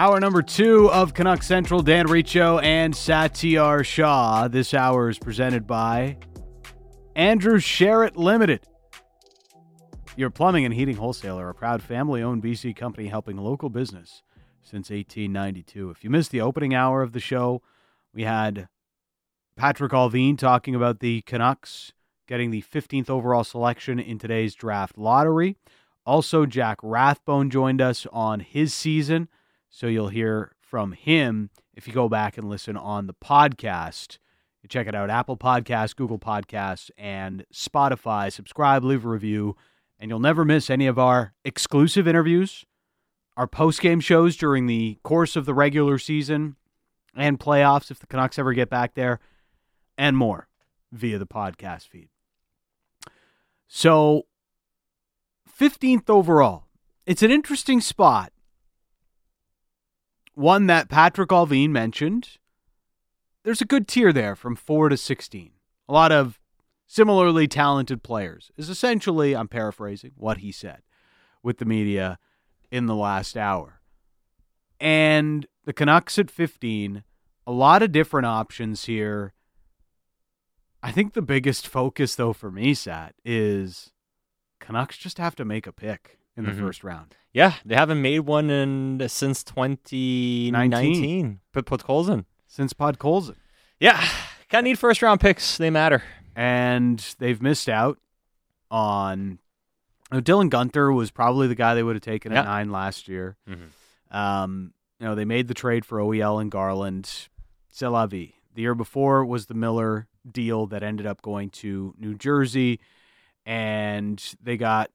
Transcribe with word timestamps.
Hour 0.00 0.18
number 0.18 0.40
two 0.40 0.90
of 0.92 1.12
Canuck 1.12 1.42
Central, 1.42 1.82
Dan 1.82 2.06
Riccio 2.06 2.58
and 2.60 2.94
Satiar 2.94 3.84
Shah. 3.84 4.48
This 4.48 4.72
hour 4.72 5.10
is 5.10 5.18
presented 5.18 5.66
by 5.66 6.16
Andrew 7.14 7.58
Sheret 7.58 8.16
Limited. 8.16 8.62
Your 10.16 10.30
plumbing 10.30 10.64
and 10.64 10.72
heating 10.72 10.96
wholesaler, 10.96 11.50
a 11.50 11.54
proud 11.54 11.82
family 11.82 12.22
owned 12.22 12.42
BC 12.42 12.74
company 12.74 13.08
helping 13.08 13.36
local 13.36 13.68
business 13.68 14.22
since 14.62 14.88
1892. 14.88 15.90
If 15.90 16.02
you 16.02 16.08
missed 16.08 16.30
the 16.30 16.40
opening 16.40 16.74
hour 16.74 17.02
of 17.02 17.12
the 17.12 17.20
show, 17.20 17.60
we 18.14 18.22
had 18.22 18.68
Patrick 19.54 19.92
Allvin 19.92 20.38
talking 20.38 20.74
about 20.74 21.00
the 21.00 21.20
Canucks 21.26 21.92
getting 22.26 22.50
the 22.50 22.62
15th 22.62 23.10
overall 23.10 23.44
selection 23.44 24.00
in 24.00 24.18
today's 24.18 24.54
draft 24.54 24.96
lottery. 24.96 25.58
Also, 26.06 26.46
Jack 26.46 26.78
Rathbone 26.82 27.50
joined 27.50 27.82
us 27.82 28.06
on 28.10 28.40
his 28.40 28.72
season 28.72 29.28
so 29.70 29.86
you'll 29.86 30.08
hear 30.08 30.52
from 30.60 30.92
him 30.92 31.50
if 31.74 31.86
you 31.86 31.94
go 31.94 32.08
back 32.08 32.36
and 32.36 32.48
listen 32.48 32.76
on 32.76 33.06
the 33.06 33.14
podcast. 33.14 34.18
You 34.62 34.68
check 34.68 34.86
it 34.86 34.94
out 34.94 35.08
Apple 35.08 35.36
Podcasts, 35.36 35.96
Google 35.96 36.18
Podcasts, 36.18 36.90
and 36.98 37.46
Spotify. 37.52 38.30
Subscribe, 38.30 38.84
leave 38.84 39.06
a 39.06 39.08
review, 39.08 39.56
and 39.98 40.10
you'll 40.10 40.18
never 40.20 40.44
miss 40.44 40.68
any 40.68 40.86
of 40.86 40.98
our 40.98 41.32
exclusive 41.44 42.06
interviews, 42.06 42.66
our 43.36 43.46
post 43.46 43.80
game 43.80 44.00
shows 44.00 44.36
during 44.36 44.66
the 44.66 44.98
course 45.02 45.36
of 45.36 45.46
the 45.46 45.54
regular 45.54 45.98
season 45.98 46.56
and 47.14 47.40
playoffs 47.40 47.90
if 47.90 47.98
the 47.98 48.06
Canucks 48.06 48.38
ever 48.38 48.52
get 48.52 48.68
back 48.68 48.94
there, 48.94 49.18
and 49.96 50.16
more 50.16 50.48
via 50.92 51.18
the 51.18 51.26
podcast 51.26 51.88
feed. 51.88 52.08
So, 53.66 54.26
15th 55.58 56.10
overall. 56.10 56.64
It's 57.06 57.22
an 57.22 57.30
interesting 57.30 57.80
spot 57.80 58.32
one 60.40 60.66
that 60.66 60.88
Patrick 60.88 61.28
Allvin 61.30 61.70
mentioned. 61.70 62.38
There's 63.44 63.60
a 63.60 63.66
good 63.66 63.86
tier 63.86 64.12
there 64.12 64.34
from 64.34 64.56
4 64.56 64.88
to 64.88 64.96
16. 64.96 65.50
A 65.88 65.92
lot 65.92 66.12
of 66.12 66.40
similarly 66.86 67.46
talented 67.46 68.02
players, 68.02 68.50
is 68.56 68.68
essentially, 68.68 69.36
I'm 69.36 69.48
paraphrasing 69.48 70.12
what 70.16 70.38
he 70.38 70.50
said 70.50 70.80
with 71.42 71.58
the 71.58 71.64
media 71.64 72.18
in 72.70 72.86
the 72.86 72.94
last 72.94 73.36
hour. 73.36 73.80
And 74.80 75.46
the 75.64 75.72
Canucks 75.72 76.18
at 76.18 76.30
15, 76.30 77.04
a 77.46 77.52
lot 77.52 77.82
of 77.82 77.92
different 77.92 78.26
options 78.26 78.86
here. 78.86 79.34
I 80.82 80.90
think 80.90 81.12
the 81.12 81.22
biggest 81.22 81.68
focus, 81.68 82.14
though, 82.14 82.32
for 82.32 82.50
me, 82.50 82.72
Sat, 82.74 83.14
is 83.24 83.92
Canucks 84.58 84.96
just 84.96 85.18
have 85.18 85.36
to 85.36 85.44
make 85.44 85.66
a 85.66 85.72
pick 85.72 86.19
in 86.36 86.44
the 86.44 86.52
mm-hmm. 86.52 86.60
first 86.66 86.84
round. 86.84 87.16
Yeah, 87.32 87.54
they 87.64 87.74
haven't 87.74 88.02
made 88.02 88.20
one 88.20 88.50
in 88.50 89.02
since 89.08 89.44
2019. 89.44 91.40
Put 91.52 91.66
Podkolzin. 91.66 92.24
Since 92.46 92.72
Podkolzin. 92.72 93.36
Yeah, 93.78 94.04
kind 94.48 94.66
of 94.66 94.70
need 94.70 94.78
first 94.78 95.02
round 95.02 95.20
picks. 95.20 95.56
They 95.56 95.70
matter. 95.70 96.02
And 96.34 96.98
they've 97.18 97.40
missed 97.40 97.68
out 97.68 97.98
on. 98.70 99.38
Dylan 100.12 100.50
Guenther 100.50 100.92
was 100.92 101.12
probably 101.12 101.46
the 101.46 101.54
guy 101.54 101.74
they 101.76 101.84
would 101.84 101.94
have 101.94 102.02
taken 102.02 102.32
at 102.32 102.44
nine 102.44 102.72
last 102.72 103.06
year. 103.06 103.36
Mm-hmm. 103.48 104.16
Um, 104.16 104.72
you 104.98 105.06
know, 105.06 105.14
they 105.14 105.24
made 105.24 105.46
the 105.46 105.54
trade 105.54 105.84
for 105.84 105.98
OEL 105.98 106.40
and 106.40 106.50
Garland. 106.50 107.28
C'est 107.70 107.88
la 107.88 108.06
vie. 108.06 108.34
The 108.54 108.62
year 108.62 108.74
before 108.74 109.24
was 109.24 109.46
the 109.46 109.54
Miller 109.54 110.08
deal 110.28 110.66
that 110.66 110.82
ended 110.82 111.06
up 111.06 111.22
going 111.22 111.50
to 111.50 111.94
New 111.96 112.16
Jersey, 112.16 112.80
and 113.46 114.20
they 114.42 114.56
got 114.56 114.90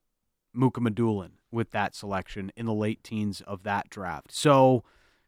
Mukhamadullin 0.56 1.32
with 1.52 1.72
that 1.72 1.96
selection 1.96 2.52
in 2.56 2.66
the 2.66 2.74
late 2.74 3.04
teens 3.04 3.42
of 3.42 3.64
that 3.64 3.90
draft. 3.90 4.32
So, 4.32 4.84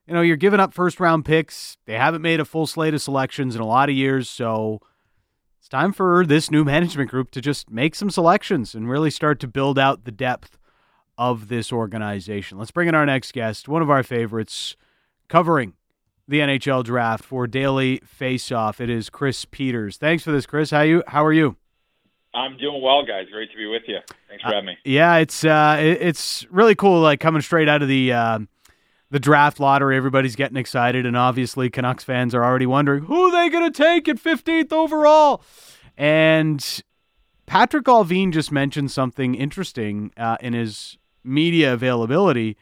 you 0.05 0.13
know, 0.13 0.21
you're 0.21 0.35
giving 0.35 0.59
up 0.59 0.73
first 0.73 0.99
round 0.99 1.25
picks. 1.25 1.77
They 1.85 1.93
haven't 1.97 2.21
made 2.21 2.39
a 2.39 2.45
full 2.45 2.67
slate 2.67 2.93
of 2.93 3.01
selections 3.01 3.55
in 3.55 3.61
a 3.61 3.65
lot 3.65 3.89
of 3.89 3.95
years. 3.95 4.29
So 4.29 4.81
it's 5.59 5.69
time 5.69 5.93
for 5.93 6.25
this 6.25 6.51
new 6.51 6.63
management 6.63 7.09
group 7.09 7.31
to 7.31 7.41
just 7.41 7.69
make 7.69 7.95
some 7.95 8.09
selections 8.09 8.73
and 8.73 8.89
really 8.89 9.11
start 9.11 9.39
to 9.41 9.47
build 9.47 9.77
out 9.77 10.05
the 10.05 10.11
depth 10.11 10.57
of 11.17 11.47
this 11.47 11.73
organization. 11.73 12.57
Let's 12.57 12.71
bring 12.71 12.87
in 12.87 12.95
our 12.95 13.05
next 13.05 13.33
guest, 13.33 13.67
one 13.67 13.81
of 13.81 13.89
our 13.89 14.03
favorites, 14.03 14.75
covering 15.27 15.73
the 16.27 16.39
NHL 16.39 16.83
draft 16.83 17.23
for 17.23 17.47
Daily 17.47 17.99
Faceoff. 17.99 18.79
It 18.79 18.89
is 18.89 19.09
Chris 19.09 19.45
Peters. 19.45 19.97
Thanks 19.97 20.23
for 20.23 20.31
this, 20.31 20.45
Chris. 20.45 20.71
How 20.71 20.81
you? 20.81 21.03
How 21.07 21.25
are 21.25 21.33
you? 21.33 21.57
I'm 22.37 22.55
doing 22.57 22.81
well, 22.83 23.03
guys. 23.03 23.27
Great 23.31 23.51
to 23.51 23.57
be 23.57 23.65
with 23.65 23.83
you. 23.87 23.97
Thanks 24.29 24.43
for 24.43 24.49
uh, 24.49 24.53
having 24.53 24.67
me. 24.67 24.77
Yeah, 24.85 25.15
it's 25.15 25.43
uh, 25.43 25.77
it, 25.79 26.01
it's 26.01 26.45
really 26.51 26.75
cool. 26.75 27.01
Like 27.01 27.19
coming 27.19 27.41
straight 27.41 27.67
out 27.67 27.81
of 27.81 27.87
the 27.87 28.13
uh, 28.13 28.39
the 29.09 29.19
draft 29.19 29.59
lottery, 29.59 29.97
everybody's 29.97 30.35
getting 30.35 30.57
excited, 30.57 31.05
and 31.05 31.17
obviously 31.17 31.71
Canucks 31.71 32.03
fans 32.03 32.35
are 32.35 32.43
already 32.43 32.67
wondering 32.67 33.05
who 33.05 33.23
are 33.23 33.31
they 33.31 33.49
going 33.49 33.71
to 33.71 33.75
take 33.75 34.07
at 34.07 34.17
15th 34.17 34.71
overall. 34.71 35.41
And 35.97 36.83
Patrick 37.47 37.85
Allvin 37.85 38.31
just 38.31 38.51
mentioned 38.51 38.91
something 38.91 39.33
interesting 39.33 40.11
uh, 40.15 40.37
in 40.39 40.53
his 40.53 40.99
media 41.23 41.73
availability. 41.73 42.55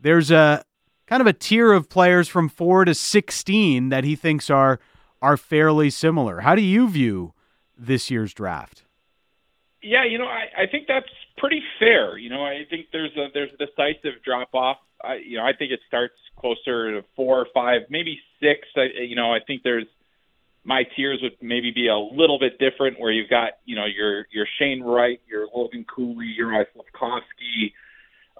There's 0.00 0.30
a 0.30 0.64
kind 1.06 1.20
of 1.20 1.26
a 1.26 1.34
tier 1.34 1.72
of 1.72 1.90
players 1.90 2.28
from 2.28 2.48
four 2.48 2.86
to 2.86 2.94
16 2.94 3.90
that 3.90 4.04
he 4.04 4.16
thinks 4.16 4.48
are 4.48 4.80
are 5.20 5.36
fairly 5.36 5.90
similar. 5.90 6.40
How 6.40 6.54
do 6.54 6.62
you 6.62 6.88
view 6.88 7.34
this 7.76 8.10
year's 8.10 8.32
draft? 8.32 8.84
Yeah, 9.82 10.04
you 10.04 10.18
know, 10.18 10.26
I, 10.26 10.62
I 10.62 10.66
think 10.66 10.86
that's 10.88 11.06
pretty 11.36 11.62
fair. 11.78 12.18
You 12.18 12.30
know, 12.30 12.44
I 12.44 12.66
think 12.68 12.86
there's 12.92 13.16
a 13.16 13.28
there's 13.32 13.50
a 13.54 13.64
decisive 13.64 14.22
drop 14.24 14.48
off. 14.54 14.78
I 15.02 15.16
you 15.16 15.38
know, 15.38 15.44
I 15.44 15.52
think 15.52 15.70
it 15.70 15.80
starts 15.86 16.14
closer 16.36 16.92
to 16.92 17.06
four 17.14 17.38
or 17.38 17.46
five, 17.54 17.82
maybe 17.88 18.18
six. 18.40 18.66
I, 18.76 18.86
you 19.02 19.14
know, 19.14 19.32
I 19.32 19.38
think 19.46 19.62
there's 19.62 19.86
my 20.64 20.82
tiers 20.96 21.20
would 21.22 21.36
maybe 21.40 21.70
be 21.70 21.88
a 21.88 21.96
little 21.96 22.38
bit 22.38 22.58
different, 22.58 22.98
where 22.98 23.12
you've 23.12 23.30
got 23.30 23.52
you 23.64 23.76
know 23.76 23.86
your 23.86 24.26
your 24.32 24.46
Shane 24.58 24.82
Wright, 24.82 25.20
your 25.28 25.46
Logan 25.54 25.84
Cooley, 25.84 26.26
your 26.26 26.50
Slafkovsky, 26.50 27.72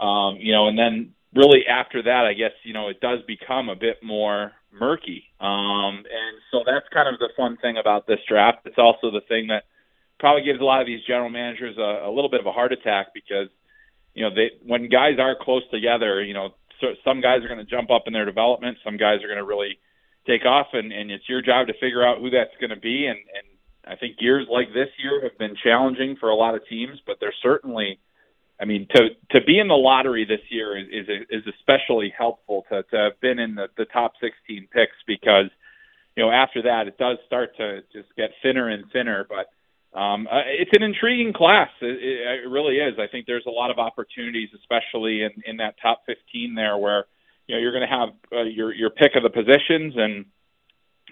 um, 0.03 0.39
you 0.41 0.53
know, 0.53 0.67
and 0.69 0.77
then 0.77 1.15
really 1.35 1.67
after 1.67 2.03
that, 2.03 2.25
I 2.27 2.35
guess 2.35 2.53
you 2.65 2.73
know 2.73 2.89
it 2.89 3.01
does 3.01 3.21
become 3.29 3.69
a 3.69 3.77
bit 3.77 4.03
more 4.03 4.53
murky. 4.73 5.25
Um, 5.41 5.99
and 5.99 6.37
so 6.51 6.63
that's 6.67 6.87
kind 6.93 7.09
of 7.09 7.21
the 7.21 7.31
fun 7.37 7.57
thing 7.63 7.77
about 7.79 8.07
this 8.07 8.19
draft. 8.29 8.67
It's 8.67 8.79
also 8.79 9.11
the 9.11 9.23
thing 9.29 9.47
that 9.49 9.65
probably 10.19 10.43
gives 10.43 10.61
a 10.61 10.65
lot 10.65 10.81
of 10.81 10.87
these 10.87 11.01
general 11.07 11.31
managers 11.31 11.77
a, 11.79 12.09
a 12.09 12.11
little 12.11 12.31
bit 12.31 12.41
of 12.41 12.47
a 12.47 12.53
heart 12.53 12.73
attack 12.73 13.09
because 13.15 13.49
you 14.15 14.23
know 14.23 14.35
they 14.35 14.51
when 14.67 14.89
guys 14.89 15.19
are 15.19 15.37
close 15.41 15.63
together, 15.71 16.23
you 16.23 16.35
know 16.35 16.55
so 16.81 16.89
some 17.05 17.21
guys 17.21 17.43
are 17.43 17.49
going 17.49 17.65
to 17.65 17.71
jump 17.71 17.91
up 17.91 18.05
in 18.07 18.13
their 18.13 18.25
development, 18.25 18.79
some 18.85 18.97
guys 18.97 19.23
are 19.23 19.29
going 19.29 19.39
to 19.39 19.45
really 19.45 19.79
take 20.27 20.45
off, 20.45 20.69
and 20.73 20.93
and 20.93 21.11
it's 21.11 21.29
your 21.29 21.43
job 21.43 21.67
to 21.67 21.75
figure 21.75 22.07
out 22.07 22.19
who 22.19 22.31
that's 22.31 22.55
going 22.61 22.71
to 22.71 22.81
be. 22.81 23.07
And 23.07 23.19
and 23.19 23.47
I 23.87 23.97
think 23.97 24.17
years 24.21 24.47
like 24.51 24.69
this 24.69 24.91
year 25.03 25.23
have 25.23 25.39
been 25.39 25.57
challenging 25.63 26.17
for 26.21 26.31
a 26.31 26.37
lot 26.37 26.55
of 26.55 26.67
teams, 26.69 26.99
but 27.07 27.17
they're 27.21 27.35
certainly. 27.43 27.99
I 28.61 28.65
mean, 28.65 28.89
to 28.93 29.11
to 29.39 29.45
be 29.45 29.61
in 29.61 29.69
the 29.69 29.75
lottery 29.75 30.25
this 30.25 30.43
year 30.51 30.77
is 30.77 30.89
is, 30.91 31.07
is 31.31 31.55
especially 31.55 32.13
helpful 32.17 32.65
to 32.71 32.83
to 32.83 32.97
have 32.97 33.21
been 33.21 33.39
in 33.39 33.55
the 33.55 33.69
the 33.77 33.85
top 33.87 34.15
16 34.21 34.67
picks 34.73 34.97
because 35.07 35.47
you 36.17 36.25
know 36.25 36.31
after 36.33 36.63
that 36.63 36.89
it 36.89 36.99
does 36.99 37.19
start 37.27 37.57
to 37.59 37.83
just 37.93 38.09
get 38.17 38.31
thinner 38.43 38.69
and 38.69 38.91
thinner. 38.93 39.25
But 39.29 39.47
um, 39.95 40.27
uh, 40.31 40.43
it's 40.47 40.71
an 40.75 40.83
intriguing 40.83 41.33
class. 41.33 41.71
It, 41.81 42.45
it, 42.45 42.49
really 42.49 42.77
is. 42.77 42.95
I 42.99 43.07
think 43.11 43.27
there's 43.27 43.47
a 43.47 43.51
lot 43.51 43.71
of 43.71 43.79
opportunities, 43.79 44.51
especially 44.55 45.23
in, 45.23 45.31
in 45.47 45.57
that 45.59 45.77
top 45.81 46.03
15 46.07 46.55
there, 46.55 46.77
where 46.77 47.07
you 47.47 47.55
know 47.55 47.61
you're 47.61 47.73
going 47.73 47.89
to 47.89 47.97
have 47.97 48.09
uh, 48.33 48.43
your 48.43 48.75
your 48.75 48.91
pick 48.91 49.13
of 49.17 49.23
the 49.23 49.31
positions 49.31 49.95
and 49.97 50.27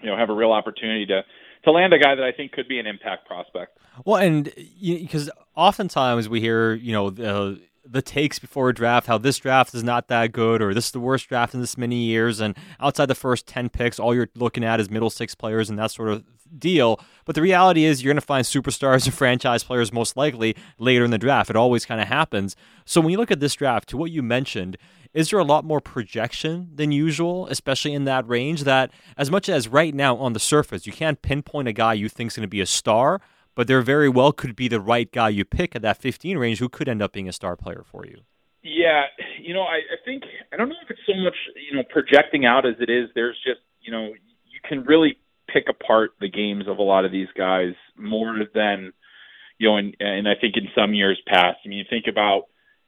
you 0.01 0.09
know 0.09 0.15
have 0.15 0.29
a 0.29 0.33
real 0.33 0.51
opportunity 0.51 1.07
to 1.07 1.21
to 1.63 1.71
land 1.71 1.91
a 1.93 1.97
guy 1.97 2.13
that 2.13 2.23
I 2.23 2.31
think 2.31 2.51
could 2.51 2.67
be 2.67 2.79
an 2.79 2.85
impact 2.85 3.27
prospect. 3.27 3.79
Well, 4.05 4.21
and 4.21 4.53
because 4.79 5.31
oftentimes 5.55 6.29
we 6.29 6.39
hear 6.39 6.75
you 6.75 6.91
know 6.91 7.09
the 7.09 7.59
the 7.89 8.01
takes 8.01 8.39
before 8.39 8.69
a 8.69 8.73
draft, 8.73 9.07
how 9.07 9.17
this 9.17 9.37
draft 9.37 9.73
is 9.73 9.83
not 9.83 10.07
that 10.07 10.31
good, 10.31 10.61
or 10.61 10.73
this 10.73 10.85
is 10.85 10.91
the 10.91 10.99
worst 10.99 11.27
draft 11.29 11.53
in 11.53 11.61
this 11.61 11.77
many 11.77 11.95
years, 11.95 12.39
and 12.39 12.55
outside 12.79 13.07
the 13.07 13.15
first 13.15 13.47
ten 13.47 13.69
picks, 13.69 13.99
all 13.99 14.13
you're 14.13 14.29
looking 14.35 14.63
at 14.63 14.79
is 14.79 14.89
middle 14.89 15.09
six 15.09 15.35
players 15.35 15.69
and 15.69 15.79
that 15.79 15.91
sort 15.91 16.09
of 16.09 16.23
deal. 16.57 16.99
But 17.25 17.35
the 17.35 17.41
reality 17.41 17.85
is, 17.85 18.03
you're 18.03 18.13
going 18.13 18.21
to 18.21 18.25
find 18.25 18.45
superstars 18.45 19.05
and 19.05 19.13
franchise 19.13 19.63
players 19.63 19.91
most 19.91 20.17
likely 20.17 20.55
later 20.79 21.05
in 21.05 21.11
the 21.11 21.17
draft. 21.17 21.49
It 21.49 21.55
always 21.55 21.85
kind 21.85 22.01
of 22.01 22.07
happens. 22.07 22.55
So 22.85 23.01
when 23.01 23.11
you 23.11 23.17
look 23.17 23.31
at 23.31 23.39
this 23.39 23.55
draft, 23.55 23.89
to 23.89 23.97
what 23.97 24.11
you 24.11 24.23
mentioned, 24.23 24.77
is 25.13 25.29
there 25.29 25.39
a 25.39 25.43
lot 25.43 25.65
more 25.65 25.81
projection 25.81 26.69
than 26.75 26.91
usual, 26.91 27.47
especially 27.47 27.93
in 27.93 28.05
that 28.05 28.27
range? 28.27 28.63
That 28.63 28.91
as 29.17 29.31
much 29.31 29.49
as 29.49 29.67
right 29.67 29.93
now 29.93 30.15
on 30.17 30.33
the 30.33 30.39
surface, 30.39 30.85
you 30.85 30.93
can't 30.93 31.21
pinpoint 31.21 31.67
a 31.67 31.73
guy 31.73 31.93
you 31.93 32.09
think 32.09 32.31
is 32.31 32.35
going 32.35 32.43
to 32.43 32.47
be 32.47 32.61
a 32.61 32.65
star, 32.65 33.21
but 33.57 33.67
there 33.67 33.81
very 33.81 34.07
well 34.07 34.31
could 34.31 34.55
be 34.55 34.67
the 34.67 34.79
right 34.79 35.11
guy 35.11 35.29
you 35.29 35.43
pick 35.43 35.75
at 35.75 35.81
that 35.81 35.97
15 35.97 36.37
range 36.37 36.59
who 36.59 36.69
could 36.69 36.87
end 36.87 37.01
up 37.01 37.11
being 37.11 37.27
a 37.27 37.33
star 37.33 37.55
player 37.55 37.83
for 37.83 38.05
you. 38.05 38.19
Yeah, 38.61 39.05
you 39.41 39.53
know, 39.53 39.63
I, 39.63 39.77
I 39.77 39.97
think 40.05 40.23
I 40.53 40.57
don't 40.57 40.69
know 40.69 40.75
if 40.83 40.91
it's 40.91 40.99
so 41.07 41.15
much 41.15 41.33
you 41.55 41.75
know 41.75 41.83
projecting 41.89 42.45
out 42.45 42.67
as 42.67 42.75
it 42.79 42.89
is. 42.89 43.09
There's 43.15 43.37
just 43.43 43.61
you 43.81 43.91
know 43.91 44.13
you 44.45 44.59
can 44.63 44.83
really 44.83 45.17
pick 45.51 45.65
apart 45.69 46.11
the 46.21 46.29
games 46.29 46.67
of 46.67 46.77
a 46.77 46.83
lot 46.83 47.03
of 47.03 47.11
these 47.11 47.29
guys 47.35 47.73
more 47.97 48.35
than 48.53 48.93
you 49.57 49.69
know, 49.69 49.77
and, 49.77 49.97
and 49.99 50.27
I 50.27 50.35
think 50.39 50.55
in 50.55 50.67
some 50.75 50.93
years 50.93 51.19
past. 51.25 51.57
I 51.65 51.67
mean, 51.67 51.79
you 51.79 51.85
think 51.89 52.05
about 52.07 52.43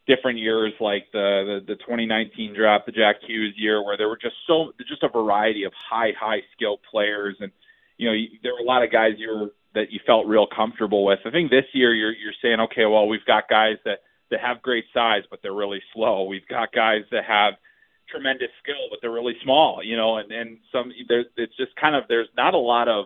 different 0.05 0.37
years 0.37 0.73
like 0.79 1.05
the, 1.13 1.61
the 1.65 1.73
the 1.73 1.75
2019 1.77 2.53
draft, 2.53 2.85
the 2.85 2.91
Jack 2.91 3.15
Hughes 3.25 3.55
year, 3.57 3.83
where 3.83 3.97
there 3.97 4.07
were 4.07 4.19
just 4.21 4.35
so 4.45 4.73
just 4.87 5.01
a 5.01 5.09
variety 5.09 5.63
of 5.63 5.73
high 5.73 6.11
high 6.19 6.41
skill 6.55 6.79
players, 6.91 7.37
and 7.39 7.51
you 7.97 8.07
know 8.07 8.15
there 8.43 8.53
were 8.53 8.59
a 8.59 8.67
lot 8.67 8.83
of 8.83 8.91
guys 8.91 9.13
you 9.17 9.29
were 9.29 9.49
that 9.79 9.91
you 9.91 9.99
felt 10.05 10.27
real 10.27 10.45
comfortable 10.45 11.05
with. 11.05 11.19
I 11.25 11.31
think 11.31 11.49
this 11.49 11.65
year 11.73 11.93
you're 11.93 12.11
you're 12.13 12.33
saying, 12.41 12.59
okay, 12.59 12.85
well 12.85 13.07
we've 13.07 13.25
got 13.25 13.49
guys 13.49 13.77
that 13.85 13.99
that 14.31 14.41
have 14.41 14.61
great 14.61 14.85
size 14.93 15.23
but 15.29 15.39
they're 15.41 15.53
really 15.53 15.81
slow. 15.93 16.23
We've 16.23 16.47
got 16.47 16.71
guys 16.73 17.03
that 17.11 17.25
have 17.25 17.53
tremendous 18.09 18.49
skill 18.61 18.89
but 18.89 18.99
they're 19.01 19.11
really 19.11 19.37
small, 19.43 19.81
you 19.83 19.95
know, 19.95 20.17
and 20.17 20.31
and 20.31 20.57
some 20.71 20.91
there's 21.07 21.25
it's 21.37 21.55
just 21.57 21.75
kind 21.75 21.95
of 21.95 22.03
there's 22.09 22.29
not 22.35 22.53
a 22.53 22.59
lot 22.59 22.87
of 22.87 23.05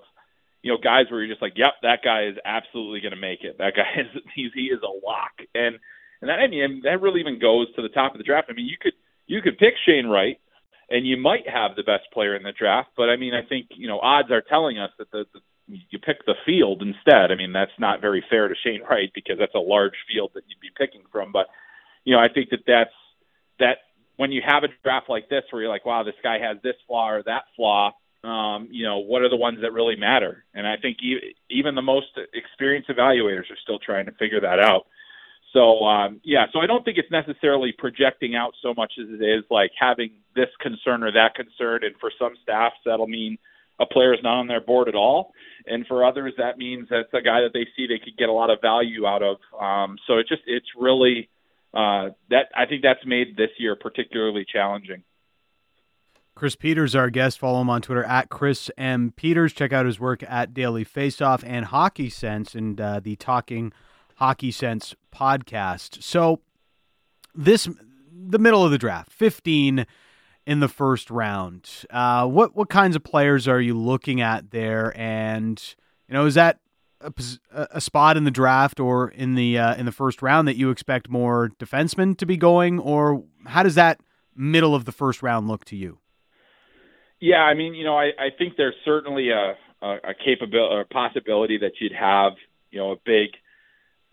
you 0.63 0.71
know 0.71 0.77
guys 0.81 1.05
where 1.09 1.21
you're 1.21 1.33
just 1.33 1.41
like, 1.41 1.57
yep, 1.57 1.73
that 1.83 1.99
guy 2.03 2.25
is 2.25 2.37
absolutely 2.45 3.01
going 3.01 3.13
to 3.13 3.19
make 3.19 3.43
it. 3.43 3.57
That 3.59 3.75
guy 3.75 3.89
is 4.01 4.21
he's 4.35 4.51
he 4.53 4.65
is 4.65 4.81
a 4.81 5.05
lock 5.05 5.33
and 5.53 5.77
and 6.21 6.29
that 6.29 6.39
I 6.39 6.47
mean 6.47 6.81
that 6.83 7.01
really 7.01 7.19
even 7.19 7.39
goes 7.39 7.67
to 7.75 7.81
the 7.81 7.89
top 7.89 8.13
of 8.13 8.17
the 8.17 8.23
draft. 8.23 8.47
I 8.49 8.53
mean, 8.53 8.65
you 8.65 8.77
could 8.79 8.93
you 9.27 9.41
could 9.41 9.57
pick 9.57 9.73
Shane 9.85 10.07
Wright, 10.07 10.39
and 10.89 11.05
you 11.05 11.17
might 11.17 11.47
have 11.47 11.75
the 11.75 11.83
best 11.83 12.03
player 12.13 12.35
in 12.35 12.43
the 12.43 12.51
draft. 12.51 12.89
But 12.95 13.09
I 13.09 13.17
mean, 13.17 13.33
I 13.33 13.41
think 13.47 13.67
you 13.75 13.87
know 13.87 13.99
odds 13.99 14.31
are 14.31 14.41
telling 14.41 14.79
us 14.79 14.91
that 14.99 15.11
the, 15.11 15.25
the 15.33 15.39
you 15.67 15.99
pick 15.99 16.25
the 16.25 16.35
field 16.45 16.81
instead. 16.81 17.31
I 17.31 17.35
mean, 17.35 17.53
that's 17.53 17.71
not 17.79 18.01
very 18.01 18.23
fair 18.29 18.47
to 18.47 18.55
Shane 18.63 18.81
Wright 18.89 19.11
because 19.13 19.37
that's 19.39 19.55
a 19.55 19.59
large 19.59 19.93
field 20.11 20.31
that 20.35 20.43
you'd 20.47 20.59
be 20.59 20.71
picking 20.77 21.03
from. 21.11 21.31
But 21.31 21.47
you 22.03 22.13
know, 22.13 22.19
I 22.21 22.27
think 22.27 22.49
that 22.49 22.63
that's 22.67 22.93
that 23.59 23.77
when 24.17 24.31
you 24.31 24.41
have 24.45 24.63
a 24.63 24.67
draft 24.83 25.09
like 25.09 25.29
this 25.29 25.43
where 25.49 25.61
you're 25.61 25.71
like, 25.71 25.85
wow, 25.85 26.03
this 26.03 26.15
guy 26.21 26.39
has 26.39 26.57
this 26.63 26.75
flaw 26.87 27.09
or 27.09 27.23
that 27.23 27.43
flaw. 27.55 27.91
Um, 28.23 28.69
you 28.71 28.85
know, 28.85 28.99
what 28.99 29.21
are 29.21 29.29
the 29.29 29.35
ones 29.35 29.59
that 29.61 29.73
really 29.73 29.97
matter? 29.97 30.45
And 30.53 30.65
I 30.65 30.77
think 30.77 30.97
even 31.49 31.75
the 31.75 31.81
most 31.81 32.07
experienced 32.33 32.89
evaluators 32.89 33.51
are 33.51 33.59
still 33.61 33.79
trying 33.79 34.05
to 34.05 34.13
figure 34.13 34.39
that 34.41 34.59
out. 34.59 34.85
So 35.53 35.85
um, 35.85 36.19
yeah, 36.23 36.45
so 36.51 36.59
I 36.59 36.65
don't 36.65 36.83
think 36.83 36.97
it's 36.97 37.11
necessarily 37.11 37.73
projecting 37.77 38.35
out 38.35 38.53
so 38.61 38.73
much 38.73 38.93
as 38.99 39.07
it 39.09 39.23
is 39.23 39.43
like 39.51 39.71
having 39.79 40.11
this 40.35 40.49
concern 40.59 41.03
or 41.03 41.11
that 41.11 41.35
concern, 41.35 41.83
and 41.83 41.95
for 41.99 42.11
some 42.17 42.33
staffs 42.41 42.77
that'll 42.85 43.07
mean 43.07 43.37
a 43.79 43.85
player 43.85 44.13
is 44.13 44.19
not 44.23 44.39
on 44.39 44.47
their 44.47 44.61
board 44.61 44.87
at 44.87 44.95
all, 44.95 45.33
and 45.65 45.85
for 45.87 46.05
others 46.05 46.33
that 46.37 46.57
means 46.57 46.87
that's 46.89 47.13
a 47.13 47.21
guy 47.21 47.41
that 47.41 47.51
they 47.53 47.67
see 47.75 47.87
they 47.87 47.99
could 47.99 48.17
get 48.17 48.29
a 48.29 48.33
lot 48.33 48.49
of 48.49 48.59
value 48.61 49.05
out 49.05 49.23
of. 49.23 49.37
Um, 49.59 49.97
so 50.07 50.17
it 50.17 50.27
just 50.27 50.43
it's 50.45 50.67
really 50.77 51.29
uh, 51.73 52.09
that 52.29 52.49
I 52.55 52.65
think 52.65 52.83
that's 52.83 53.05
made 53.05 53.35
this 53.35 53.49
year 53.57 53.75
particularly 53.75 54.45
challenging. 54.51 55.03
Chris 56.35 56.55
Peters, 56.55 56.95
our 56.95 57.09
guest. 57.09 57.37
Follow 57.37 57.61
him 57.61 57.69
on 57.69 57.81
Twitter 57.81 58.03
at 58.03 58.29
Chris 58.29 58.71
M. 58.77 59.13
Peters. 59.15 59.53
Check 59.53 59.71
out 59.71 59.85
his 59.85 59.99
work 59.99 60.23
at 60.27 60.53
Daily 60.53 60.83
Faceoff 60.83 61.43
and 61.45 61.65
Hockey 61.65 62.09
Sense 62.09 62.55
and 62.55 62.79
uh, 62.81 62.99
the 62.99 63.15
Talking 63.15 63.71
Hockey 64.15 64.51
Sense 64.51 64.95
podcast. 65.13 66.01
So 66.01 66.39
this 67.35 67.69
the 68.11 68.39
middle 68.39 68.63
of 68.63 68.71
the 68.71 68.77
draft, 68.77 69.11
15 69.11 69.85
in 70.45 70.59
the 70.59 70.67
first 70.67 71.09
round. 71.09 71.69
Uh, 71.89 72.27
what 72.27 72.55
what 72.55 72.69
kinds 72.69 72.95
of 72.95 73.03
players 73.03 73.47
are 73.47 73.61
you 73.61 73.73
looking 73.73 74.21
at 74.21 74.51
there? 74.51 74.93
And 74.97 75.61
you 76.07 76.13
know, 76.13 76.25
is 76.25 76.35
that 76.35 76.59
a, 77.01 77.13
a 77.71 77.81
spot 77.81 78.17
in 78.17 78.23
the 78.23 78.31
draft 78.31 78.79
or 78.79 79.09
in 79.09 79.35
the 79.35 79.57
uh, 79.57 79.75
in 79.75 79.85
the 79.85 79.91
first 79.91 80.21
round 80.21 80.47
that 80.47 80.55
you 80.55 80.69
expect 80.69 81.09
more 81.09 81.51
defensemen 81.59 82.17
to 82.17 82.25
be 82.25 82.37
going, 82.37 82.79
or 82.79 83.23
how 83.45 83.63
does 83.63 83.75
that 83.75 83.99
middle 84.35 84.75
of 84.75 84.85
the 84.85 84.91
first 84.91 85.21
round 85.21 85.47
look 85.47 85.65
to 85.65 85.75
you? 85.75 85.99
Yeah, 87.19 87.41
I 87.41 87.53
mean, 87.53 87.73
you 87.73 87.85
know, 87.85 87.97
I, 87.97 88.07
I 88.19 88.29
think 88.37 88.57
there's 88.57 88.75
certainly 88.83 89.29
a 89.29 89.55
a, 89.81 89.95
a 90.09 90.13
capability, 90.13 90.81
a 90.81 90.93
possibility 90.93 91.57
that 91.59 91.73
you'd 91.79 91.93
have, 91.93 92.33
you 92.71 92.79
know, 92.79 92.91
a 92.91 92.95
big 93.05 93.31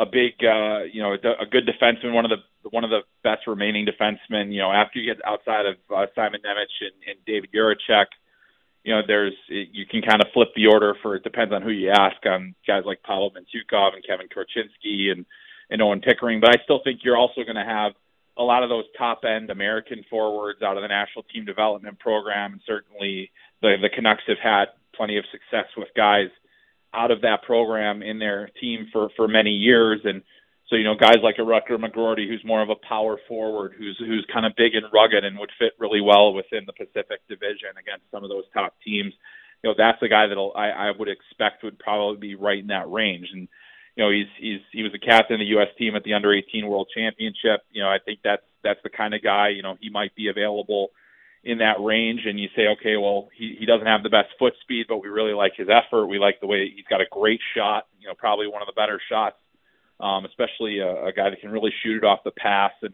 a 0.00 0.06
big, 0.06 0.32
uh, 0.42 0.84
you 0.90 1.02
know, 1.02 1.12
a 1.12 1.44
good 1.44 1.68
defenseman, 1.68 2.14
one 2.14 2.24
of 2.24 2.30
the 2.30 2.68
one 2.70 2.84
of 2.84 2.90
the 2.90 3.02
best 3.22 3.46
remaining 3.46 3.86
defensemen. 3.86 4.50
You 4.50 4.60
know, 4.60 4.72
after 4.72 4.98
you 4.98 5.14
get 5.14 5.22
outside 5.26 5.66
of 5.66 5.76
uh, 5.94 6.06
Simon 6.14 6.40
Nemec 6.40 6.72
and, 6.80 6.96
and 7.06 7.24
David 7.26 7.50
Jiricek, 7.54 8.06
you 8.82 8.94
know, 8.94 9.02
there's 9.06 9.34
you 9.48 9.84
can 9.84 10.00
kind 10.00 10.22
of 10.22 10.28
flip 10.32 10.48
the 10.56 10.68
order 10.68 10.94
for 11.02 11.16
it 11.16 11.22
depends 11.22 11.52
on 11.52 11.60
who 11.60 11.70
you 11.70 11.90
ask 11.90 12.16
on 12.24 12.54
guys 12.66 12.84
like 12.86 13.02
Pavel 13.02 13.30
Mintyukov 13.30 13.94
and 13.94 14.02
Kevin 14.02 14.28
Korchinski 14.28 15.12
and 15.12 15.26
and 15.68 15.82
Owen 15.82 16.00
Pickering. 16.00 16.40
But 16.40 16.58
I 16.58 16.64
still 16.64 16.80
think 16.82 17.00
you're 17.04 17.18
also 17.18 17.42
going 17.42 17.56
to 17.56 17.64
have 17.64 17.92
a 18.38 18.42
lot 18.42 18.62
of 18.62 18.70
those 18.70 18.86
top 18.96 19.24
end 19.24 19.50
American 19.50 20.02
forwards 20.08 20.62
out 20.62 20.78
of 20.78 20.82
the 20.82 20.88
national 20.88 21.24
team 21.24 21.44
development 21.44 21.98
program, 21.98 22.54
and 22.54 22.62
certainly 22.66 23.30
the 23.60 23.76
the 23.82 23.90
Canucks 23.90 24.24
have 24.28 24.38
had 24.42 24.68
plenty 24.96 25.18
of 25.18 25.24
success 25.30 25.66
with 25.76 25.88
guys 25.94 26.30
out 26.94 27.10
of 27.10 27.22
that 27.22 27.42
program 27.42 28.02
in 28.02 28.18
their 28.18 28.50
team 28.60 28.88
for 28.92 29.08
for 29.16 29.28
many 29.28 29.50
years. 29.50 30.00
And 30.04 30.22
so 30.68 30.76
you 30.76 30.84
know 30.84 30.94
guys 30.94 31.18
like 31.22 31.36
a 31.38 31.42
Rutger 31.42 31.78
McGroarty 31.78 32.28
who's 32.28 32.44
more 32.44 32.62
of 32.62 32.70
a 32.70 32.76
power 32.76 33.18
forward 33.28 33.74
who's 33.76 33.96
who's 33.98 34.26
kind 34.32 34.46
of 34.46 34.52
big 34.56 34.74
and 34.74 34.86
rugged 34.92 35.24
and 35.24 35.38
would 35.38 35.50
fit 35.58 35.72
really 35.78 36.00
well 36.00 36.32
within 36.34 36.64
the 36.66 36.72
Pacific 36.72 37.20
Division 37.28 37.76
against 37.78 38.10
some 38.10 38.24
of 38.24 38.30
those 38.30 38.44
top 38.54 38.74
teams 38.84 39.12
you 39.62 39.70
know 39.70 39.74
that's 39.76 40.02
a 40.02 40.08
guy 40.08 40.26
that 40.26 40.38
I 40.38 40.70
I 40.70 40.90
would 40.96 41.08
expect 41.08 41.62
would 41.64 41.78
probably 41.78 42.18
be 42.18 42.34
right 42.34 42.58
in 42.58 42.68
that 42.68 42.90
range. 42.90 43.28
And 43.32 43.48
you 43.96 44.04
know 44.04 44.10
he's 44.10 44.26
he's 44.38 44.60
he 44.72 44.82
was 44.82 44.92
a 44.94 44.98
captain 44.98 45.34
of 45.34 45.40
the 45.40 45.58
US 45.58 45.68
team 45.78 45.96
at 45.96 46.04
the 46.04 46.14
under 46.14 46.32
18 46.32 46.66
world 46.66 46.88
championship. 46.94 47.62
You 47.70 47.82
know 47.82 47.88
I 47.88 47.98
think 48.04 48.20
that's 48.24 48.42
that's 48.62 48.80
the 48.82 48.90
kind 48.90 49.14
of 49.14 49.22
guy 49.22 49.48
you 49.48 49.62
know 49.62 49.76
he 49.80 49.90
might 49.90 50.14
be 50.14 50.28
available 50.28 50.90
in 51.42 51.58
that 51.58 51.80
range 51.80 52.26
and 52.26 52.38
you 52.38 52.48
say, 52.54 52.68
okay, 52.68 52.96
well, 52.96 53.28
he, 53.34 53.56
he 53.58 53.64
doesn't 53.64 53.86
have 53.86 54.02
the 54.02 54.10
best 54.10 54.28
foot 54.38 54.52
speed, 54.60 54.86
but 54.88 54.98
we 54.98 55.08
really 55.08 55.32
like 55.32 55.52
his 55.56 55.68
effort. 55.68 56.06
We 56.06 56.18
like 56.18 56.38
the 56.40 56.46
way 56.46 56.70
he's 56.74 56.84
got 56.84 57.00
a 57.00 57.06
great 57.10 57.40
shot, 57.56 57.86
you 57.98 58.08
know, 58.08 58.14
probably 58.14 58.46
one 58.46 58.60
of 58.60 58.66
the 58.66 58.74
better 58.76 59.00
shots, 59.08 59.36
um, 60.00 60.26
especially 60.26 60.80
a, 60.80 61.06
a 61.06 61.12
guy 61.12 61.30
that 61.30 61.40
can 61.40 61.50
really 61.50 61.72
shoot 61.82 61.96
it 61.96 62.04
off 62.04 62.20
the 62.24 62.30
pass. 62.30 62.72
And, 62.82 62.92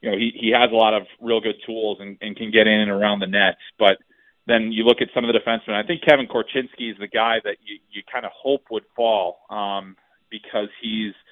you 0.00 0.10
know, 0.10 0.16
he, 0.16 0.30
he 0.34 0.50
has 0.50 0.70
a 0.70 0.76
lot 0.76 0.94
of 0.94 1.02
real 1.20 1.40
good 1.40 1.56
tools 1.66 1.98
and, 2.00 2.16
and 2.20 2.36
can 2.36 2.52
get 2.52 2.68
in 2.68 2.80
and 2.80 2.90
around 2.90 3.18
the 3.18 3.26
net. 3.26 3.56
But 3.78 3.98
then 4.46 4.70
you 4.70 4.84
look 4.84 5.02
at 5.02 5.08
some 5.12 5.24
of 5.24 5.34
the 5.34 5.40
defensemen. 5.40 5.74
I 5.74 5.86
think 5.86 6.02
Kevin 6.02 6.28
Korchinski 6.28 6.92
is 6.92 6.98
the 6.98 7.08
guy 7.08 7.38
that 7.42 7.56
you, 7.64 7.78
you 7.90 8.02
kind 8.10 8.24
of 8.24 8.30
hope 8.32 8.66
would 8.70 8.84
fall 8.94 9.40
um, 9.50 9.96
because 10.30 10.68
he's– 10.80 11.14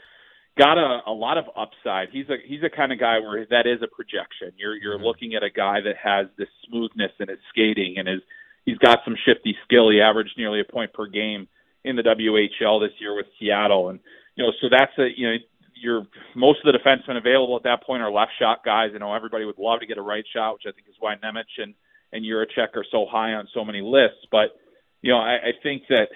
got 0.59 0.79
a, 0.79 1.01
a 1.07 1.13
lot 1.13 1.39
of 1.39 1.45
upside. 1.57 2.09
He's 2.11 2.29
a 2.29 2.37
he's 2.45 2.63
a 2.63 2.75
kind 2.75 2.93
of 2.93 2.99
guy 2.99 3.19
where 3.21 3.47
that 3.51 3.67
is 3.67 3.83
a 3.83 3.87
projection. 3.87 4.53
You're 4.57 4.75
you're 4.77 4.97
mm-hmm. 4.97 5.05
looking 5.05 5.35
at 5.35 5.43
a 5.43 5.51
guy 5.51 5.81
that 5.85 5.97
has 6.03 6.27
this 6.39 6.49
smoothness 6.69 7.13
in 7.21 7.29
his 7.29 7.39
skating 7.51 7.97
and 7.99 8.09
is 8.09 8.21
he's 8.65 8.79
got 8.79 9.01
some 9.05 9.17
shifty 9.27 9.55
skill. 9.65 9.91
He 9.91 10.01
averaged 10.01 10.35
nearly 10.37 10.61
a 10.61 10.65
point 10.65 10.93
per 10.93 11.07
game 11.07 11.49
in 11.85 11.97
the 11.97 12.03
WHL 12.03 12.81
this 12.81 12.97
year 12.99 13.15
with 13.15 13.27
Seattle, 13.39 13.91
and 13.91 14.01
you 14.35 14.45
know 14.45 14.53
so 14.61 14.69
that's 14.71 14.93
a 14.99 15.09
you 15.15 15.29
know 15.29 15.37
you're 15.75 16.07
most 16.35 16.61
of 16.65 16.73
the 16.73 16.79
defensemen 16.79 17.19
available 17.19 17.57
at 17.57 17.65
that 17.65 17.83
point 17.85 18.03
are 18.03 18.11
left 18.11 18.33
shot 18.39 18.65
guys. 18.65 18.91
You 18.93 18.99
know 18.99 19.15
everybody 19.15 19.45
would 19.45 19.59
love 19.59 19.81
to 19.81 19.87
get 19.87 19.99
a 19.99 20.03
right 20.03 20.25
shot, 20.35 20.55
which 20.55 20.65
I 20.67 20.73
think 20.73 20.89
is 20.89 20.97
why 20.99 21.15
Nemec 21.17 21.45
and 21.59 21.75
and 22.13 22.25
Jiricek 22.25 22.75
are 22.77 22.87
so 22.91 23.07
high 23.11 23.35
on 23.35 23.47
so 23.53 23.65
many 23.65 23.83
lists. 23.83 24.27
But 24.31 24.57
you 25.03 25.13
know 25.13 25.19
I, 25.19 25.35
I 25.35 25.53
think 25.63 25.83
that 25.91 26.09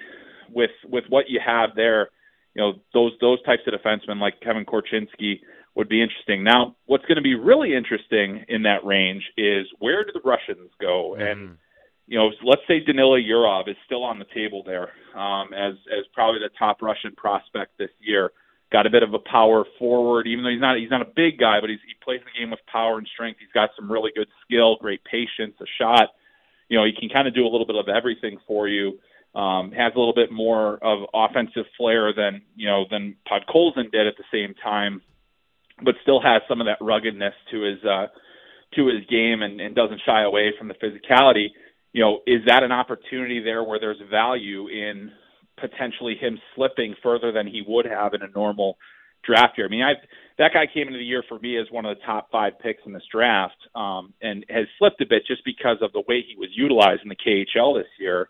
with 0.49 0.71
with 0.89 1.05
what 1.09 1.29
you 1.29 1.39
have 1.45 1.69
there 1.75 2.09
you 2.53 2.61
know 2.61 2.73
those 2.93 3.13
those 3.21 3.41
types 3.43 3.63
of 3.67 3.73
defensemen 3.73 4.19
like 4.19 4.39
Kevin 4.41 4.65
Korchinski 4.65 5.41
would 5.75 5.87
be 5.87 6.01
interesting. 6.01 6.43
Now, 6.43 6.75
what's 6.85 7.05
going 7.05 7.15
to 7.15 7.21
be 7.21 7.35
really 7.35 7.73
interesting 7.73 8.43
in 8.49 8.63
that 8.63 8.83
range 8.83 9.23
is 9.37 9.67
where 9.79 10.03
do 10.03 10.11
the 10.13 10.21
Russians 10.23 10.69
go? 10.79 11.15
Mm. 11.17 11.31
And 11.31 11.57
you 12.07 12.17
know, 12.17 12.29
let's 12.43 12.61
say 12.67 12.83
Danila 12.83 13.25
Yurov 13.25 13.69
is 13.69 13.77
still 13.85 14.03
on 14.03 14.19
the 14.19 14.25
table 14.33 14.63
there 14.65 14.91
um, 15.17 15.53
as 15.53 15.75
as 15.97 16.05
probably 16.13 16.39
the 16.39 16.49
top 16.59 16.81
Russian 16.81 17.15
prospect 17.15 17.77
this 17.77 17.91
year. 17.99 18.31
Got 18.71 18.85
a 18.85 18.89
bit 18.89 19.03
of 19.03 19.13
a 19.13 19.19
power 19.19 19.65
forward, 19.77 20.27
even 20.27 20.43
though 20.43 20.49
he's 20.49 20.61
not 20.61 20.77
he's 20.77 20.91
not 20.91 21.01
a 21.01 21.11
big 21.15 21.39
guy, 21.39 21.59
but 21.61 21.69
he's, 21.69 21.79
he 21.87 21.93
plays 22.03 22.21
the 22.23 22.39
game 22.39 22.51
with 22.51 22.59
power 22.71 22.97
and 22.97 23.07
strength. 23.13 23.39
He's 23.39 23.51
got 23.53 23.69
some 23.75 23.91
really 23.91 24.11
good 24.15 24.27
skill, 24.43 24.77
great 24.79 25.01
patience, 25.03 25.55
a 25.61 25.65
shot. 25.79 26.09
You 26.67 26.77
know, 26.77 26.85
he 26.85 26.93
can 26.97 27.09
kind 27.09 27.27
of 27.27 27.35
do 27.35 27.43
a 27.43 27.51
little 27.51 27.67
bit 27.67 27.75
of 27.75 27.87
everything 27.87 28.37
for 28.47 28.67
you 28.67 28.99
um, 29.33 29.71
has 29.71 29.93
a 29.95 29.99
little 29.99 30.13
bit 30.13 30.31
more 30.31 30.77
of 30.83 31.07
offensive 31.13 31.65
flair 31.77 32.13
than 32.13 32.41
you 32.55 32.67
know 32.67 32.85
than 32.89 33.15
Podkolzin 33.29 33.91
did 33.91 34.07
at 34.07 34.15
the 34.17 34.25
same 34.31 34.53
time, 34.61 35.01
but 35.83 35.95
still 36.01 36.21
has 36.21 36.41
some 36.49 36.59
of 36.59 36.67
that 36.67 36.77
ruggedness 36.81 37.33
to 37.51 37.61
his 37.61 37.83
uh, 37.85 38.07
to 38.75 38.87
his 38.87 39.05
game 39.09 39.41
and, 39.41 39.61
and 39.61 39.75
doesn't 39.75 40.01
shy 40.05 40.23
away 40.23 40.53
from 40.57 40.67
the 40.67 40.73
physicality. 40.75 41.47
You 41.93 42.03
know, 42.03 42.19
is 42.25 42.41
that 42.47 42.63
an 42.63 42.71
opportunity 42.71 43.41
there 43.41 43.63
where 43.63 43.79
there's 43.79 44.01
value 44.09 44.67
in 44.67 45.11
potentially 45.59 46.15
him 46.15 46.39
slipping 46.55 46.95
further 47.03 47.31
than 47.31 47.47
he 47.47 47.63
would 47.67 47.85
have 47.85 48.13
in 48.13 48.21
a 48.21 48.29
normal 48.35 48.77
draft 49.25 49.57
year? 49.57 49.67
I 49.67 49.69
mean, 49.69 49.83
I 49.83 49.93
that 50.39 50.51
guy 50.53 50.65
came 50.73 50.87
into 50.87 50.99
the 50.99 51.05
year 51.05 51.23
for 51.29 51.39
me 51.39 51.57
as 51.57 51.67
one 51.71 51.85
of 51.85 51.95
the 51.97 52.03
top 52.05 52.31
five 52.31 52.53
picks 52.59 52.81
in 52.85 52.91
this 52.91 53.03
draft, 53.09 53.57
um, 53.75 54.13
and 54.21 54.45
has 54.49 54.65
slipped 54.77 54.99
a 55.01 55.05
bit 55.05 55.23
just 55.25 55.45
because 55.45 55.77
of 55.81 55.93
the 55.93 56.03
way 56.07 56.21
he 56.27 56.35
was 56.37 56.49
utilized 56.53 57.01
in 57.03 57.09
the 57.09 57.15
KHL 57.15 57.77
this 57.77 57.87
year. 57.97 58.27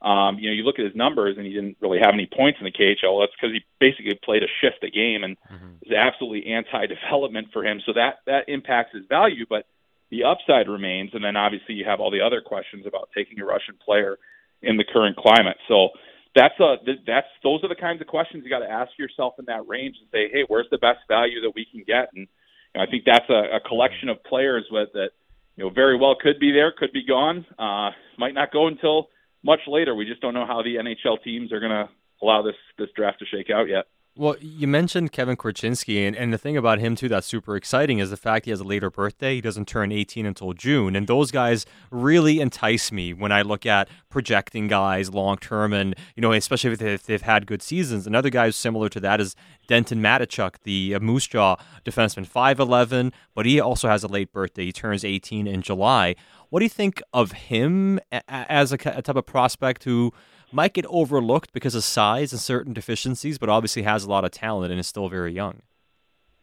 Um, 0.00 0.38
you 0.38 0.48
know, 0.48 0.54
you 0.54 0.62
look 0.62 0.78
at 0.78 0.84
his 0.84 0.94
numbers 0.94 1.36
and 1.36 1.46
he 1.46 1.52
didn't 1.52 1.76
really 1.80 1.98
have 1.98 2.14
any 2.14 2.26
points 2.26 2.58
in 2.60 2.64
the 2.64 2.70
KHL. 2.70 3.20
That's 3.20 3.32
because 3.34 3.52
he 3.52 3.64
basically 3.80 4.14
played 4.22 4.44
a 4.44 4.50
shift 4.60 4.84
a 4.84 4.90
game 4.90 5.24
and 5.24 5.36
mm-hmm. 5.50 5.82
is 5.82 5.92
absolutely 5.92 6.52
anti-development 6.52 7.48
for 7.52 7.64
him. 7.64 7.80
So 7.84 7.92
that 7.94 8.22
that 8.26 8.48
impacts 8.48 8.94
his 8.94 9.06
value, 9.08 9.44
but 9.48 9.66
the 10.10 10.24
upside 10.24 10.68
remains. 10.68 11.10
And 11.14 11.24
then 11.24 11.36
obviously 11.36 11.74
you 11.74 11.84
have 11.84 11.98
all 12.00 12.10
the 12.10 12.20
other 12.20 12.40
questions 12.40 12.86
about 12.86 13.10
taking 13.14 13.40
a 13.40 13.44
Russian 13.44 13.74
player 13.84 14.18
in 14.62 14.76
the 14.76 14.84
current 14.84 15.16
climate. 15.16 15.56
So 15.66 15.90
that's 16.34 16.58
a 16.60 16.76
that's 17.06 17.26
those 17.42 17.64
are 17.64 17.68
the 17.68 17.74
kinds 17.74 18.00
of 18.00 18.06
questions 18.06 18.44
you 18.44 18.50
got 18.50 18.60
to 18.60 18.70
ask 18.70 18.92
yourself 18.98 19.34
in 19.38 19.46
that 19.46 19.66
range 19.66 19.96
and 20.00 20.08
say, 20.12 20.30
hey, 20.32 20.44
where's 20.46 20.68
the 20.70 20.78
best 20.78 21.00
value 21.08 21.40
that 21.42 21.52
we 21.54 21.66
can 21.70 21.82
get? 21.86 22.10
And 22.14 22.28
I 22.76 22.86
think 22.86 23.04
that's 23.04 23.28
a, 23.28 23.56
a 23.56 23.60
collection 23.66 24.08
of 24.08 24.22
players 24.24 24.64
with 24.70 24.90
that 24.92 25.10
you 25.56 25.64
know 25.64 25.70
very 25.70 25.98
well 25.98 26.14
could 26.20 26.38
be 26.38 26.52
there, 26.52 26.72
could 26.72 26.92
be 26.92 27.04
gone, 27.04 27.44
uh, 27.58 27.90
might 28.18 28.34
not 28.34 28.52
go 28.52 28.68
until 28.68 29.08
much 29.44 29.60
later. 29.66 29.94
We 29.94 30.04
just 30.04 30.20
don't 30.20 30.34
know 30.34 30.46
how 30.46 30.62
the 30.62 30.76
NHL 30.76 31.22
teams 31.22 31.52
are 31.52 31.60
going 31.60 31.72
to 31.72 31.88
allow 32.22 32.42
this 32.42 32.56
this 32.78 32.88
draft 32.96 33.20
to 33.20 33.26
shake 33.26 33.50
out 33.50 33.68
yet. 33.68 33.86
Well, 34.18 34.34
you 34.40 34.66
mentioned 34.66 35.12
Kevin 35.12 35.36
Korchinski, 35.36 36.04
and, 36.04 36.16
and 36.16 36.32
the 36.32 36.38
thing 36.38 36.56
about 36.56 36.80
him, 36.80 36.96
too, 36.96 37.08
that's 37.08 37.24
super 37.24 37.54
exciting 37.54 38.00
is 38.00 38.10
the 38.10 38.16
fact 38.16 38.46
he 38.46 38.50
has 38.50 38.58
a 38.58 38.64
later 38.64 38.90
birthday. 38.90 39.36
He 39.36 39.40
doesn't 39.40 39.68
turn 39.68 39.92
18 39.92 40.26
until 40.26 40.54
June. 40.54 40.96
And 40.96 41.06
those 41.06 41.30
guys 41.30 41.64
really 41.92 42.40
entice 42.40 42.90
me 42.90 43.14
when 43.14 43.30
I 43.30 43.42
look 43.42 43.64
at 43.64 43.88
projecting 44.08 44.66
guys 44.66 45.14
long 45.14 45.36
term, 45.36 45.72
and, 45.72 45.94
you 46.16 46.20
know, 46.20 46.32
especially 46.32 46.72
if 46.72 46.80
they've, 46.80 46.88
if 46.94 47.04
they've, 47.04 47.22
had 47.22 47.46
good 47.46 47.62
seasons. 47.62 48.08
Another 48.08 48.28
guy 48.28 48.50
similar 48.50 48.88
to 48.88 48.98
that 48.98 49.20
is 49.20 49.36
Denton 49.68 50.02
Mateychuk, 50.02 50.56
the 50.64 50.96
uh, 50.96 50.98
Moose 50.98 51.28
Jaw 51.28 51.54
defenseman, 51.84 52.28
5'11, 52.28 53.12
but 53.36 53.46
he 53.46 53.60
also 53.60 53.88
has 53.88 54.02
a 54.02 54.08
late 54.08 54.32
birthday. 54.32 54.64
He 54.64 54.72
turns 54.72 55.04
18 55.04 55.46
in 55.46 55.62
July. 55.62 56.16
What 56.50 56.58
do 56.58 56.64
you 56.64 56.70
think 56.70 57.00
of 57.12 57.30
him 57.30 58.00
as 58.10 58.72
a, 58.72 58.78
a 58.84 59.00
type 59.00 59.14
of 59.14 59.26
prospect 59.26 59.84
who 59.84 60.12
might 60.52 60.74
get 60.74 60.86
overlooked 60.86 61.52
because 61.52 61.74
of 61.74 61.84
size 61.84 62.32
and 62.32 62.40
certain 62.40 62.72
deficiencies, 62.72 63.38
but 63.38 63.48
obviously 63.48 63.82
has 63.82 64.04
a 64.04 64.08
lot 64.08 64.24
of 64.24 64.30
talent 64.30 64.70
and 64.70 64.80
is 64.80 64.86
still 64.86 65.08
very 65.08 65.32
young. 65.32 65.62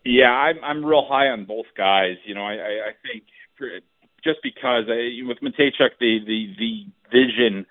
Yeah, 0.04 0.30
I'm 0.30 0.64
I'm 0.64 0.86
real 0.86 1.06
high 1.08 1.28
on 1.28 1.46
both 1.46 1.66
guys. 1.76 2.18
You 2.26 2.36
know, 2.36 2.44
I 2.44 2.54
I, 2.54 2.72
I 2.90 2.92
think 3.02 3.24
for, 3.58 3.68
just 4.24 4.40
because 4.44 4.86
I, 4.88 5.22
with 5.28 5.40
Mateychuk, 5.42 5.92
the 6.00 6.20
the 6.26 6.54
the 6.60 6.86
vision 7.12 7.66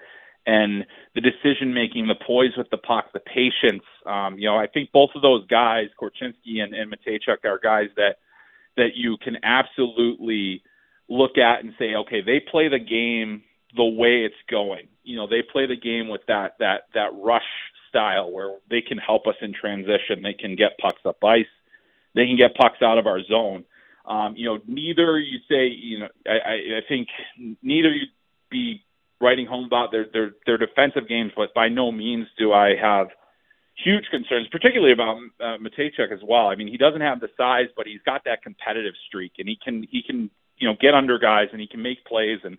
and 0.47 0.85
the 1.15 1.21
decision 1.21 1.73
making, 1.73 2.07
the 2.07 2.15
poise 2.27 2.53
with 2.57 2.69
the 2.71 2.77
puck, 2.77 3.07
the 3.13 3.21
patience. 3.21 3.85
Um, 4.05 4.39
you 4.39 4.49
know, 4.49 4.57
I 4.57 4.67
think 4.67 4.93
both 4.93 5.11
of 5.15 5.23
those 5.23 5.47
guys, 5.47 5.87
Korchinski 6.01 6.61
and, 6.61 6.75
and 6.75 6.93
are 7.29 7.59
guys 7.63 7.89
that 7.97 8.17
that 8.77 8.91
you 8.95 9.17
can 9.23 9.37
absolutely 9.43 10.63
look 11.09 11.39
at 11.39 11.63
and 11.63 11.73
say, 11.79 11.95
okay, 11.95 12.21
they 12.21 12.41
play 12.41 12.69
the 12.69 12.79
game 12.79 13.43
the 13.77 13.85
way 13.85 14.25
it's 14.25 14.35
going. 14.51 14.89
You 15.03 15.17
know, 15.17 15.27
they 15.27 15.43
play 15.43 15.67
the 15.67 15.77
game 15.77 16.09
with 16.09 16.23
that 16.29 16.57
that 16.59 16.83
that 16.95 17.11
rush 17.15 17.43
style 17.89 18.31
where 18.31 18.57
they 18.71 18.81
can 18.81 18.99
help 18.99 19.27
us 19.27 19.37
in 19.41 19.53
transition. 19.53 20.23
They 20.23 20.35
can 20.35 20.57
get 20.57 20.79
pucks 20.79 21.03
up 21.05 21.23
ice. 21.25 21.47
They 22.15 22.27
can 22.27 22.37
get 22.37 22.55
pucks 22.55 22.83
out 22.83 22.99
of 22.99 23.07
our 23.07 23.23
zone. 23.23 23.65
Um, 24.07 24.35
you 24.37 24.47
know, 24.47 24.59
neither 24.67 25.19
you 25.19 25.39
say, 25.49 25.67
you 25.69 26.01
know, 26.01 26.09
I, 26.27 26.33
I 26.33 26.55
I 26.79 26.81
think 26.89 27.09
neither 27.63 27.91
you'd 27.91 28.11
be 28.51 28.85
writing 29.21 29.47
home 29.47 29.65
about 29.65 29.91
their 29.91 30.07
their 30.13 30.33
their 30.47 30.59
defensive 30.59 31.09
games, 31.09 31.33
but 31.37 31.55
by 31.55 31.69
no 31.69 31.91
means 31.91 32.27
do 32.39 32.53
I 32.53 32.77
have 32.77 33.09
huge 33.77 34.05
concerns, 34.11 34.47
particularly 34.49 34.93
about 34.93 35.17
uh, 35.41 35.57
Mateychuk 35.59 36.13
as 36.13 36.21
well. 36.23 36.47
I 36.47 36.55
mean, 36.55 36.69
he 36.69 36.77
doesn't 36.77 37.01
have 37.01 37.21
the 37.21 37.29
size, 37.37 37.67
but 37.77 37.87
he's 37.87 38.01
got 38.05 38.25
that 38.25 38.43
competitive 38.43 38.95
streak, 39.09 39.33
and 39.39 39.49
he 39.49 39.59
can 39.63 39.87
he 39.91 40.03
can 40.03 40.31
you 40.59 40.69
know 40.69 40.77
get 40.81 40.95
under 40.95 41.19
guys 41.19 41.49
and 41.53 41.61
he 41.61 41.67
can 41.67 41.83
make 41.83 42.05
plays 42.05 42.39
and 42.45 42.59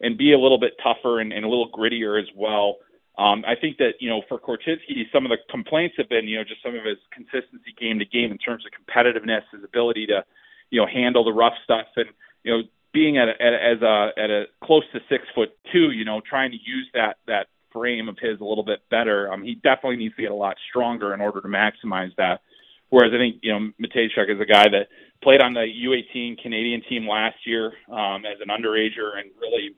and 0.00 0.16
be 0.16 0.32
a 0.32 0.38
little 0.38 0.58
bit 0.58 0.72
tougher 0.82 1.20
and, 1.20 1.32
and 1.32 1.44
a 1.44 1.48
little 1.48 1.70
grittier 1.70 2.20
as 2.20 2.28
well. 2.36 2.76
Um, 3.18 3.44
I 3.46 3.54
think 3.54 3.76
that 3.78 3.94
you 4.00 4.08
know 4.08 4.22
for 4.28 4.38
Korchinski, 4.38 5.04
some 5.12 5.26
of 5.26 5.30
the 5.30 5.38
complaints 5.50 5.96
have 5.98 6.08
been 6.08 6.26
you 6.26 6.38
know 6.38 6.44
just 6.44 6.62
some 6.62 6.74
of 6.74 6.84
his 6.84 6.96
consistency 7.12 7.74
game 7.78 7.98
to 7.98 8.04
game 8.04 8.30
in 8.30 8.38
terms 8.38 8.64
of 8.64 8.72
competitiveness, 8.72 9.42
his 9.52 9.64
ability 9.64 10.06
to 10.06 10.24
you 10.70 10.80
know 10.80 10.86
handle 10.86 11.24
the 11.24 11.32
rough 11.32 11.54
stuff, 11.64 11.86
and 11.96 12.06
you 12.44 12.52
know 12.52 12.62
being 12.92 13.18
at, 13.18 13.28
a, 13.28 13.32
at 13.42 13.52
a, 13.52 13.62
as 13.62 13.82
a 13.82 14.10
at 14.16 14.30
a 14.30 14.44
close 14.64 14.84
to 14.92 15.00
six 15.08 15.24
foot 15.34 15.50
two, 15.72 15.90
you 15.90 16.04
know 16.04 16.20
trying 16.28 16.50
to 16.50 16.56
use 16.56 16.88
that 16.94 17.18
that 17.26 17.48
frame 17.72 18.08
of 18.08 18.16
his 18.18 18.40
a 18.40 18.44
little 18.44 18.64
bit 18.64 18.80
better. 18.90 19.32
Um, 19.32 19.42
he 19.42 19.54
definitely 19.54 19.96
needs 19.96 20.16
to 20.16 20.22
get 20.22 20.30
a 20.30 20.34
lot 20.34 20.56
stronger 20.70 21.12
in 21.14 21.20
order 21.20 21.40
to 21.40 21.48
maximize 21.48 22.14
that. 22.16 22.40
Whereas 22.88 23.12
I 23.14 23.18
think 23.18 23.36
you 23.42 23.52
know 23.52 23.70
Mateychuk 23.80 24.32
is 24.32 24.40
a 24.40 24.46
guy 24.46 24.64
that 24.68 24.88
played 25.22 25.42
on 25.42 25.52
the 25.52 25.66
U18 25.66 26.40
Canadian 26.40 26.82
team 26.88 27.06
last 27.06 27.36
year 27.44 27.72
um, 27.90 28.24
as 28.24 28.40
an 28.40 28.48
underager 28.48 29.18
and 29.18 29.30
really 29.38 29.74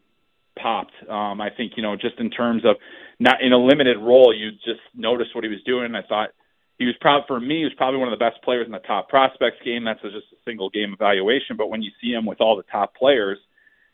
popped. 0.60 0.92
Um, 1.08 1.40
I 1.40 1.48
think 1.56 1.72
you 1.76 1.82
know 1.82 1.96
just 1.96 2.18
in 2.18 2.30
terms 2.30 2.64
of 2.64 2.76
not 3.18 3.42
in 3.42 3.52
a 3.52 3.58
limited 3.58 3.98
role, 3.98 4.34
you 4.34 4.50
just 4.64 4.82
noticed 4.94 5.34
what 5.34 5.44
he 5.44 5.50
was 5.50 5.62
doing. 5.64 5.94
I 5.94 6.02
thought 6.02 6.30
he 6.78 6.86
was 6.86 6.94
proud 7.00 7.24
for 7.26 7.38
me. 7.38 7.58
He 7.58 7.64
was 7.64 7.74
probably 7.76 8.00
one 8.00 8.12
of 8.12 8.18
the 8.18 8.24
best 8.24 8.42
players 8.42 8.66
in 8.66 8.72
the 8.72 8.78
top 8.80 9.08
prospects 9.08 9.58
game. 9.64 9.84
That's 9.84 10.02
just 10.02 10.16
a 10.16 10.42
single 10.44 10.70
game 10.70 10.92
evaluation. 10.92 11.56
But 11.56 11.70
when 11.70 11.82
you 11.82 11.90
see 12.00 12.12
him 12.12 12.26
with 12.26 12.40
all 12.40 12.56
the 12.56 12.70
top 12.70 12.94
players, 12.94 13.38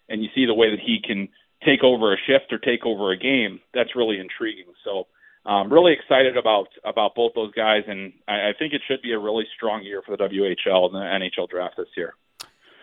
and 0.08 0.22
you 0.22 0.28
see 0.34 0.46
the 0.46 0.54
way 0.54 0.70
that 0.70 0.80
he 0.80 0.98
can 1.04 1.28
take 1.64 1.82
over 1.82 2.12
a 2.12 2.16
shift 2.26 2.52
or 2.52 2.58
take 2.58 2.86
over 2.86 3.12
a 3.12 3.18
game, 3.18 3.60
that's 3.74 3.96
really 3.96 4.18
intriguing. 4.18 4.72
So. 4.84 5.06
Um, 5.46 5.72
really 5.72 5.94
excited 5.94 6.36
about 6.36 6.66
about 6.84 7.14
both 7.14 7.32
those 7.34 7.54
guys, 7.54 7.82
and 7.86 8.12
I, 8.26 8.50
I 8.50 8.52
think 8.58 8.74
it 8.74 8.82
should 8.86 9.00
be 9.00 9.12
a 9.12 9.18
really 9.18 9.44
strong 9.56 9.82
year 9.82 10.02
for 10.04 10.14
the 10.14 10.24
WHL 10.24 10.86
and 10.86 10.94
the 10.94 10.98
NHL 10.98 11.48
draft 11.48 11.76
this 11.78 11.86
year. 11.96 12.12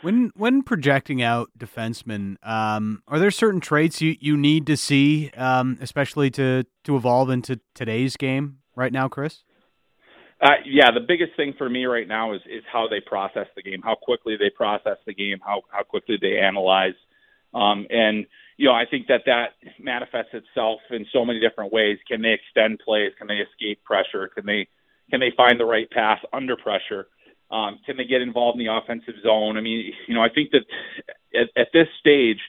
When 0.02 0.32
when 0.36 0.62
projecting 0.62 1.22
out 1.22 1.50
defensemen, 1.58 2.36
um, 2.44 3.02
are 3.08 3.18
there 3.18 3.32
certain 3.32 3.60
traits 3.60 4.02
you, 4.02 4.16
you 4.20 4.38
need 4.38 4.68
to 4.68 4.78
see, 4.78 5.32
um, 5.32 5.78
especially 5.82 6.30
to 6.32 6.66
to 6.84 6.96
evolve 6.96 7.30
into 7.30 7.60
today's 7.74 8.16
game 8.16 8.60
right 8.76 8.92
now, 8.92 9.08
Chris? 9.08 9.44
Uh, 10.42 10.62
yeah, 10.66 10.92
the 10.92 11.00
biggest 11.00 11.32
thing 11.38 11.54
for 11.58 11.70
me 11.70 11.86
right 11.86 12.08
now 12.08 12.34
is 12.34 12.42
is 12.46 12.64
how 12.72 12.88
they 12.88 13.00
process 13.00 13.48
the 13.56 13.64
game, 13.64 13.82
how 13.82 13.96
quickly 13.96 14.36
they 14.38 14.50
process 14.50 14.98
the 15.06 15.14
game, 15.14 15.40
how 15.44 15.62
how 15.72 15.82
quickly 15.82 16.18
they 16.22 16.38
analyze, 16.40 16.94
um, 17.54 17.88
and 17.90 18.26
you 18.58 18.68
know 18.68 18.74
I 18.74 18.84
think 18.90 19.08
that 19.08 19.22
that 19.26 19.54
manifests 19.80 20.34
itself 20.34 20.82
in 20.92 21.06
so 21.14 21.24
many 21.24 21.40
different 21.40 21.72
ways. 21.72 21.98
Can 22.08 22.22
they 22.22 22.34
extend 22.34 22.80
plays? 22.80 23.14
Can 23.18 23.28
they 23.28 23.36
escape 23.36 23.82
pressure? 23.84 24.28
Can 24.28 24.46
they 24.46 24.68
can 25.10 25.22
they 25.22 25.32
find 25.38 25.58
the 25.58 25.66
right 25.66 25.90
pass 25.90 26.20
under 26.34 26.58
pressure? 26.58 27.08
Um, 27.52 27.80
can 27.86 27.98
they 27.98 28.06
get 28.06 28.22
involved 28.22 28.60
in 28.60 28.66
the 28.66 28.74
offensive 28.74 29.16
zone? 29.22 29.58
I 29.58 29.62
mean, 29.62 29.94
you 30.08 30.16
know, 30.16 30.22
I 30.22 30.30
think 30.30 30.52
that 30.52 30.66
at, 31.34 31.50
at 31.56 31.68
this 31.74 31.88
stage, 32.00 32.40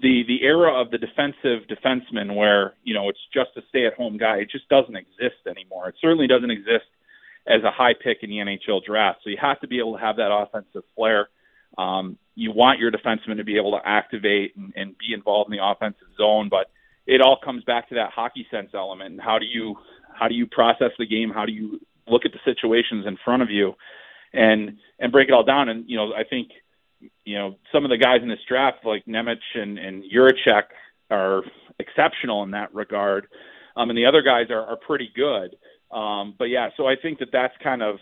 the 0.00 0.22
the 0.26 0.42
era 0.42 0.72
of 0.72 0.90
the 0.90 0.98
defensive 0.98 1.68
defenseman, 1.68 2.34
where 2.34 2.74
you 2.84 2.94
know 2.94 3.08
it's 3.08 3.20
just 3.32 3.50
a 3.56 3.62
stay-at-home 3.68 4.16
guy, 4.16 4.38
it 4.38 4.50
just 4.50 4.68
doesn't 4.68 4.96
exist 4.96 5.46
anymore. 5.46 5.88
It 5.88 5.96
certainly 6.00 6.26
doesn't 6.26 6.50
exist 6.50 6.88
as 7.46 7.62
a 7.64 7.70
high 7.70 7.94
pick 7.94 8.18
in 8.22 8.30
the 8.30 8.36
NHL 8.36 8.84
draft. 8.84 9.20
So 9.24 9.30
you 9.30 9.36
have 9.40 9.60
to 9.60 9.68
be 9.68 9.78
able 9.78 9.94
to 9.94 10.00
have 10.00 10.16
that 10.16 10.32
offensive 10.32 10.82
flair. 10.94 11.28
Um, 11.78 12.18
you 12.34 12.52
want 12.52 12.78
your 12.78 12.90
defenseman 12.90 13.36
to 13.36 13.44
be 13.44 13.56
able 13.56 13.72
to 13.72 13.80
activate 13.84 14.56
and, 14.56 14.72
and 14.76 14.96
be 14.98 15.12
involved 15.14 15.50
in 15.50 15.56
the 15.56 15.64
offensive 15.64 16.08
zone, 16.16 16.48
but 16.48 16.70
it 17.06 17.20
all 17.20 17.38
comes 17.42 17.64
back 17.64 17.88
to 17.88 17.94
that 17.96 18.10
hockey 18.10 18.46
sense 18.50 18.70
element. 18.74 19.12
And 19.12 19.20
how 19.20 19.38
do 19.38 19.46
you 19.46 19.76
how 20.14 20.28
do 20.28 20.34
you 20.34 20.46
process 20.46 20.90
the 20.98 21.06
game? 21.06 21.30
How 21.30 21.46
do 21.46 21.52
you 21.52 21.80
look 22.06 22.22
at 22.24 22.32
the 22.32 22.38
situations 22.44 23.06
in 23.06 23.16
front 23.24 23.42
of 23.42 23.50
you? 23.50 23.74
And 24.32 24.78
and 24.98 25.12
break 25.12 25.28
it 25.28 25.32
all 25.32 25.44
down. 25.44 25.68
And 25.68 25.88
you 25.88 25.96
know, 25.96 26.12
I 26.14 26.24
think 26.24 26.48
you 27.24 27.38
know 27.38 27.56
some 27.72 27.84
of 27.84 27.90
the 27.90 27.96
guys 27.96 28.20
in 28.22 28.28
this 28.28 28.38
draft 28.48 28.84
like 28.84 29.04
Nemec 29.06 29.38
and 29.54 29.78
and 29.78 30.04
Jiricek 30.04 30.64
are 31.10 31.42
exceptional 31.78 32.42
in 32.42 32.52
that 32.52 32.74
regard, 32.74 33.26
um, 33.76 33.90
and 33.90 33.98
the 33.98 34.06
other 34.06 34.22
guys 34.22 34.50
are, 34.50 34.64
are 34.64 34.76
pretty 34.76 35.10
good. 35.14 35.56
Um, 35.90 36.34
but 36.38 36.44
yeah, 36.44 36.70
so 36.76 36.86
I 36.86 36.94
think 36.96 37.18
that 37.18 37.30
that's 37.32 37.54
kind 37.62 37.82
of 37.82 37.96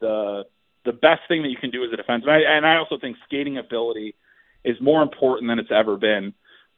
the 0.00 0.44
the 0.84 0.92
best 0.92 1.22
thing 1.28 1.42
that 1.42 1.48
you 1.48 1.56
can 1.56 1.70
do 1.70 1.84
as 1.84 1.90
a 1.92 1.96
defenseman. 1.96 2.28
And 2.28 2.30
I, 2.30 2.56
and 2.56 2.66
I 2.66 2.76
also 2.76 2.98
think 2.98 3.16
skating 3.24 3.58
ability 3.58 4.14
is 4.64 4.76
more 4.80 5.02
important 5.02 5.50
than 5.50 5.58
it's 5.58 5.72
ever 5.72 5.96
been 5.96 6.32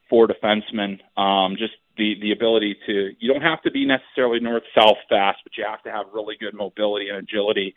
for 0.09 0.27
defensemen. 0.27 1.01
Um, 1.21 1.57
just 1.59 1.75
the 1.97 2.15
the 2.21 2.33
ability 2.33 2.77
to 2.87 3.11
you 3.19 3.33
don't 3.33 3.43
have 3.43 3.63
to 3.63 3.71
be 3.71 3.85
necessarily 3.85 4.41
north 4.41 4.63
south 4.75 4.97
fast, 5.09 5.39
but 5.45 5.57
you 5.57 5.65
have 5.69 5.83
to 5.83 5.91
have 5.91 6.07
really 6.15 6.37
good 6.39 6.55
mobility 6.55 7.09
and 7.09 7.19
agility 7.19 7.75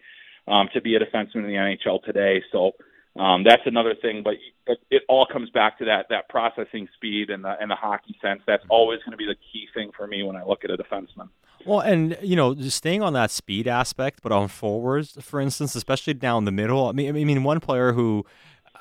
um, 0.48 0.70
to 0.74 0.82
be 0.82 0.96
a 0.96 1.00
defenseman 1.00 1.36
in 1.36 1.48
the 1.48 1.78
NHL 1.88 2.04
today. 2.04 2.42
So 2.52 2.72
um, 3.20 3.44
that's 3.44 3.64
another 3.66 3.96
thing. 4.02 4.22
But, 4.24 4.36
but 4.66 4.78
it 4.90 5.04
all 5.10 5.26
comes 5.32 5.50
back 5.50 5.78
to 5.80 5.86
that 5.86 6.08
that 6.10 6.30
processing 6.30 6.88
speed 6.96 7.30
and 7.30 7.44
the 7.44 7.56
and 7.60 7.70
the 7.70 7.76
hockey 7.76 8.16
sense. 8.22 8.42
That's 8.48 8.64
always 8.70 9.00
going 9.00 9.12
to 9.12 9.18
be 9.18 9.26
the 9.26 9.36
key 9.52 9.68
thing 9.74 9.92
for 9.96 10.08
me 10.08 10.24
when 10.24 10.36
I 10.36 10.44
look 10.44 10.64
at 10.64 10.72
a 10.72 10.78
defenseman. 10.78 11.30
Well, 11.66 11.82
and 11.82 12.18
you 12.22 12.36
know, 12.36 12.56
just 12.56 12.78
staying 12.78 13.02
on 13.04 13.14
that 13.14 13.32
speed 13.32 13.68
aspect, 13.68 14.22
but 14.24 14.32
on 14.32 14.48
forwards, 14.48 15.18
for 15.22 15.40
instance, 15.40 15.76
especially 15.76 16.14
down 16.14 16.46
the 16.46 16.52
middle. 16.52 16.88
I 16.88 16.92
mean, 16.94 17.10
I 17.10 17.24
mean, 17.24 17.44
one 17.44 17.60
player 17.60 17.94
who 17.94 18.26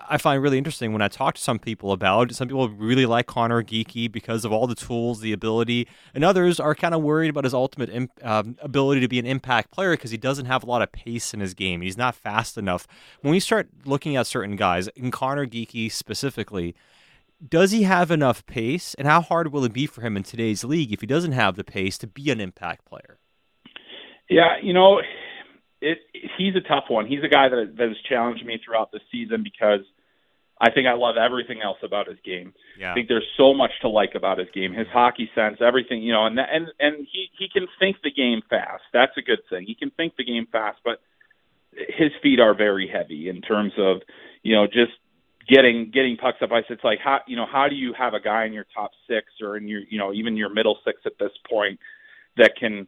I 0.08 0.18
find 0.18 0.42
really 0.42 0.58
interesting 0.58 0.92
when 0.92 1.02
I 1.02 1.08
talk 1.08 1.34
to 1.34 1.40
some 1.40 1.58
people 1.58 1.92
about. 1.92 2.32
Some 2.32 2.48
people 2.48 2.68
really 2.68 3.06
like 3.06 3.26
Conor 3.26 3.62
Geekie 3.62 4.10
because 4.10 4.44
of 4.44 4.52
all 4.52 4.66
the 4.66 4.74
tools, 4.74 5.20
the 5.20 5.32
ability, 5.32 5.88
and 6.14 6.24
others 6.24 6.58
are 6.58 6.74
kind 6.74 6.94
of 6.94 7.02
worried 7.02 7.28
about 7.28 7.44
his 7.44 7.54
ultimate 7.54 7.90
imp, 7.90 8.12
um, 8.22 8.56
ability 8.60 9.00
to 9.00 9.08
be 9.08 9.18
an 9.18 9.26
impact 9.26 9.70
player 9.70 9.92
because 9.92 10.10
he 10.10 10.16
doesn't 10.16 10.46
have 10.46 10.62
a 10.62 10.66
lot 10.66 10.82
of 10.82 10.92
pace 10.92 11.34
in 11.34 11.40
his 11.40 11.54
game. 11.54 11.80
He's 11.80 11.96
not 11.96 12.14
fast 12.14 12.56
enough. 12.56 12.86
When 13.20 13.32
we 13.32 13.40
start 13.40 13.68
looking 13.84 14.16
at 14.16 14.26
certain 14.26 14.56
guys, 14.56 14.88
in 14.88 15.10
Conor 15.10 15.46
Geekie 15.46 15.90
specifically, 15.92 16.74
does 17.46 17.70
he 17.70 17.84
have 17.84 18.10
enough 18.10 18.44
pace, 18.46 18.94
and 18.94 19.08
how 19.08 19.20
hard 19.20 19.52
will 19.52 19.64
it 19.64 19.72
be 19.72 19.86
for 19.86 20.02
him 20.02 20.16
in 20.16 20.22
today's 20.22 20.62
league 20.64 20.92
if 20.92 21.00
he 21.00 21.06
doesn't 21.06 21.32
have 21.32 21.56
the 21.56 21.64
pace 21.64 21.96
to 21.98 22.06
be 22.06 22.30
an 22.30 22.40
impact 22.40 22.84
player? 22.84 23.18
Yeah, 24.28 24.56
you 24.62 24.72
know, 24.72 25.00
it, 25.80 25.98
he's 26.36 26.54
a 26.56 26.60
tough 26.60 26.84
one. 26.88 27.06
He's 27.06 27.24
a 27.24 27.28
guy 27.28 27.48
that, 27.48 27.74
that 27.76 27.88
has 27.88 27.96
challenged 28.08 28.44
me 28.44 28.60
throughout 28.64 28.92
the 28.92 29.00
season 29.10 29.42
because 29.42 29.80
I 30.60 30.70
think 30.70 30.86
I 30.86 30.92
love 30.92 31.16
everything 31.16 31.62
else 31.62 31.78
about 31.82 32.06
his 32.06 32.18
game. 32.24 32.52
Yeah. 32.78 32.90
I 32.90 32.94
think 32.94 33.08
there's 33.08 33.26
so 33.38 33.54
much 33.54 33.70
to 33.80 33.88
like 33.88 34.14
about 34.14 34.38
his 34.38 34.48
game, 34.52 34.74
his 34.74 34.88
hockey 34.92 35.30
sense, 35.34 35.56
everything, 35.60 36.02
you 36.02 36.12
know, 36.12 36.26
and 36.26 36.38
and 36.38 36.66
and 36.78 37.06
he 37.10 37.28
he 37.38 37.48
can 37.48 37.66
think 37.78 37.96
the 38.02 38.10
game 38.10 38.42
fast. 38.50 38.82
That's 38.92 39.16
a 39.16 39.22
good 39.22 39.40
thing. 39.48 39.64
He 39.66 39.74
can 39.74 39.90
think 39.90 40.16
the 40.16 40.24
game 40.24 40.46
fast, 40.52 40.78
but 40.84 41.00
his 41.72 42.10
feet 42.22 42.40
are 42.40 42.54
very 42.54 42.88
heavy 42.92 43.28
in 43.28 43.40
terms 43.40 43.72
of 43.78 44.02
you 44.42 44.54
know 44.54 44.66
just 44.66 44.92
getting 45.48 45.90
getting 45.90 46.18
pucks 46.18 46.38
up 46.42 46.52
ice. 46.52 46.64
It's 46.68 46.84
like 46.84 46.98
how 47.02 47.20
you 47.26 47.36
know 47.36 47.46
how 47.50 47.68
do 47.68 47.74
you 47.74 47.94
have 47.94 48.12
a 48.12 48.20
guy 48.20 48.44
in 48.44 48.52
your 48.52 48.66
top 48.74 48.90
six 49.08 49.28
or 49.40 49.56
in 49.56 49.66
your 49.66 49.80
you 49.88 49.98
know 49.98 50.12
even 50.12 50.36
your 50.36 50.50
middle 50.50 50.78
six 50.84 51.00
at 51.06 51.12
this 51.18 51.32
point 51.48 51.80
that 52.36 52.52
can 52.58 52.86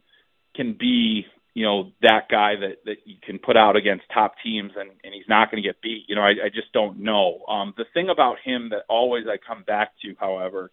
can 0.55 0.77
be 0.79 1.25
you 1.55 1.65
know 1.65 1.93
that 2.03 2.29
guy 2.31 2.55
that 2.57 2.85
that 2.85 2.97
you 3.05 3.17
can 3.23 3.39
put 3.39 3.57
out 3.57 3.77
against 3.77 4.05
top 4.13 4.35
teams 4.43 4.73
and 4.77 4.91
and 5.05 5.15
he's 5.15 5.29
not 5.29 5.51
going 5.51 5.63
to 5.63 5.69
get 5.69 5.81
beat. 5.83 6.05
You 6.09 6.17
know 6.17 6.23
I, 6.23 6.47
I 6.47 6.49
just 6.49 6.73
don't 6.73 7.01
know. 7.01 7.45
Um, 7.49 7.75
the 7.77 7.85
thing 7.95 8.09
about 8.09 8.37
him 8.45 8.71
that 8.71 8.83
always 8.89 9.25
I 9.29 9.37
come 9.37 9.63
back 9.65 9.93
to, 10.03 10.15
however, 10.19 10.71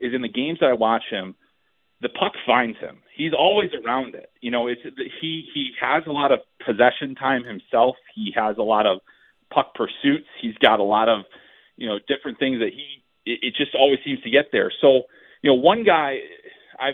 is 0.00 0.14
in 0.14 0.22
the 0.22 0.28
games 0.28 0.58
that 0.60 0.70
I 0.70 0.74
watch 0.74 1.04
him 1.10 1.34
the 2.02 2.08
puck 2.08 2.32
finds 2.44 2.78
him. 2.78 2.98
He's 3.16 3.32
always 3.32 3.70
around 3.84 4.14
it. 4.16 4.30
You 4.40 4.50
know, 4.50 4.66
it's 4.66 4.80
he 5.20 5.48
he 5.54 5.70
has 5.80 6.02
a 6.06 6.12
lot 6.12 6.32
of 6.32 6.40
possession 6.66 7.14
time 7.14 7.44
himself. 7.44 7.96
He 8.14 8.32
has 8.36 8.56
a 8.58 8.62
lot 8.62 8.86
of 8.86 8.98
puck 9.54 9.74
pursuits. 9.74 10.26
He's 10.40 10.56
got 10.60 10.80
a 10.80 10.82
lot 10.82 11.08
of 11.08 11.24
you 11.76 11.88
know 11.88 11.98
different 12.08 12.38
things 12.38 12.58
that 12.58 12.70
he 12.74 13.04
it, 13.24 13.38
it 13.42 13.54
just 13.56 13.74
always 13.74 14.00
seems 14.04 14.20
to 14.22 14.30
get 14.30 14.46
there. 14.50 14.72
So 14.80 15.02
you 15.42 15.50
know, 15.50 15.54
one 15.54 15.84
guy 15.84 16.18
I 16.78 16.90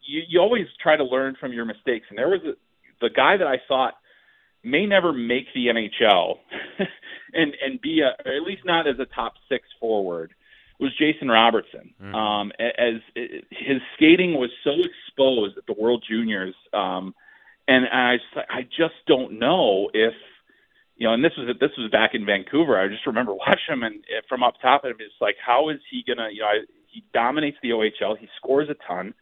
you, 0.00 0.22
you 0.28 0.40
always 0.40 0.66
try 0.82 0.96
to 0.96 1.04
learn 1.04 1.36
from 1.40 1.52
your 1.54 1.64
mistakes, 1.64 2.06
and 2.10 2.18
there 2.18 2.28
was 2.28 2.40
a, 2.44 2.52
the 3.00 3.10
guy 3.10 3.36
that 3.36 3.46
I 3.46 3.56
thought 3.68 3.94
may 4.62 4.86
never 4.86 5.12
make 5.12 5.46
the 5.54 5.66
NHL 5.66 6.36
and 7.32 7.54
and 7.64 7.80
be 7.80 8.00
a 8.00 8.28
or 8.28 8.36
at 8.36 8.42
least 8.42 8.62
not 8.64 8.86
as 8.86 8.96
a 8.98 9.06
top 9.06 9.34
six 9.48 9.64
forward 9.78 10.32
was 10.78 10.96
Jason 10.98 11.28
Robertson. 11.28 11.94
Mm-hmm. 12.02 12.14
Um, 12.14 12.52
as, 12.58 13.00
as 13.16 13.30
his 13.50 13.78
skating 13.96 14.34
was 14.34 14.50
so 14.64 14.72
exposed 14.72 15.58
at 15.58 15.66
the 15.66 15.74
World 15.80 16.02
Juniors, 16.08 16.54
um, 16.72 17.14
and 17.68 17.86
I 17.92 18.16
I 18.48 18.62
just 18.62 18.96
don't 19.06 19.38
know 19.38 19.90
if 19.92 20.14
you 20.96 21.06
know. 21.06 21.14
And 21.14 21.24
this 21.24 21.32
was 21.36 21.54
this 21.60 21.70
was 21.78 21.90
back 21.90 22.10
in 22.14 22.24
Vancouver. 22.26 22.80
I 22.80 22.88
just 22.88 23.06
remember 23.06 23.34
watching 23.46 23.68
him 23.68 23.82
and 23.82 23.96
eh, 23.96 24.22
from 24.28 24.42
up 24.42 24.54
top, 24.60 24.84
and 24.84 24.92
it's 24.92 25.20
like, 25.20 25.36
how 25.44 25.68
is 25.68 25.78
he 25.90 26.02
gonna? 26.06 26.28
You 26.32 26.40
know, 26.40 26.46
I, 26.46 26.60
he 26.86 27.04
dominates 27.14 27.58
the 27.62 27.70
OHL. 27.70 28.18
He 28.18 28.28
scores 28.36 28.68
a 28.68 28.74
ton. 28.88 29.14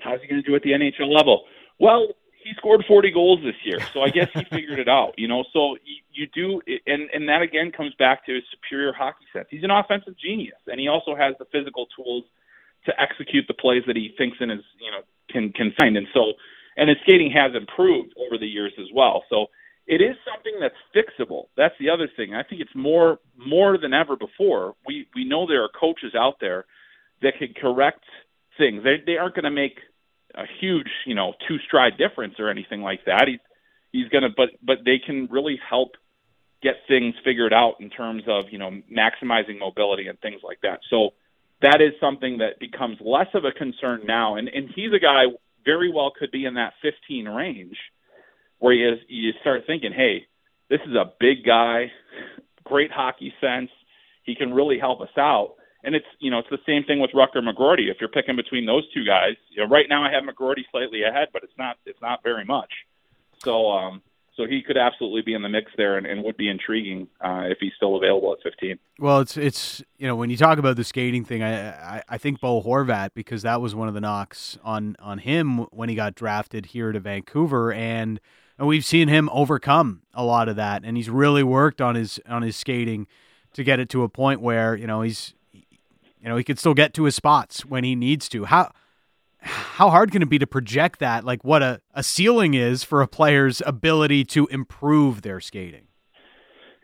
How's 0.00 0.20
he 0.20 0.28
gonna 0.28 0.42
do 0.42 0.54
at 0.54 0.62
the 0.62 0.70
NHL 0.70 1.14
level? 1.14 1.44
Well, 1.78 2.08
he 2.42 2.52
scored 2.56 2.84
40 2.86 3.10
goals 3.10 3.40
this 3.42 3.54
year, 3.64 3.78
so 3.92 4.02
I 4.02 4.08
guess 4.08 4.28
he 4.34 4.44
figured 4.44 4.78
it 4.78 4.88
out. 4.88 5.14
You 5.16 5.28
know, 5.28 5.44
so 5.52 5.76
you, 5.84 6.02
you 6.12 6.26
do, 6.34 6.62
and 6.86 7.10
and 7.12 7.28
that 7.28 7.42
again 7.42 7.72
comes 7.72 7.94
back 7.98 8.24
to 8.26 8.34
his 8.34 8.44
superior 8.50 8.92
hockey 8.92 9.24
sense. 9.32 9.48
He's 9.50 9.64
an 9.64 9.70
offensive 9.70 10.14
genius, 10.18 10.58
and 10.66 10.80
he 10.80 10.88
also 10.88 11.14
has 11.14 11.34
the 11.38 11.46
physical 11.52 11.86
tools 11.96 12.24
to 12.86 12.92
execute 13.00 13.44
the 13.46 13.54
plays 13.54 13.82
that 13.86 13.96
he 13.96 14.14
thinks 14.16 14.38
in 14.40 14.48
his 14.48 14.64
you 14.80 14.90
know 14.90 15.00
can 15.30 15.52
can 15.52 15.72
find. 15.78 15.96
And 15.96 16.06
so, 16.14 16.32
and 16.76 16.88
his 16.88 16.98
skating 17.02 17.30
has 17.32 17.52
improved 17.54 18.14
over 18.26 18.38
the 18.38 18.46
years 18.46 18.72
as 18.78 18.86
well. 18.94 19.24
So 19.28 19.46
it 19.86 20.00
is 20.00 20.16
something 20.24 20.54
that's 20.60 20.74
fixable. 20.94 21.46
That's 21.56 21.74
the 21.80 21.90
other 21.90 22.08
thing. 22.16 22.34
I 22.34 22.42
think 22.42 22.60
it's 22.60 22.74
more 22.74 23.18
more 23.36 23.78
than 23.78 23.92
ever 23.92 24.16
before. 24.16 24.74
We 24.86 25.06
we 25.14 25.24
know 25.24 25.46
there 25.46 25.64
are 25.64 25.70
coaches 25.78 26.14
out 26.14 26.36
there 26.40 26.64
that 27.22 27.34
can 27.38 27.54
correct 27.60 28.04
things. 28.56 28.84
They 28.84 29.02
they 29.04 29.16
aren't 29.18 29.34
going 29.34 29.44
to 29.44 29.50
make 29.50 29.80
a 30.34 30.44
huge, 30.60 30.88
you 31.06 31.14
know, 31.14 31.34
two 31.48 31.58
stride 31.66 31.98
difference 31.98 32.34
or 32.38 32.50
anything 32.50 32.82
like 32.82 33.04
that. 33.06 33.28
He's 33.28 33.40
he's 33.92 34.08
to, 34.10 34.28
but 34.36 34.50
but 34.62 34.78
they 34.84 34.98
can 35.04 35.28
really 35.30 35.58
help 35.68 35.92
get 36.62 36.74
things 36.88 37.14
figured 37.24 37.52
out 37.52 37.74
in 37.80 37.90
terms 37.90 38.22
of 38.28 38.44
you 38.50 38.58
know 38.58 38.70
maximizing 38.90 39.58
mobility 39.58 40.08
and 40.08 40.18
things 40.20 40.40
like 40.44 40.60
that. 40.62 40.80
So 40.90 41.10
that 41.62 41.80
is 41.80 41.92
something 42.00 42.38
that 42.38 42.58
becomes 42.58 42.98
less 43.00 43.28
of 43.34 43.44
a 43.44 43.52
concern 43.52 44.02
now. 44.06 44.36
And 44.36 44.48
and 44.48 44.68
he's 44.74 44.92
a 44.92 44.98
guy 44.98 45.24
very 45.64 45.92
well 45.92 46.12
could 46.16 46.30
be 46.30 46.44
in 46.46 46.54
that 46.54 46.72
15 46.82 47.28
range 47.28 47.76
where 48.58 48.72
you 48.72 48.96
you 49.08 49.32
start 49.40 49.62
thinking, 49.66 49.92
hey, 49.92 50.26
this 50.68 50.80
is 50.86 50.94
a 50.94 51.12
big 51.18 51.44
guy, 51.44 51.90
great 52.64 52.90
hockey 52.90 53.32
sense. 53.40 53.70
He 54.22 54.34
can 54.34 54.54
really 54.54 54.78
help 54.78 55.00
us 55.00 55.16
out. 55.18 55.54
And 55.82 55.94
it's 55.94 56.06
you 56.18 56.30
know 56.30 56.38
it's 56.38 56.50
the 56.50 56.58
same 56.66 56.84
thing 56.84 57.00
with 57.00 57.10
Rutger 57.12 57.42
McGroarty. 57.42 57.90
If 57.90 57.98
you're 58.00 58.10
picking 58.10 58.36
between 58.36 58.66
those 58.66 58.84
two 58.92 59.04
guys, 59.04 59.36
you 59.50 59.62
know, 59.62 59.68
right 59.68 59.86
now 59.88 60.02
I 60.04 60.10
have 60.12 60.24
McGroarty 60.24 60.64
slightly 60.70 61.02
ahead, 61.02 61.28
but 61.32 61.42
it's 61.42 61.56
not 61.58 61.76
it's 61.86 62.00
not 62.02 62.22
very 62.22 62.44
much. 62.44 62.70
So 63.42 63.70
um, 63.70 64.02
so 64.40 64.46
he 64.46 64.62
could 64.62 64.78
absolutely 64.78 65.22
be 65.22 65.34
in 65.34 65.42
the 65.42 65.48
mix 65.48 65.70
there 65.76 65.98
and, 65.98 66.06
and 66.06 66.24
would 66.24 66.36
be 66.36 66.48
intriguing 66.48 67.08
uh, 67.20 67.42
if 67.44 67.58
he's 67.60 67.72
still 67.76 67.96
available 67.96 68.32
at 68.32 68.42
15. 68.42 68.78
Well, 68.98 69.20
it's 69.20 69.36
it's 69.36 69.82
you 69.98 70.06
know 70.06 70.16
when 70.16 70.30
you 70.30 70.36
talk 70.36 70.58
about 70.58 70.76
the 70.76 70.84
skating 70.84 71.24
thing, 71.24 71.42
I, 71.42 71.70
I, 71.70 72.02
I 72.08 72.18
think 72.18 72.40
Bo 72.40 72.62
Horvat 72.62 73.10
because 73.14 73.42
that 73.42 73.60
was 73.60 73.74
one 73.74 73.88
of 73.88 73.94
the 73.94 74.00
knocks 74.00 74.58
on 74.62 74.96
on 75.00 75.18
him 75.18 75.58
when 75.70 75.88
he 75.88 75.94
got 75.94 76.14
drafted 76.14 76.66
here 76.66 76.92
to 76.92 77.00
Vancouver, 77.00 77.72
and 77.72 78.20
and 78.58 78.66
we've 78.66 78.84
seen 78.84 79.08
him 79.08 79.28
overcome 79.32 80.02
a 80.14 80.24
lot 80.24 80.48
of 80.48 80.56
that, 80.56 80.84
and 80.84 80.96
he's 80.96 81.10
really 81.10 81.42
worked 81.42 81.80
on 81.80 81.94
his 81.94 82.18
on 82.28 82.42
his 82.42 82.56
skating 82.56 83.06
to 83.52 83.64
get 83.64 83.80
it 83.80 83.88
to 83.90 84.04
a 84.04 84.08
point 84.08 84.40
where 84.40 84.74
you 84.74 84.86
know 84.86 85.02
he's 85.02 85.34
you 86.22 86.28
know, 86.28 86.36
he 86.36 86.44
could 86.44 86.58
still 86.58 86.74
get 86.74 86.94
to 86.94 87.04
his 87.04 87.14
spots 87.14 87.64
when 87.64 87.84
he 87.84 87.94
needs 87.94 88.28
to. 88.30 88.44
How 88.44 88.72
how 89.42 89.88
hard 89.88 90.12
can 90.12 90.20
it 90.20 90.28
be 90.28 90.38
to 90.38 90.46
project 90.46 90.98
that, 91.00 91.24
like 91.24 91.42
what 91.42 91.62
a, 91.62 91.80
a 91.94 92.02
ceiling 92.02 92.54
is 92.54 92.84
for 92.84 93.00
a 93.00 93.08
player's 93.08 93.62
ability 93.64 94.24
to 94.26 94.46
improve 94.48 95.22
their 95.22 95.40
skating? 95.40 95.86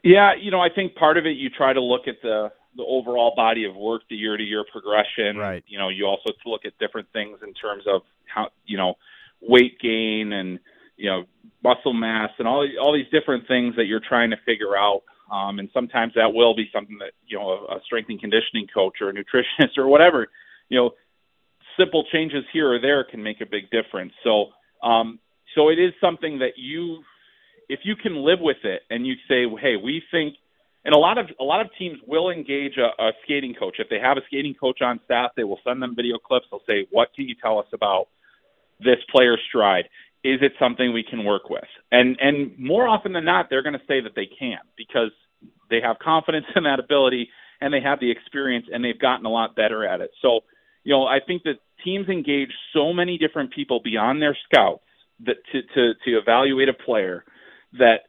Yeah, 0.03 0.33
you 0.40 0.51
know, 0.51 0.61
I 0.61 0.68
think 0.75 0.94
part 0.94 1.18
of 1.18 1.27
it 1.27 1.37
you 1.37 1.51
try 1.51 1.72
to 1.72 1.83
look 1.83 2.09
at 2.09 2.16
the 2.22 2.51
the 2.77 2.85
overall 2.85 3.33
body 3.35 3.64
of 3.64 3.75
work, 3.75 4.03
the 4.11 4.16
year 4.16 4.37
to 4.37 4.42
year 4.42 4.64
progression. 4.70 5.37
Right. 5.37 5.64
You 5.66 5.79
know, 5.79 5.88
you 5.88 6.07
also 6.07 6.31
look 6.44 6.64
at 6.64 6.79
different 6.79 7.09
things 7.12 7.38
in 7.42 7.55
terms 7.55 7.85
of 7.87 8.03
how 8.27 8.49
you 8.64 8.77
know 8.77 8.94
weight 9.40 9.79
gain 9.81 10.33
and 10.33 10.59
you 10.96 11.11
know 11.11 11.25
muscle 11.62 11.92
mass 11.92 12.31
and 12.38 12.46
all 12.46 12.66
all 12.81 12.94
these 12.94 13.11
different 13.11 13.49
things 13.49 13.77
that 13.77 13.87
you're 13.87 14.01
trying 14.07 14.31
to 14.31 14.37
figure 14.46 14.77
out. 14.77 15.03
Um, 15.31 15.59
and 15.59 15.69
sometimes 15.75 16.12
that 16.15 16.33
will 16.33 16.55
be 16.55 16.69
something 16.73 16.99
that 16.99 17.12
you 17.27 17.39
know 17.39 17.51
a, 17.51 17.77
a 17.77 17.81
strength 17.85 18.09
and 18.11 18.21
conditioning 18.21 18.67
coach 18.73 18.99
or 19.01 19.11
a 19.11 19.12
nutritionist 19.12 19.77
or 19.77 19.89
whatever, 19.89 20.29
you 20.69 20.79
know, 20.79 20.91
simple 21.79 22.05
changes 22.12 22.45
here 22.53 22.73
or 22.73 22.81
there 22.81 23.05
can 23.05 23.23
make 23.23 23.41
a 23.41 23.47
big 23.47 23.71
difference. 23.71 24.12
So, 24.25 24.47
um, 24.83 25.19
so 25.55 25.69
it 25.69 25.79
is 25.79 25.93
something 26.01 26.39
that 26.39 26.53
you, 26.57 27.03
if 27.69 27.81
you 27.85 27.97
can 27.97 28.25
live 28.25 28.41
with 28.41 28.59
it 28.65 28.83
and 28.91 29.07
you 29.07 29.15
say, 29.29 29.45
hey, 29.61 29.77
we 29.77 30.03
think, 30.11 30.35
and 30.85 30.95
a 30.95 30.99
lot 30.99 31.19
of 31.19 31.27
a 31.41 31.45
lot 31.45 31.61
of 31.61 31.69
teams 31.77 31.99
will 32.07 32.31
engage 32.31 32.77
a, 32.77 33.03
a 33.03 33.11
skating 33.25 33.55
coach 33.55 33.77
if 33.81 33.89
they 33.89 33.99
have 33.99 34.17
a 34.17 34.21
skating 34.29 34.55
coach 34.55 34.83
on 34.83 35.01
staff. 35.05 35.33
They 35.37 35.43
will 35.43 35.59
send 35.67 35.83
them 35.83 35.97
video 35.97 36.17
clips. 36.17 36.47
They'll 36.49 36.61
say, 36.65 36.87
what 36.93 37.09
can 37.15 37.29
you 37.29 37.35
tell 37.43 37.59
us 37.59 37.67
about 37.73 38.07
this 38.79 38.99
player's 39.11 39.41
stride? 39.49 39.89
Is 40.27 40.41
it 40.43 40.53
something 40.59 40.93
we 40.93 41.05
can 41.05 41.25
work 41.25 41.49
with? 41.49 41.69
And 41.93 42.17
and 42.21 42.59
more 42.59 42.89
often 42.89 43.12
than 43.12 43.25
not, 43.25 43.47
they're 43.49 43.62
going 43.62 43.79
to 43.79 43.87
say 43.87 44.01
that 44.01 44.15
they 44.17 44.27
can 44.27 44.59
because 44.77 45.12
they 45.71 45.81
have 45.81 45.99
confidence 45.99 46.47
in 46.57 46.65
that 46.65 46.81
ability 46.81 47.29
and 47.61 47.73
they 47.73 47.81
have 47.81 48.01
the 48.01 48.11
experience 48.11 48.67
and 48.73 48.85
they've 48.85 48.99
gotten 48.99 49.25
a 49.25 49.31
lot 49.31 49.57
better 49.57 49.87
at 49.87 50.01
it. 50.01 50.11
So, 50.21 50.41
you 50.85 50.93
know, 50.93 51.05
I 51.07 51.21
think 51.25 51.45
that 51.45 51.57
teams 51.85 52.09
engage 52.09 52.51
so 52.75 52.93
many 52.93 53.19
different 53.19 53.53
people 53.53 53.81
beyond 53.83 54.21
their 54.21 54.37
scouts 54.45 54.83
that 55.25 55.37
to 55.53 55.62
to, 55.75 55.95
to 56.05 56.19
evaluate 56.19 56.69
a 56.69 56.75
player 56.75 57.25
that 57.79 58.01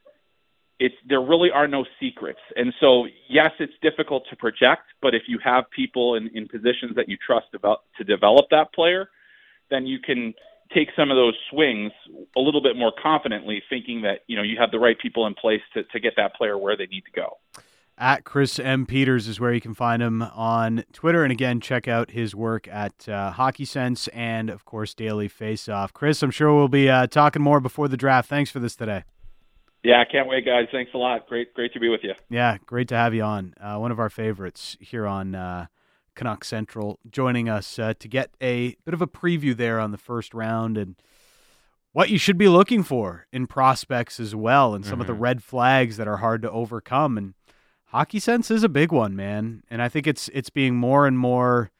it's 0.79 0.95
there 1.07 1.21
really 1.21 1.49
are 1.51 1.67
no 1.67 1.85
secrets. 1.99 2.39
And 2.55 2.73
so, 2.79 3.05
yes, 3.29 3.51
it's 3.59 3.73
difficult 3.81 4.23
to 4.29 4.35
project, 4.35 4.83
but 5.01 5.15
if 5.15 5.23
you 5.27 5.39
have 5.43 5.65
people 5.75 6.15
in, 6.15 6.29
in 6.35 6.47
positions 6.47 6.95
that 6.95 7.09
you 7.09 7.17
trust 7.25 7.47
about 7.55 7.79
to 7.97 8.03
develop 8.03 8.45
that 8.51 8.73
player, 8.73 9.09
then 9.69 9.87
you 9.87 9.99
can 9.99 10.33
take 10.73 10.89
some 10.95 11.11
of 11.11 11.17
those 11.17 11.35
swings 11.49 11.91
a 12.35 12.39
little 12.39 12.61
bit 12.61 12.75
more 12.75 12.91
confidently, 13.01 13.61
thinking 13.69 14.01
that 14.01 14.19
you 14.27 14.35
know 14.35 14.43
you 14.43 14.57
have 14.59 14.71
the 14.71 14.79
right 14.79 14.97
people 14.99 15.25
in 15.27 15.33
place 15.33 15.61
to, 15.73 15.83
to 15.83 15.99
get 15.99 16.13
that 16.17 16.35
player 16.35 16.57
where 16.57 16.77
they 16.77 16.87
need 16.87 17.03
to 17.05 17.11
go. 17.11 17.37
At 17.99 18.25
Chris 18.25 18.59
M. 18.59 18.85
Peters 18.85 19.27
is 19.27 19.39
where 19.39 19.51
you 19.51 19.59
can 19.59 19.73
find 19.73 20.03
him 20.03 20.21
on 20.21 20.83
Twitter. 20.93 21.23
And 21.23 21.31
again, 21.31 21.59
check 21.59 21.87
out 21.87 22.11
his 22.11 22.35
work 22.35 22.67
at 22.67 23.09
uh, 23.09 23.31
Hockey 23.31 23.65
Sense 23.65 24.07
and, 24.09 24.51
of 24.51 24.65
course, 24.65 24.93
Daily 24.93 25.27
Faceoff. 25.27 25.93
Chris, 25.93 26.21
I'm 26.21 26.29
sure 26.29 26.53
we'll 26.53 26.67
be 26.67 26.87
uh, 26.87 27.07
talking 27.07 27.41
more 27.41 27.59
before 27.59 27.87
the 27.87 27.97
draft. 27.97 28.29
Thanks 28.29 28.51
for 28.51 28.59
this 28.59 28.75
today. 28.75 29.03
Yeah, 29.83 29.99
I 29.99 30.05
can't 30.11 30.27
wait, 30.27 30.45
guys. 30.45 30.67
Thanks 30.71 30.91
a 30.93 30.97
lot. 30.99 31.27
Great, 31.27 31.55
great 31.55 31.73
to 31.73 31.79
be 31.79 31.89
with 31.89 32.01
you. 32.03 32.13
Yeah, 32.29 32.57
great 32.67 32.87
to 32.89 32.95
have 32.95 33.15
you 33.15 33.23
on. 33.23 33.55
Uh, 33.59 33.77
one 33.77 33.91
of 33.91 33.99
our 33.99 34.11
favorites 34.11 34.77
here 34.79 35.07
on 35.07 35.33
uh, 35.33 35.65
Canuck 36.17 36.43
Central, 36.43 36.99
joining 37.09 37.47
us 37.47 37.79
uh, 37.79 37.93
to 37.99 38.07
get 38.09 38.31
a 38.41 38.75
bit 38.83 38.93
of 38.93 39.01
a 39.01 39.07
preview 39.07 39.55
there 39.55 39.79
on 39.79 39.91
the 39.91 39.97
first 39.97 40.33
round 40.33 40.77
and 40.77 40.95
what 41.93 42.09
you 42.09 42.17
should 42.17 42.37
be 42.37 42.49
looking 42.49 42.83
for 42.83 43.27
in 43.31 43.47
prospects 43.47 44.19
as 44.19 44.35
well, 44.35 44.75
and 44.75 44.83
some 44.83 44.93
mm-hmm. 44.93 45.01
of 45.01 45.07
the 45.07 45.13
mm-hmm. 45.13 45.23
red 45.23 45.43
flags 45.43 45.97
that 45.97 46.07
are 46.07 46.17
hard 46.17 46.41
to 46.41 46.51
overcome. 46.51 47.17
And 47.17 47.33
hockey 47.85 48.19
sense 48.19 48.51
is 48.51 48.63
a 48.63 48.69
big 48.69 48.91
one, 48.91 49.15
man. 49.15 49.63
And 49.69 49.81
I 49.81 49.89
think 49.89 50.05
it's 50.05 50.29
it's 50.29 50.49
being 50.49 50.75
more 50.75 51.07
and 51.07 51.17
more 51.17 51.71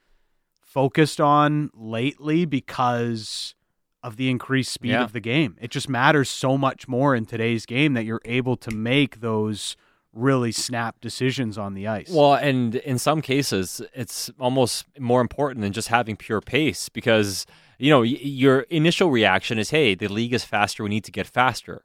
focused 0.53 1.19
on 1.19 1.69
lately 1.73 2.45
because 2.45 3.55
of 4.03 4.15
the 4.15 4.29
increased 4.29 4.71
speed 4.71 4.91
yeah. 4.91 5.03
of 5.03 5.13
the 5.13 5.19
game. 5.19 5.57
It 5.59 5.71
just 5.71 5.89
matters 5.89 6.29
so 6.29 6.57
much 6.57 6.87
more 6.87 7.15
in 7.15 7.25
today's 7.25 7.65
game 7.65 7.93
that 7.93 8.05
you're 8.05 8.21
able 8.25 8.55
to 8.57 8.71
make 8.71 9.19
those 9.19 9.75
really 10.17 10.51
snap 10.51 10.99
decisions 11.01 11.57
on 11.57 11.73
the 11.73 11.87
ice. 11.87 12.09
Well, 12.09 12.33
and 12.33 12.75
in 12.75 12.97
some 12.97 13.21
cases, 13.21 13.81
it's 13.93 14.29
almost 14.39 14.85
more 14.99 15.21
important 15.21 15.61
than 15.61 15.73
just 15.73 15.87
having 15.89 16.15
pure 16.15 16.41
pace 16.41 16.89
because, 16.89 17.45
you 17.77 17.89
know, 17.89 18.01
your 18.01 18.61
initial 18.61 19.09
reaction 19.11 19.59
is, 19.59 19.69
hey, 19.69 19.95
the 19.95 20.07
league 20.07 20.33
is 20.33 20.43
faster. 20.43 20.83
We 20.83 20.89
need 20.89 21.03
to 21.05 21.11
get 21.11 21.27
faster. 21.27 21.83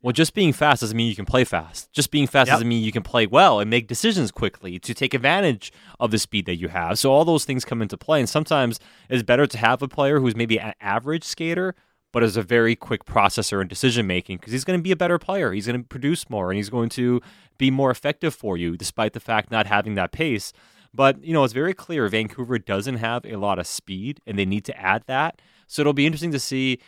Well, 0.00 0.12
just 0.12 0.32
being 0.32 0.52
fast 0.52 0.80
doesn't 0.82 0.96
mean 0.96 1.08
you 1.08 1.16
can 1.16 1.24
play 1.24 1.42
fast. 1.42 1.92
Just 1.92 2.12
being 2.12 2.28
fast 2.28 2.46
Yep. 2.46 2.54
doesn't 2.54 2.68
mean 2.68 2.84
you 2.84 2.92
can 2.92 3.02
play 3.02 3.26
well 3.26 3.58
and 3.58 3.68
make 3.68 3.88
decisions 3.88 4.30
quickly 4.30 4.78
to 4.78 4.94
take 4.94 5.12
advantage 5.12 5.72
of 5.98 6.12
the 6.12 6.18
speed 6.18 6.46
that 6.46 6.54
you 6.56 6.68
have. 6.68 7.00
So 7.00 7.10
all 7.12 7.24
those 7.24 7.44
things 7.44 7.64
come 7.64 7.82
into 7.82 7.96
play. 7.96 8.20
And 8.20 8.28
sometimes 8.28 8.78
it's 9.10 9.24
better 9.24 9.46
to 9.48 9.58
have 9.58 9.82
a 9.82 9.88
player 9.88 10.20
who's 10.20 10.36
maybe 10.36 10.60
an 10.60 10.74
average 10.80 11.24
skater, 11.24 11.74
but 12.12 12.22
as 12.22 12.36
a 12.36 12.42
very 12.42 12.74
quick 12.74 13.04
processor 13.04 13.60
and 13.60 13.68
decision 13.68 14.06
making 14.06 14.38
because 14.38 14.52
he's 14.52 14.64
going 14.64 14.78
to 14.78 14.82
be 14.82 14.92
a 14.92 14.96
better 14.96 15.18
player. 15.18 15.52
He's 15.52 15.66
going 15.66 15.80
to 15.80 15.86
produce 15.86 16.28
more 16.30 16.50
and 16.50 16.56
he's 16.56 16.70
going 16.70 16.88
to 16.90 17.20
be 17.58 17.70
more 17.70 17.90
effective 17.90 18.34
for 18.34 18.56
you, 18.56 18.76
despite 18.76 19.12
the 19.12 19.20
fact 19.20 19.50
not 19.50 19.66
having 19.66 19.94
that 19.96 20.12
pace. 20.12 20.52
But 20.94 21.22
you 21.22 21.32
know, 21.32 21.44
it's 21.44 21.52
very 21.52 21.74
clear 21.74 22.08
Vancouver 22.08 22.58
doesn't 22.58 22.96
have 22.96 23.24
a 23.26 23.36
lot 23.36 23.58
of 23.58 23.66
speed, 23.66 24.20
and 24.26 24.38
they 24.38 24.46
need 24.46 24.64
to 24.66 24.80
add 24.80 25.04
that. 25.06 25.40
So 25.66 25.82
it'll 25.82 25.92
be 25.92 26.06
interesting 26.06 26.32
to 26.32 26.40
see 26.40 26.80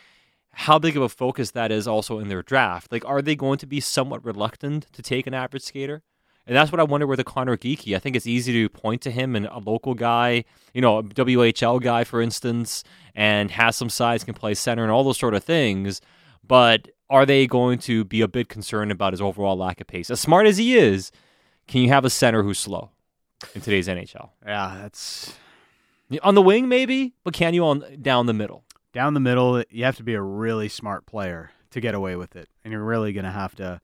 how 0.53 0.79
big 0.79 0.97
of 0.97 1.03
a 1.03 1.09
focus 1.09 1.51
that 1.51 1.71
is 1.71 1.87
also 1.87 2.19
in 2.19 2.27
their 2.27 2.41
draft. 2.41 2.91
Like, 2.91 3.05
are 3.05 3.21
they 3.21 3.35
going 3.35 3.57
to 3.59 3.67
be 3.67 3.79
somewhat 3.79 4.25
reluctant 4.25 4.87
to 4.93 5.01
take 5.01 5.27
an 5.27 5.33
average 5.33 5.63
skater? 5.63 6.01
And 6.51 6.57
that's 6.57 6.69
what 6.69 6.81
I 6.81 6.83
wonder 6.83 7.07
with 7.07 7.15
the 7.15 7.23
Conor 7.23 7.55
Geekie. 7.55 7.95
I 7.95 7.99
think 7.99 8.17
it's 8.17 8.27
easy 8.27 8.51
to 8.51 8.67
point 8.67 9.01
to 9.03 9.09
him 9.09 9.37
and 9.37 9.45
a 9.45 9.59
local 9.59 9.93
guy, 9.93 10.43
you 10.73 10.81
know, 10.81 10.97
a 10.97 11.03
WHL 11.03 11.81
guy, 11.81 12.03
for 12.03 12.21
instance, 12.21 12.83
and 13.15 13.49
has 13.51 13.77
some 13.77 13.89
size, 13.89 14.25
can 14.25 14.33
play 14.33 14.53
center, 14.53 14.83
and 14.83 14.91
all 14.91 15.05
those 15.05 15.17
sort 15.17 15.33
of 15.33 15.45
things. 15.45 16.01
But 16.45 16.89
are 17.09 17.25
they 17.25 17.47
going 17.47 17.79
to 17.79 18.03
be 18.03 18.19
a 18.19 18.27
bit 18.27 18.49
concerned 18.49 18.91
about 18.91 19.13
his 19.13 19.21
overall 19.21 19.55
lack 19.55 19.79
of 19.79 19.87
pace? 19.87 20.11
As 20.11 20.19
smart 20.19 20.45
as 20.45 20.57
he 20.57 20.77
is, 20.77 21.09
can 21.69 21.83
you 21.83 21.87
have 21.87 22.03
a 22.03 22.09
center 22.09 22.43
who's 22.43 22.59
slow 22.59 22.89
in 23.55 23.61
today's 23.61 23.87
NHL? 23.87 24.31
Yeah, 24.45 24.77
that's 24.81 25.33
On 26.21 26.35
the 26.35 26.41
wing, 26.41 26.67
maybe, 26.67 27.13
but 27.23 27.33
can 27.33 27.53
you 27.53 27.65
on 27.65 27.81
down 28.01 28.25
the 28.25 28.33
middle? 28.33 28.65
down 28.91 29.13
the 29.13 29.21
middle. 29.21 29.63
You 29.69 29.85
have 29.85 29.95
to 29.95 30.03
be 30.03 30.15
a 30.15 30.21
really 30.21 30.67
smart 30.67 31.05
player 31.05 31.51
to 31.69 31.79
get 31.79 31.95
away 31.95 32.17
with 32.17 32.35
it, 32.35 32.49
and 32.65 32.73
you're 32.73 32.83
really 32.83 33.13
going 33.13 33.23
to 33.23 33.31
have 33.31 33.55
to 33.55 33.79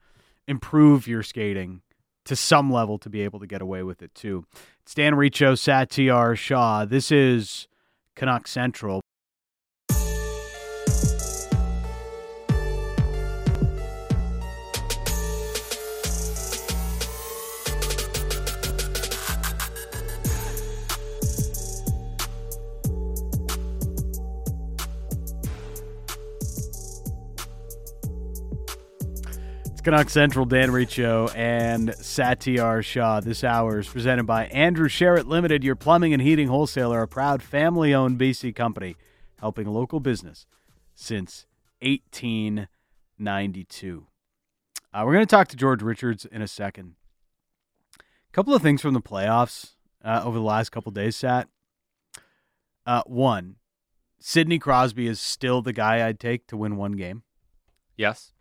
improve 0.50 1.08
your 1.08 1.24
skating 1.24 1.82
to 2.28 2.36
some 2.36 2.72
level 2.72 2.98
to 3.00 3.10
be 3.10 3.22
able 3.22 3.40
to 3.40 3.48
get 3.48 3.62
away 3.62 3.84
with 3.84 4.02
it 4.02 4.14
too. 4.14 4.46
It's 4.82 4.94
Dan 4.94 5.16
Riccio, 5.16 5.54
Satiar 5.54 6.38
Shah. 6.38 6.86
This 6.86 7.12
is 7.12 7.68
Canuck 8.16 8.48
Central. 8.48 9.02
Canuck 29.88 30.10
Central, 30.10 30.46
Dan 30.46 30.72
Riccio, 30.72 31.30
and 31.30 31.92
Satiar 31.92 32.84
Shah. 32.84 33.22
This 33.22 33.42
hour 33.42 33.80
is 33.80 33.88
presented 33.88 34.26
by 34.26 34.48
Andrew 34.48 34.90
Sheret 34.90 35.28
Limited, 35.28 35.64
your 35.64 35.78
plumbing 35.78 36.12
and 36.12 36.22
heating 36.22 36.50
wholesaler, 36.50 37.02
a 37.02 37.08
proud 37.08 37.42
family 37.42 37.94
owned 37.94 38.20
BC 38.20 38.54
company 38.54 38.98
helping 39.40 39.66
local 39.66 40.02
business 40.02 40.46
since 40.94 41.46
1892. 41.80 44.08
Uh, 44.94 45.04
we're 45.06 45.14
going 45.14 45.26
to 45.26 45.26
talk 45.26 45.48
to 45.48 45.56
George 45.56 45.82
Richards 45.82 46.26
in 46.26 46.42
a 46.42 46.50
second. 46.50 46.96
A 47.98 48.34
couple 48.34 48.54
of 48.54 48.62
things 48.62 48.82
from 48.82 48.94
the 48.94 49.00
playoffs 49.00 49.76
uh, 50.04 50.22
over 50.26 50.38
the 50.38 50.44
last 50.44 50.70
couple 50.70 50.92
days, 50.92 51.16
Sat. 51.16 51.48
Uh, 52.86 53.04
one, 53.06 53.56
Sidney 54.20 54.60
Crosby 54.60 55.08
is 55.08 55.22
still 55.22 55.62
the 55.62 55.72
guy 55.72 56.06
I'd 56.06 56.20
take 56.20 56.46
to 56.48 56.58
win 56.58 56.76
one 56.76 56.92
game 56.92 57.24
Yes. 57.96 58.34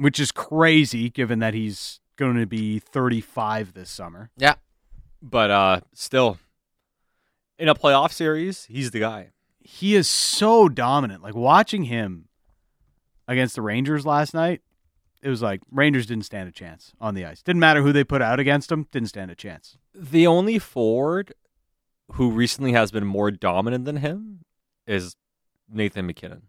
Which 0.00 0.18
is 0.18 0.32
crazy 0.32 1.10
given 1.10 1.40
that 1.40 1.52
he's 1.52 2.00
going 2.16 2.36
to 2.36 2.46
be 2.46 2.78
35 2.78 3.74
this 3.74 3.90
summer. 3.90 4.30
Yeah. 4.36 4.54
But 5.22 5.50
uh 5.50 5.80
still 5.92 6.38
in 7.58 7.68
a 7.68 7.74
playoff 7.74 8.12
series, 8.12 8.64
he's 8.64 8.90
the 8.90 9.00
guy. 9.00 9.30
He 9.58 9.94
is 9.94 10.08
so 10.08 10.68
dominant. 10.68 11.22
Like 11.22 11.34
watching 11.34 11.84
him 11.84 12.28
against 13.28 13.54
the 13.54 13.62
Rangers 13.62 14.06
last 14.06 14.32
night, 14.32 14.62
it 15.22 15.28
was 15.28 15.42
like 15.42 15.60
Rangers 15.70 16.06
didn't 16.06 16.24
stand 16.24 16.48
a 16.48 16.52
chance 16.52 16.92
on 17.00 17.14
the 17.14 17.26
ice. 17.26 17.42
Didn't 17.42 17.60
matter 17.60 17.82
who 17.82 17.92
they 17.92 18.04
put 18.04 18.22
out 18.22 18.40
against 18.40 18.72
him, 18.72 18.86
didn't 18.90 19.08
stand 19.10 19.30
a 19.30 19.34
chance. 19.34 19.76
The 19.94 20.26
only 20.26 20.58
forward 20.58 21.34
who 22.12 22.30
recently 22.30 22.72
has 22.72 22.90
been 22.90 23.06
more 23.06 23.30
dominant 23.30 23.84
than 23.84 23.96
him 23.96 24.44
is 24.86 25.16
Nathan 25.68 26.06
MacKinnon. 26.06 26.42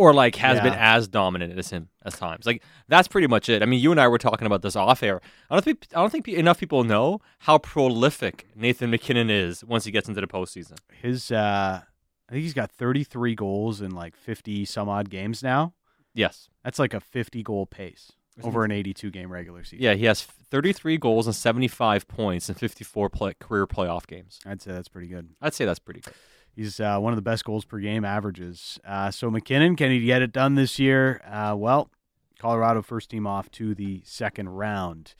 Or 0.00 0.14
like 0.14 0.36
has 0.36 0.56
Yeah. 0.56 0.62
been 0.64 0.72
as 0.74 1.08
dominant 1.08 1.58
as 1.58 1.68
him 1.70 1.88
at 2.06 2.14
times. 2.14 2.46
Like 2.46 2.62
that's 2.88 3.06
pretty 3.06 3.26
much 3.26 3.48
it. 3.50 3.62
I 3.62 3.66
mean, 3.66 3.80
you 3.80 3.90
and 3.90 4.00
I 4.00 4.08
were 4.08 4.16
talking 4.18 4.46
about 4.46 4.62
this 4.62 4.74
off 4.76 5.02
air. 5.02 5.20
I 5.50 5.54
don't 5.54 5.64
think 5.64 5.86
I 5.94 6.00
don't 6.00 6.10
think 6.10 6.26
enough 6.28 6.58
people 6.58 6.84
know 6.84 7.20
how 7.40 7.58
prolific 7.58 8.46
Nathan 8.54 8.90
MacKinnon 8.90 9.28
is 9.28 9.62
once 9.64 9.84
he 9.84 9.90
gets 9.90 10.08
into 10.08 10.20
the 10.20 10.26
postseason. 10.26 10.78
His 11.02 11.30
uh 11.30 11.82
I 12.28 12.32
think 12.32 12.42
he's 12.44 12.54
got 12.54 12.70
33 12.70 13.34
goals 13.34 13.80
in 13.80 13.90
like 13.90 14.16
50 14.16 14.64
some 14.64 14.88
odd 14.88 15.10
games 15.10 15.42
now. 15.42 15.74
Yes. 16.14 16.48
That's 16.64 16.78
like 16.78 16.94
a 16.94 17.00
50 17.00 17.42
goal 17.42 17.66
pace 17.66 18.12
over 18.42 18.64
an 18.64 18.70
82 18.70 19.10
game 19.10 19.30
regular 19.30 19.64
season. 19.64 19.82
Yeah, 19.84 19.94
he 19.94 20.06
has 20.06 20.22
33 20.22 20.96
goals 20.96 21.26
and 21.26 21.36
75 21.36 22.08
points 22.08 22.48
in 22.48 22.54
54 22.54 23.10
play- 23.10 23.34
career 23.38 23.66
playoff 23.66 24.06
games. 24.06 24.40
I'd 24.46 24.62
say 24.62 24.72
that's 24.72 24.88
pretty 24.88 25.08
good. 25.08 25.28
I'd 25.42 25.52
say 25.52 25.66
that's 25.66 25.78
pretty 25.78 26.00
good. 26.00 26.14
He's 26.54 26.80
uh, 26.80 26.98
one 26.98 27.12
of 27.12 27.16
the 27.16 27.22
best 27.22 27.44
goals 27.44 27.64
per 27.64 27.78
game 27.78 28.04
averages. 28.04 28.78
Uh, 28.84 29.10
so 29.10 29.30
MacKinnon, 29.30 29.76
can 29.76 29.90
he 29.90 30.04
get 30.04 30.22
it 30.22 30.32
done 30.32 30.54
this 30.56 30.78
year? 30.78 31.20
Uh, 31.26 31.54
well, 31.56 31.90
Colorado 32.38 32.82
first 32.82 33.10
team 33.10 33.26
off 33.26 33.50
to 33.52 33.74
the 33.74 34.02
second 34.04 34.48
round. 34.50 35.14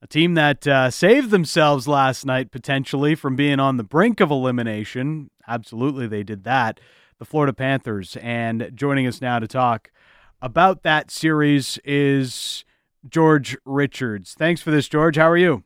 A 0.00 0.06
team 0.06 0.34
that 0.34 0.66
uh, 0.66 0.90
saved 0.90 1.30
themselves 1.30 1.86
last 1.86 2.26
night 2.26 2.50
potentially 2.50 3.14
from 3.14 3.36
being 3.36 3.60
on 3.60 3.76
the 3.76 3.84
brink 3.84 4.20
of 4.20 4.30
elimination. 4.30 5.30
Absolutely, 5.46 6.08
they 6.08 6.24
did 6.24 6.44
that. 6.44 6.80
The 7.18 7.24
Florida 7.24 7.52
Panthers. 7.52 8.16
And 8.20 8.72
joining 8.74 9.06
us 9.06 9.20
now 9.20 9.38
to 9.38 9.46
talk 9.46 9.92
about 10.40 10.82
that 10.82 11.12
series 11.12 11.78
is 11.84 12.64
George 13.08 13.56
Richards. 13.64 14.34
Thanks 14.34 14.60
for 14.60 14.72
this, 14.72 14.88
George. 14.88 15.16
How 15.16 15.30
are 15.30 15.36
you? 15.36 15.62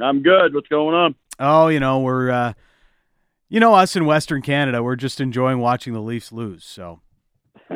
I'm 0.00 0.22
good. 0.22 0.54
What's 0.54 0.68
going 0.68 0.94
on? 0.94 1.14
Oh, 1.38 1.68
you 1.68 1.80
know, 1.80 2.00
we're, 2.00 2.30
uh, 2.30 2.52
you 3.50 3.60
know, 3.60 3.74
us 3.74 3.94
in 3.96 4.06
Western 4.06 4.40
Canada, 4.40 4.82
we're 4.82 4.96
just 4.96 5.20
enjoying 5.20 5.58
watching 5.58 5.92
the 5.92 6.00
Leafs 6.00 6.32
lose. 6.32 6.64
So 6.64 7.00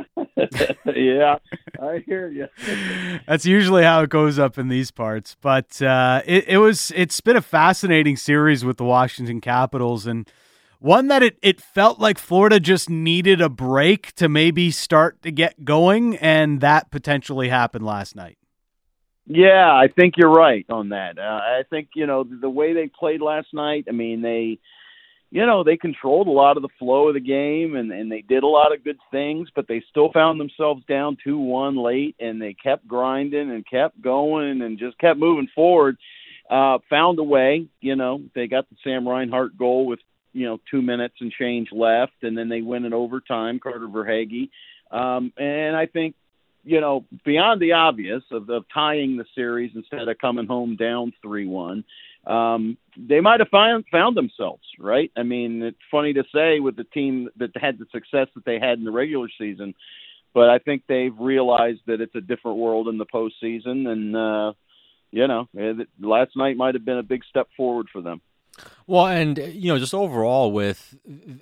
yeah, 0.87 1.37
I 1.83 2.03
hear 2.07 2.29
you. 2.29 2.49
that's 3.27 3.45
usually 3.45 3.83
how 3.83 4.03
it 4.03 4.11
goes 4.11 4.39
up 4.39 4.57
in 4.57 4.69
these 4.69 4.91
parts. 4.91 5.37
But 5.41 5.83
uh, 5.83 6.23
it, 6.25 6.49
it 6.49 6.59
was, 6.59 6.93
it's 6.95 7.21
been 7.21 7.37
a 7.37 7.43
fascinating 7.43 8.17
series 8.17 8.65
with 8.65 8.79
the 8.79 8.85
Washington 8.85 9.41
Capitals 9.41 10.07
and 10.07 10.31
one 10.79 11.09
that 11.09 11.23
it, 11.23 11.39
it 11.43 11.61
felt 11.61 11.99
like 11.99 12.19
Florida 12.19 12.61
just 12.61 12.89
needed 12.89 13.41
a 13.41 13.49
break 13.49 14.13
to 14.15 14.29
maybe 14.29 14.71
start 14.71 15.23
to 15.23 15.33
get 15.33 15.65
going. 15.65 16.17
And 16.19 16.61
that 16.61 16.91
potentially 16.91 17.49
happened 17.49 17.85
last 17.85 18.15
night. 18.15 18.39
Yeah, 19.27 19.73
I 19.73 19.89
think 19.89 20.15
you're 20.19 20.31
right 20.31 20.67
on 20.69 20.91
that. 20.91 21.19
Uh, 21.19 21.23
I 21.23 21.63
think 21.71 21.89
you 21.95 22.07
know 22.07 22.25
the, 22.25 22.37
the 22.37 22.51
way 22.51 22.75
they 22.75 22.89
played 22.89 23.23
last 23.23 23.49
night. 23.55 23.87
I 23.89 23.93
mean, 23.93 24.21
they, 24.21 24.59
you 25.31 25.45
know, 25.47 25.65
they 25.65 25.77
controlled 25.77 26.29
a 26.29 26.33
lot 26.33 26.57
of 26.57 26.63
the 26.63 26.69
flow 26.79 27.09
of 27.09 27.15
the 27.15 27.21
game, 27.21 27.75
and 27.75 27.91
and 27.91 28.11
they 28.11 28.23
did 28.23 28.43
a 28.43 28.49
lot 28.49 28.73
of 28.73 28.85
good 28.85 28.99
things, 29.11 29.49
but 29.55 29.67
they 29.67 29.83
still 29.91 30.13
found 30.13 30.39
themselves 30.39 30.85
down 30.89 31.17
two 31.23 31.39
one 31.39 31.77
late, 31.77 32.17
and 32.21 32.41
they 32.41 32.55
kept 32.55 32.87
grinding 32.87 33.51
and 33.51 33.67
kept 33.67 34.01
going 34.01 34.63
and 34.63 34.79
just 34.79 34.99
kept 34.99 35.19
moving 35.19 35.49
forward. 35.55 35.97
Uh, 36.49 36.79
found 36.91 37.19
a 37.19 37.23
way. 37.23 37.67
You 37.81 37.97
know, 37.97 38.23
they 38.35 38.47
got 38.47 38.69
the 38.69 38.77
Sam 38.85 39.09
Reinhart 39.09 39.57
goal 39.57 39.87
with 39.87 40.01
you 40.33 40.47
know 40.47 40.61
two 40.71 40.83
minutes 40.83 41.15
and 41.21 41.33
change 41.33 41.69
left, 41.73 42.23
and 42.23 42.37
then 42.37 42.49
they 42.49 42.61
win 42.61 42.85
in 42.85 42.93
overtime. 42.93 43.59
Carter 43.59 43.89
Verhaeghe. 43.89 44.51
Um, 44.91 45.33
and 45.37 45.75
I 45.75 45.87
think 45.87 46.15
you 46.65 46.81
know, 46.81 47.05
beyond 47.25 47.61
the 47.61 47.73
obvious 47.73 48.23
of, 48.31 48.49
of 48.49 48.65
tying 48.73 49.17
the 49.17 49.27
series 49.35 49.73
instead 49.75 50.09
of 50.09 50.19
coming 50.19 50.47
home 50.47 50.77
down 50.77 51.13
three 51.23 51.47
one, 51.47 51.85
um, 52.27 52.79
they 52.97 53.21
might 53.21 53.41
have 53.41 53.49
found 53.49 53.85
found 53.91 54.17
themselves 54.17 54.63
right. 54.79 55.11
I 55.17 55.23
mean, 55.23 55.63
it's 55.63 55.77
funny 55.91 56.13
to 56.15 56.25
say 56.35 56.61
with 56.61 56.77
the 56.77 56.85
team 56.85 57.29
that 57.37 57.51
had 57.57 57.79
the 57.79 57.87
success 57.93 58.29
that 58.35 58.45
they 58.45 58.59
had 58.59 58.79
in 58.79 58.85
the 58.85 58.93
regular 58.93 59.29
season, 59.39 59.75
but 60.33 60.49
I 60.49 60.59
think 60.59 60.83
they've 60.89 61.17
realized 61.19 61.81
that 61.87 62.01
it's 62.01 62.15
a 62.15 62.21
different 62.21 62.59
world 62.59 62.89
in 62.89 62.99
the 62.99 63.07
postseason, 63.07 63.89
and 63.89 64.17
uh, 64.17 64.53
you 65.11 65.29
know, 65.29 65.49
last 66.01 66.37
night 66.37 66.57
might 66.57 66.75
have 66.75 66.85
been 66.85 66.99
a 66.99 67.03
big 67.03 67.23
step 67.29 67.49
forward 67.57 67.89
for 67.93 68.01
them. 68.01 68.21
Well, 68.87 69.07
and 69.07 69.39
uh, 69.39 69.45
you 69.45 69.73
know, 69.73 69.79
just 69.79 69.95
overall 69.95 70.53
with 70.53 70.97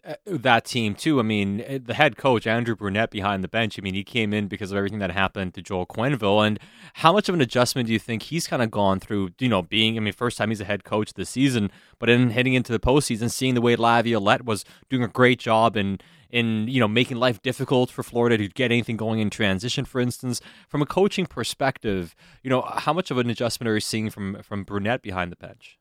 uh, 0.07 0.15
that 0.27 0.65
team 0.65 0.95
too. 0.95 1.19
I 1.19 1.23
mean, 1.23 1.61
eh, 1.67 1.79
the 1.83 1.95
head 1.95 2.17
coach 2.17 2.47
Andrew 2.47 2.77
Brunette 2.77 3.11
behind 3.11 3.43
the 3.43 3.49
bench. 3.49 3.79
I 3.79 3.83
mean, 3.83 3.95
he 3.95 4.05
came 4.05 4.33
in 4.33 4.47
because 4.47 4.71
of 4.71 4.79
everything 4.79 5.01
that 5.01 5.11
happened 5.11 5.55
to 5.55 5.63
Joel 5.63 5.87
Quenneville. 5.87 6.47
And 6.47 6.61
how 6.95 7.13
much 7.13 7.29
of 7.29 7.35
an 7.35 7.41
adjustment 7.41 7.89
do 7.89 7.93
you 7.93 7.99
think 7.99 8.25
he's 8.25 8.47
kind 8.47 8.63
of 8.63 8.71
gone 8.71 9.01
through? 9.01 9.31
You 9.39 9.49
know, 9.49 9.63
being 9.63 9.97
I 9.97 10.01
mean, 10.01 10.13
first 10.13 10.39
time 10.39 10.51
he's 10.51 10.61
a 10.61 10.65
head 10.65 10.85
coach 10.85 11.15
this 11.15 11.31
season, 11.31 11.71
but 11.99 12.09
in 12.09 12.31
heading 12.31 12.55
into 12.55 12.73
the 12.73 12.81
postseason, 12.81 13.31
seeing 13.31 13.55
the 13.55 13.61
way 13.61 13.77
Laviolette 13.77 14.45
was 14.45 14.65
doing 14.89 15.03
a 15.03 15.09
great 15.09 15.39
job 15.39 15.77
in 15.77 15.99
in 16.33 16.67
you 16.67 16.81
know 16.81 16.89
making 16.89 17.19
life 17.19 17.41
difficult 17.43 17.91
for 17.91 18.03
Florida 18.03 18.39
to 18.39 18.49
get 18.49 18.73
anything 18.73 18.97
going 18.97 19.21
in 19.21 19.31
transition, 19.31 19.85
for 19.85 20.01
instance. 20.01 20.41
From 20.69 20.83
a 20.83 20.87
coaching 20.87 21.27
perspective, 21.27 22.17
you 22.43 22.51
know, 22.51 22.63
how 22.63 22.93
much 22.93 23.11
of 23.11 23.19
an 23.19 23.31
adjustment 23.31 23.69
are 23.69 23.75
you 23.75 23.81
seeing 23.81 24.11
from 24.11 24.43
from 24.43 24.65
Brunette 24.65 25.03
behind 25.03 25.31
the 25.31 25.37
bench? 25.37 25.79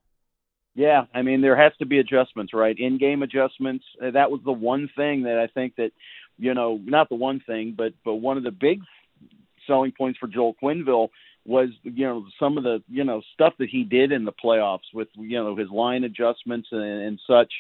Yeah, 0.74 1.04
I 1.14 1.22
mean 1.22 1.42
there 1.42 1.58
has 1.58 1.74
to 1.80 1.86
be 1.86 2.00
adjustments, 2.00 2.54
right? 2.54 2.78
In-game 2.78 3.24
adjustments. 3.24 3.84
Uh, 4.02 4.12
that 4.12 4.32
was 4.32 4.42
the 4.46 4.54
one 4.54 4.90
thing 4.96 5.24
that 5.24 5.38
I 5.38 5.48
think 5.48 5.76
that, 5.76 5.92
you 6.38 6.54
know, 6.54 6.80
not 6.84 7.10
the 7.10 7.16
one 7.16 7.42
thing, 7.46 7.74
but 7.78 7.94
but 8.06 8.16
one 8.16 8.38
of 8.38 8.44
the 8.44 8.52
big 8.52 8.82
selling 9.68 9.92
points 9.92 10.18
for 10.20 10.28
Joel 10.28 10.56
Quenneville 10.62 11.10
was 11.46 11.70
you 11.84 12.06
know 12.06 12.26
some 12.40 12.58
of 12.58 12.64
the 12.64 12.84
you 12.88 13.04
know 13.04 13.22
stuff 13.34 13.54
that 13.60 13.70
he 13.70 13.84
did 13.84 14.12
in 14.12 14.26
the 14.26 14.32
playoffs 14.32 14.94
with 14.94 15.08
you 15.16 15.38
know 15.44 15.56
his 15.56 15.70
line 15.70 16.04
adjustments 16.04 16.68
and, 16.72 16.82
and 16.84 17.20
such 17.28 17.52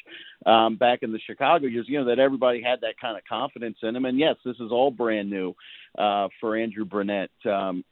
um, 0.45 0.75
back 0.77 0.99
in 1.01 1.11
the 1.11 1.19
Chicago 1.19 1.65
years. 1.67 1.87
You 1.89 1.99
know 1.99 2.05
that 2.05 2.19
everybody 2.19 2.61
had 2.61 2.81
that 2.81 2.99
kind 2.99 3.17
of 3.17 3.23
confidence 3.25 3.77
in 3.81 3.95
him, 3.95 4.05
and 4.05 4.19
yes, 4.19 4.35
this 4.45 4.55
is 4.59 4.71
all 4.71 4.91
brand 4.91 5.29
new 5.29 5.55
uh, 5.97 6.27
for 6.39 6.55
Andrew 6.55 6.85
Brunette 6.85 7.31
Um, 7.45 7.83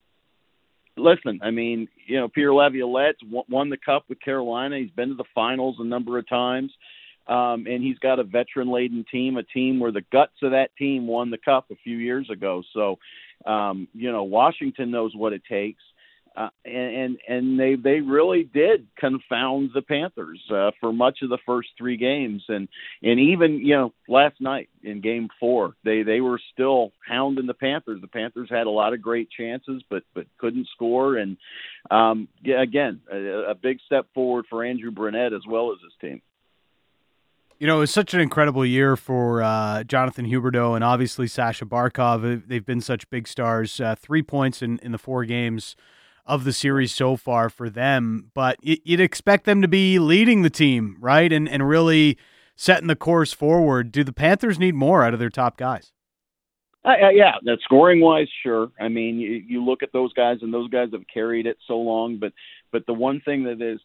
listen, 0.99 1.39
I 1.41 1.51
mean, 1.51 1.87
you 2.05 2.17
know, 2.17 2.27
Peter 2.27 2.53
Laviolette 2.53 3.15
won 3.49 3.69
the 3.69 3.77
cup 3.77 4.05
with 4.09 4.21
Carolina. 4.21 4.77
He's 4.77 4.91
been 4.91 5.09
to 5.09 5.15
the 5.15 5.23
finals 5.33 5.77
a 5.79 5.85
number 5.85 6.17
of 6.17 6.27
times. 6.27 6.71
Um, 7.27 7.67
and 7.67 7.83
he's 7.83 7.99
got 7.99 8.19
a 8.19 8.23
veteran 8.23 8.71
laden 8.71 9.05
team, 9.11 9.37
a 9.37 9.43
team 9.43 9.79
where 9.79 9.91
the 9.91 10.03
guts 10.11 10.33
of 10.41 10.51
that 10.51 10.75
team 10.77 11.05
won 11.05 11.29
the 11.29 11.37
cup 11.37 11.65
a 11.71 11.75
few 11.83 11.97
years 11.97 12.27
ago. 12.31 12.63
So, 12.73 12.97
um, 13.45 13.87
you 13.93 14.11
know, 14.11 14.23
Washington 14.23 14.89
knows 14.89 15.15
what 15.15 15.33
it 15.33 15.43
takes 15.47 15.83
uh, 16.35 16.49
and 16.65 17.17
and 17.27 17.59
they 17.59 17.75
they 17.75 18.01
really 18.01 18.43
did 18.43 18.87
confound 18.97 19.71
the 19.73 19.81
Panthers 19.81 20.41
uh, 20.53 20.71
for 20.79 20.93
much 20.93 21.19
of 21.21 21.29
the 21.29 21.37
first 21.45 21.69
three 21.77 21.97
games, 21.97 22.43
and 22.47 22.67
and 23.01 23.19
even 23.19 23.59
you 23.59 23.75
know 23.75 23.93
last 24.07 24.39
night 24.39 24.69
in 24.83 25.01
Game 25.01 25.29
Four, 25.39 25.75
they 25.83 26.03
they 26.03 26.21
were 26.21 26.39
still 26.53 26.91
hounding 27.07 27.47
the 27.47 27.53
Panthers. 27.53 28.01
The 28.01 28.07
Panthers 28.07 28.49
had 28.49 28.67
a 28.67 28.71
lot 28.71 28.93
of 28.93 29.01
great 29.01 29.29
chances, 29.29 29.83
but 29.89 30.03
but 30.13 30.27
couldn't 30.37 30.67
score, 30.73 31.17
and 31.17 31.37
um, 31.91 32.27
again, 32.45 33.01
a, 33.11 33.51
a 33.51 33.55
big 33.55 33.79
step 33.85 34.07
forward 34.13 34.45
for 34.49 34.63
Andrew 34.63 34.91
Brunette 34.91 35.33
as 35.33 35.43
well 35.47 35.71
as 35.71 35.79
his 35.83 35.93
team. 35.99 36.21
You 37.57 37.67
know, 37.67 37.77
it 37.77 37.79
was 37.81 37.91
such 37.91 38.13
an 38.13 38.21
incredible 38.21 38.65
year 38.65 38.95
for 38.95 39.41
uh, 39.41 39.83
Jonathan 39.83 40.25
Huberdeau 40.25 40.75
and 40.75 40.83
obviously 40.83 41.27
Sasha 41.27 41.65
Barkov. 41.65 42.47
They've 42.47 42.65
been 42.65 42.79
such 42.79 43.09
big 43.09 43.27
stars. 43.27 43.81
Uh, 43.81 43.95
three 43.95 44.23
points 44.23 44.61
in, 44.61 44.79
in 44.79 44.93
the 44.93 44.97
four 44.97 45.25
games 45.25 45.75
of 46.29 46.43
the 46.43 46.53
series 46.53 46.93
so 46.93 47.17
far 47.17 47.49
for 47.49 47.69
them. 47.69 48.31
But 48.33 48.57
you'd 48.61 49.01
expect 49.01 49.45
them 49.45 49.61
to 49.61 49.67
be 49.67 49.99
leading 49.99 50.43
the 50.43 50.49
team, 50.49 50.97
right? 50.99 51.33
And 51.33 51.49
and 51.49 51.67
really 51.67 52.17
setting 52.55 52.87
the 52.87 52.95
course 52.95 53.33
forward. 53.33 53.91
Do 53.91 54.03
the 54.03 54.13
Panthers 54.13 54.59
need 54.59 54.75
more 54.75 55.03
out 55.03 55.13
of 55.13 55.19
their 55.19 55.29
top 55.29 55.57
guys? 55.57 55.91
Uh, 56.85 57.09
yeah, 57.11 57.33
that 57.43 57.57
scoring 57.63 57.99
wise, 57.99 58.27
sure. 58.41 58.71
I 58.79 58.87
mean, 58.87 59.19
you, 59.19 59.43
you 59.45 59.65
look 59.65 59.83
at 59.83 59.91
those 59.91 60.13
guys, 60.13 60.37
and 60.41 60.53
those 60.53 60.69
guys 60.69 60.89
have 60.93 61.03
carried 61.13 61.45
it 61.45 61.57
so 61.67 61.77
long. 61.77 62.17
But 62.17 62.31
but 62.71 62.85
the 62.85 62.93
one 62.93 63.21
thing 63.21 63.43
that 63.43 63.59
has 63.59 63.79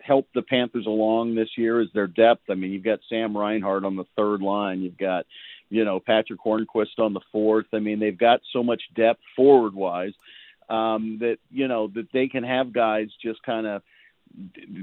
helped 0.00 0.34
the 0.34 0.42
Panthers 0.42 0.86
along 0.86 1.34
this 1.34 1.50
year 1.56 1.80
is 1.80 1.88
their 1.94 2.08
depth. 2.08 2.42
I 2.50 2.54
mean, 2.54 2.72
you've 2.72 2.82
got 2.82 2.98
Sam 3.08 3.36
Reinhart 3.36 3.84
on 3.84 3.96
the 3.96 4.06
third 4.16 4.40
line. 4.40 4.80
You've 4.80 4.98
got 4.98 5.26
you 5.70 5.84
know 5.84 6.00
Patrick 6.00 6.40
Hornqvist 6.44 6.98
on 6.98 7.12
the 7.12 7.20
fourth. 7.30 7.66
I 7.72 7.78
mean, 7.78 8.00
they've 8.00 8.18
got 8.18 8.40
so 8.52 8.62
much 8.64 8.82
depth 8.96 9.20
forward 9.36 9.74
wise 9.74 10.12
um, 10.72 11.18
that 11.20 11.36
you 11.50 11.68
know 11.68 11.88
that 11.94 12.08
they 12.12 12.28
can 12.28 12.44
have 12.44 12.72
guys 12.72 13.08
just 13.22 13.42
kind 13.42 13.66
of 13.66 13.82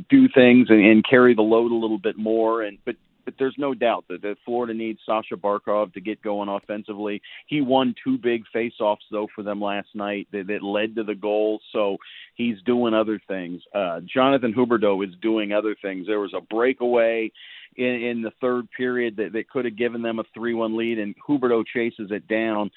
do 0.09 0.27
things 0.33 0.67
and, 0.69 0.85
and 0.85 1.05
carry 1.09 1.33
the 1.33 1.41
load 1.41 1.71
a 1.71 1.75
little 1.75 1.97
bit 1.97 2.17
more. 2.17 2.61
And 2.61 2.77
but 2.85 2.95
but 3.25 3.33
there's 3.37 3.55
no 3.59 3.75
doubt 3.75 4.05
that, 4.09 4.23
that 4.23 4.37
Florida 4.43 4.73
needs 4.73 4.99
Sasha 5.05 5.35
Barkov 5.35 5.93
to 5.93 6.01
get 6.01 6.21
going 6.21 6.49
offensively. 6.49 7.21
He 7.45 7.61
won 7.61 7.93
two 8.03 8.17
big 8.17 8.43
face-offs 8.51 9.05
though 9.11 9.27
for 9.35 9.43
them 9.43 9.61
last 9.61 9.89
night 9.93 10.27
that, 10.31 10.47
that 10.47 10.63
led 10.63 10.95
to 10.95 11.03
the 11.03 11.15
goal, 11.15 11.59
so 11.71 11.97
he's 12.33 12.55
doing 12.65 12.95
other 12.95 13.21
things. 13.27 13.61
Uh, 13.73 13.99
Jonathan 14.11 14.53
Huberdeau 14.53 15.05
is 15.07 15.13
doing 15.21 15.51
other 15.51 15.75
things. 15.79 16.07
There 16.07 16.19
was 16.19 16.33
a 16.35 16.41
breakaway 16.41 17.31
in, 17.75 17.85
in 17.85 18.21
the 18.23 18.31
third 18.41 18.67
period 18.75 19.17
that, 19.17 19.33
that 19.33 19.49
could 19.49 19.65
have 19.65 19.77
given 19.77 20.01
them 20.01 20.17
a 20.17 20.23
three-one 20.33 20.75
lead, 20.75 20.97
and 20.97 21.13
Huberdeau 21.27 21.63
chases 21.71 22.09
it 22.09 22.27
down 22.27 22.71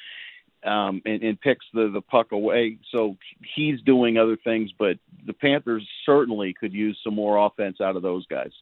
um, 0.64 1.02
and, 1.04 1.22
and 1.22 1.40
picks 1.40 1.66
the, 1.74 1.90
the 1.92 2.00
puck 2.00 2.32
away. 2.32 2.78
So 2.90 3.16
he's 3.54 3.80
doing 3.82 4.18
other 4.18 4.36
things, 4.36 4.70
but 4.78 4.98
the 5.26 5.32
Panthers 5.32 5.86
certainly 6.06 6.54
could 6.58 6.72
use 6.72 6.98
some 7.02 7.14
more 7.14 7.44
offense 7.44 7.80
out 7.80 7.96
of 7.96 8.02
those 8.02 8.26
guys. 8.26 8.52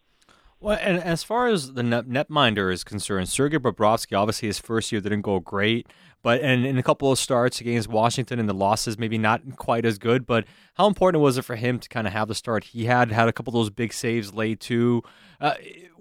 Well, 0.62 0.79
and 0.79 1.03
as 1.03 1.23
far 1.23 1.46
as 1.46 1.73
the 1.73 1.83
net, 1.83 2.07
netminder 2.07 2.70
is 2.70 2.85
concerned, 2.85 3.31
Sergei 3.31 3.57
Bobrovsky, 3.57 4.16
obviously 4.16 4.49
his 4.49 4.59
first 4.59 4.92
year 4.92 5.01
didn't 5.01 5.23
go 5.23 5.40
great, 5.40 5.87
but 6.23 6.42
and 6.42 6.66
in 6.66 6.77
a 6.77 6.83
couple 6.83 7.11
of 7.11 7.18
starts 7.18 7.62
against 7.62 7.88
Washington 7.88 8.38
and 8.38 8.46
the 8.46 8.55
losses, 8.55 8.99
maybe 8.99 9.16
not 9.16 9.57
quite 9.57 9.87
as 9.87 9.96
good. 9.96 10.27
But 10.27 10.44
how 10.75 10.87
important 10.87 11.23
was 11.23 11.38
it 11.38 11.46
for 11.46 11.57
him 11.57 11.79
to 11.79 11.88
kind 11.88 12.07
of 12.07 12.12
have 12.12 12.29
the 12.29 12.35
start 12.35 12.64
he 12.64 12.85
had? 12.85 13.11
Had 13.11 13.27
a 13.27 13.33
couple 13.33 13.53
of 13.53 13.55
those 13.55 13.70
big 13.70 13.94
saves 13.94 14.35
late 14.35 14.61
too. 14.61 15.03
Uh, 15.40 15.55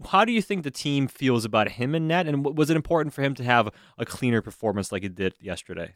how 0.09 0.25
do 0.25 0.33
you 0.33 0.41
think 0.41 0.63
the 0.63 0.71
team 0.71 1.07
feels 1.07 1.45
about 1.45 1.69
him 1.69 1.95
in 1.95 2.05
net, 2.09 2.27
and 2.27 2.43
was 2.43 2.69
it 2.69 2.75
important 2.75 3.13
for 3.13 3.21
him 3.21 3.35
to 3.35 3.43
have 3.45 3.69
a 3.97 4.05
cleaner 4.05 4.41
performance 4.41 4.91
like 4.91 5.03
he 5.03 5.09
did 5.09 5.35
yesterday? 5.39 5.93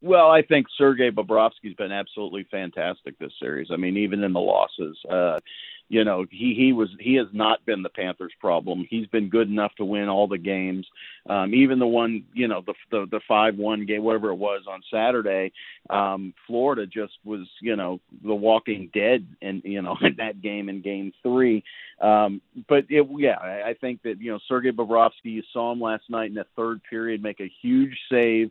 Well, 0.00 0.30
I 0.30 0.42
think 0.42 0.66
Sergei 0.76 1.10
Bobrovsky's 1.10 1.74
been 1.74 1.90
absolutely 1.90 2.46
fantastic 2.50 3.18
this 3.18 3.32
series. 3.40 3.68
I 3.72 3.76
mean, 3.76 3.96
even 3.96 4.22
in 4.22 4.32
the 4.32 4.40
losses, 4.40 4.96
uh, 5.10 5.40
you 5.88 6.04
know 6.04 6.26
he 6.30 6.54
he 6.54 6.72
was 6.72 6.88
he 7.00 7.14
has 7.14 7.26
not 7.32 7.64
been 7.64 7.82
the 7.82 7.88
Panthers' 7.88 8.32
problem. 8.40 8.86
He's 8.88 9.06
been 9.06 9.28
good 9.28 9.48
enough 9.48 9.74
to 9.76 9.84
win 9.84 10.08
all 10.08 10.28
the 10.28 10.38
games, 10.38 10.86
um, 11.28 11.54
even 11.54 11.78
the 11.78 11.86
one 11.86 12.24
you 12.34 12.46
know 12.46 12.62
the 12.66 12.74
the 12.90 13.06
the 13.10 13.20
five 13.26 13.56
one 13.56 13.86
game 13.86 14.02
whatever 14.02 14.30
it 14.30 14.36
was 14.36 14.62
on 14.68 14.82
Saturday. 14.92 15.52
Um, 15.90 16.34
Florida 16.46 16.86
just 16.86 17.14
was 17.24 17.48
you 17.60 17.76
know 17.76 18.00
the 18.24 18.34
Walking 18.34 18.90
Dead 18.92 19.26
and 19.40 19.62
you 19.64 19.82
know 19.82 19.96
in 20.02 20.16
that 20.18 20.42
game 20.42 20.68
in 20.68 20.82
Game 20.82 21.12
Three. 21.22 21.64
Um, 22.00 22.40
but 22.68 22.84
it, 22.90 23.06
yeah, 23.16 23.36
I, 23.40 23.70
I 23.70 23.74
think 23.74 24.02
that 24.02 24.20
you 24.20 24.30
know 24.30 24.38
Sergei 24.46 24.70
Bobrovsky. 24.70 25.10
You 25.24 25.42
saw 25.52 25.72
him 25.72 25.80
last 25.80 26.04
night 26.10 26.28
in 26.28 26.34
the 26.34 26.46
third 26.54 26.80
period 26.88 27.22
make 27.22 27.40
a 27.40 27.50
huge 27.62 27.96
save 28.10 28.50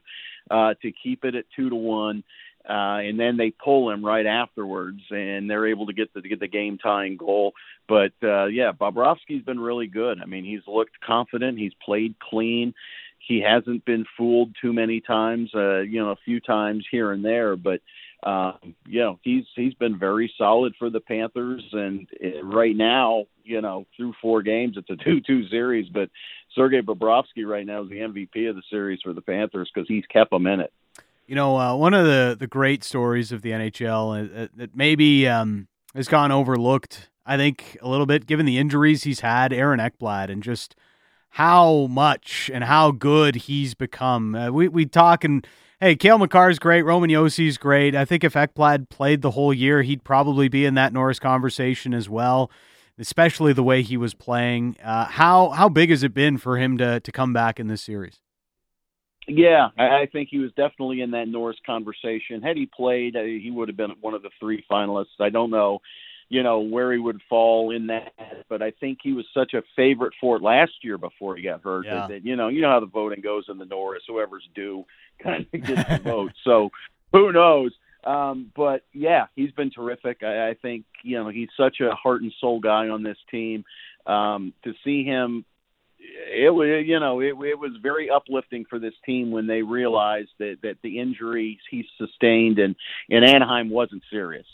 uh, 0.50 0.74
to 0.82 0.92
keep 0.92 1.24
it 1.24 1.36
at 1.36 1.46
two 1.56 1.70
to 1.70 1.76
one 1.76 2.24
uh, 2.70 3.00
and 3.00 3.20
then 3.20 3.38
they 3.38 3.52
pull 3.52 3.90
him 3.90 4.04
right 4.04 4.26
afterwards, 4.26 5.02
and 5.10 5.50
they're 5.50 5.68
able 5.68 5.88
to 5.88 5.94
get 5.94 6.14
the 6.14 6.22
to 6.22 6.30
get 6.30 6.40
the 6.40 6.48
game 6.48 6.78
tying 6.78 7.18
goal. 7.18 7.54
But 7.88 8.12
uh, 8.22 8.46
yeah, 8.46 8.72
Bobrovsky's 8.74 9.46
been 9.46 9.60
really 9.60 9.88
good. 9.88 10.20
I 10.22 10.26
mean, 10.26 10.44
he's 10.44 10.68
looked 10.68 11.00
confident. 11.06 11.58
He's 11.58 11.74
played 11.86 12.16
clean. 12.20 12.74
He 13.20 13.42
hasn't 13.42 13.86
been 13.86 14.06
fooled 14.18 14.56
too 14.62 14.74
many 14.74 15.02
times. 15.02 15.50
Uh, 15.56 15.80
you 15.80 16.00
know, 16.00 16.12
a 16.12 16.18
few 16.26 16.40
times 16.40 16.86
here 16.92 17.12
and 17.12 17.24
there, 17.24 17.56
but 17.56 17.82
um, 18.24 18.76
you 18.86 19.00
know, 19.00 19.20
he's 19.22 19.46
he's 19.56 19.76
been 19.76 19.98
very 19.98 20.32
solid 20.38 20.74
for 20.78 20.90
the 20.90 21.00
Panthers. 21.00 21.64
And 21.72 22.08
uh, 22.24 22.44
right 22.44 22.76
now, 22.76 23.26
you 23.44 23.62
know, 23.62 23.86
through 23.96 24.14
four 24.22 24.42
games, 24.42 24.76
it's 24.78 24.90
a 24.90 24.96
two-two 25.04 25.48
series. 25.50 25.88
But 25.90 26.10
Sergei 26.56 26.82
Bobrovsky 26.82 27.46
right 27.46 27.66
now 27.66 27.84
is 27.84 27.90
the 27.90 28.00
MVP 28.00 28.50
of 28.50 28.56
the 28.56 28.64
series 28.70 29.00
for 29.04 29.14
the 29.14 29.22
Panthers 29.22 29.70
because 29.74 29.88
he's 29.88 30.06
kept 30.08 30.32
them 30.32 30.48
in 30.48 30.60
it. 30.60 30.74
You 31.28 31.36
know, 31.36 31.58
uh, 31.58 31.76
one 31.76 31.94
of 31.94 32.06
the, 32.06 32.36
the 32.40 32.48
great 32.48 32.84
stories 32.84 33.32
of 33.34 33.42
the 33.42 33.52
NHL 33.52 34.46
uh, 34.46 34.48
that 34.56 34.76
maybe 34.76 35.28
um, 35.28 35.68
has 35.94 36.08
gone 36.08 36.32
overlooked, 36.32 37.10
I 37.26 37.36
think, 37.36 37.78
a 37.82 37.90
little 37.90 38.06
bit, 38.06 38.26
given 38.26 38.46
the 38.46 38.58
injuries 38.58 39.04
he's 39.04 39.20
had, 39.20 39.52
Aaron 39.52 39.80
Ekblad, 39.80 40.30
and 40.30 40.42
just 40.42 40.76
how 41.32 41.88
much 41.88 42.50
and 42.54 42.64
how 42.64 42.92
good 42.92 43.36
he's 43.36 43.74
become. 43.74 44.36
Uh, 44.36 44.52
we 44.52 44.68
we 44.70 44.86
talk 44.86 45.24
and 45.24 45.46
hey, 45.80 45.96
Cale 45.96 46.18
Makar's 46.18 46.60
great, 46.60 46.84
Roman 46.84 47.10
Josi's 47.10 47.58
great. 47.58 47.94
I 47.94 48.06
think 48.06 48.24
if 48.24 48.34
Ekblad 48.34 48.90
played 48.90 49.22
the 49.22 49.32
whole 49.32 49.54
year, 49.54 49.84
he'd 49.84 50.04
probably 50.04 50.48
be 50.48 50.66
in 50.66 50.74
that 50.76 50.94
Norris 50.94 51.20
conversation 51.20 51.94
as 51.94 52.10
well, 52.10 52.50
especially 52.98 53.54
the 53.54 53.64
way 53.64 53.82
he 53.82 53.98
was 53.98 54.14
playing. 54.14 54.78
Uh, 54.84 55.06
how 55.06 55.50
how 55.50 55.70
big 55.70 55.90
has 55.90 56.04
it 56.04 56.14
been 56.14 56.38
for 56.38 56.58
him 56.58 56.78
to 56.78 57.00
to 57.02 57.12
come 57.12 57.34
back 57.34 57.60
in 57.60 57.68
this 57.68 57.82
series? 57.82 58.22
Yeah, 59.28 59.70
I, 59.78 59.84
I 59.84 60.06
think 60.12 60.30
he 60.32 60.40
was 60.40 60.52
definitely 60.56 61.02
in 61.02 61.12
that 61.12 61.28
Norris 61.28 61.58
conversation. 61.66 62.42
Had 62.42 62.56
he 62.56 62.66
played, 62.66 63.16
uh, 63.16 63.24
he 63.24 63.52
would 63.52 63.68
have 63.68 63.76
been 63.78 63.92
one 64.00 64.14
of 64.14 64.22
the 64.22 64.30
three 64.40 64.64
finalists. 64.72 65.20
I 65.20 65.30
don't 65.30 65.50
know, 65.50 65.80
you 66.30 66.44
know, 66.44 66.60
where 66.60 66.94
he 66.94 66.98
would 67.00 67.22
fall 67.28 67.76
in 67.76 67.88
that, 67.88 68.14
but 68.50 68.62
I 68.62 68.72
think 68.72 69.00
he 69.04 69.12
was 69.12 69.26
such 69.34 69.54
a 69.54 69.64
favorite 69.76 70.14
for 70.22 70.38
it 70.38 70.42
last 70.42 70.72
year 70.82 70.98
before 70.98 71.36
he 71.36 71.44
got 71.44 71.62
hurt. 71.62 71.86
Yeah. 71.86 71.96
That, 71.96 72.10
that 72.10 72.26
you 72.26 72.36
know, 72.38 72.48
you 72.48 72.62
know 72.62 72.70
how 72.70 72.80
the 72.80 72.86
voting 72.86 73.22
goes 73.22 73.46
in 73.50 73.58
the 73.58 73.66
Norris. 73.66 74.04
Whoever's 74.08 74.48
due 74.56 74.86
kind 75.22 75.46
of 75.54 75.62
gets 75.66 75.90
the 75.90 76.00
vote. 76.04 76.32
So 76.46 76.70
who 77.12 77.34
knows? 77.34 77.72
Um, 78.06 78.52
but 78.56 78.84
yeah, 78.94 79.26
he's 79.36 79.52
been 79.52 79.72
terrific. 79.72 80.24
I, 80.24 80.50
I 80.52 80.54
think 80.54 80.86
you 81.04 81.22
know 81.22 81.28
he's 81.30 81.50
such 81.58 81.82
a 81.82 81.92
heart 81.96 82.22
and 82.22 82.32
soul 82.40 82.62
guy 82.62 82.88
on 82.88 83.04
this 83.04 83.18
team. 83.30 83.66
um, 84.06 84.54
to 84.64 84.74
see 84.84 85.04
him 85.04 85.44
it 86.34 86.54
was 86.54 86.84
you 86.86 87.00
know 87.00 87.20
it, 87.20 87.36
it 87.46 87.60
was 87.60 87.72
very 87.82 88.10
uplifting 88.10 88.66
for 88.70 88.80
this 88.80 88.94
team 89.06 89.32
when 89.32 89.48
they 89.48 89.62
realized 89.62 90.30
that 90.40 90.58
that 90.64 90.78
the 90.84 91.00
injuries 91.00 91.58
he 91.70 91.86
sustained 91.98 92.60
in 92.60 92.76
in 93.10 93.24
Anaheim 93.24 93.70
wasn't 93.70 94.04
serious. 94.10 94.46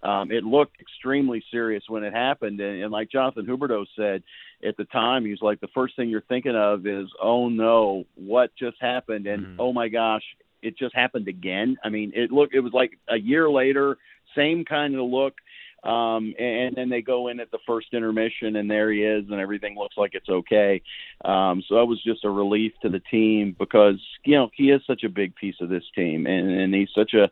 Um, 0.00 0.30
it 0.30 0.44
looked 0.44 0.80
extremely 0.80 1.42
serious 1.50 1.82
when 1.88 2.04
it 2.04 2.12
happened, 2.12 2.60
and, 2.60 2.82
and 2.82 2.92
like 2.92 3.10
Jonathan 3.10 3.46
Huberdeau 3.46 3.84
said 3.96 4.22
at 4.66 4.76
the 4.76 4.84
time, 4.84 5.24
he's 5.24 5.42
like 5.42 5.60
the 5.60 5.68
first 5.74 5.96
thing 5.96 6.08
you're 6.08 6.20
thinking 6.22 6.54
of 6.54 6.86
is, 6.86 7.08
oh 7.20 7.48
no, 7.48 8.04
what 8.14 8.50
just 8.56 8.76
happened, 8.80 9.26
and 9.26 9.44
mm-hmm. 9.44 9.60
oh 9.60 9.72
my 9.72 9.88
gosh, 9.88 10.22
it 10.62 10.78
just 10.78 10.94
happened 10.94 11.26
again. 11.26 11.76
I 11.84 11.88
mean, 11.88 12.12
it 12.14 12.30
looked 12.30 12.54
it 12.54 12.60
was 12.60 12.72
like 12.72 12.92
a 13.08 13.18
year 13.18 13.50
later, 13.50 13.96
same 14.36 14.64
kind 14.64 14.94
of 14.94 15.04
look 15.08 15.34
um, 15.84 16.34
and 16.38 16.74
then 16.74 16.88
they 16.88 17.02
go 17.02 17.28
in 17.28 17.40
at 17.40 17.50
the 17.50 17.58
first 17.66 17.88
intermission, 17.92 18.56
and 18.56 18.70
there 18.70 18.90
he 18.92 19.02
is, 19.02 19.24
and 19.30 19.40
everything 19.40 19.76
looks 19.76 19.96
like 19.96 20.12
it's 20.14 20.28
okay. 20.28 20.82
Um, 21.24 21.62
so 21.68 21.76
that 21.76 21.86
was 21.86 22.02
just 22.02 22.24
a 22.24 22.30
relief 22.30 22.72
to 22.82 22.88
the 22.88 23.00
team 23.10 23.54
because 23.58 24.00
you 24.24 24.36
know 24.36 24.50
he 24.54 24.70
is 24.70 24.82
such 24.86 25.04
a 25.04 25.08
big 25.08 25.36
piece 25.36 25.56
of 25.60 25.68
this 25.68 25.84
team, 25.94 26.26
and, 26.26 26.50
and 26.50 26.74
he's 26.74 26.90
such 26.94 27.14
a 27.14 27.30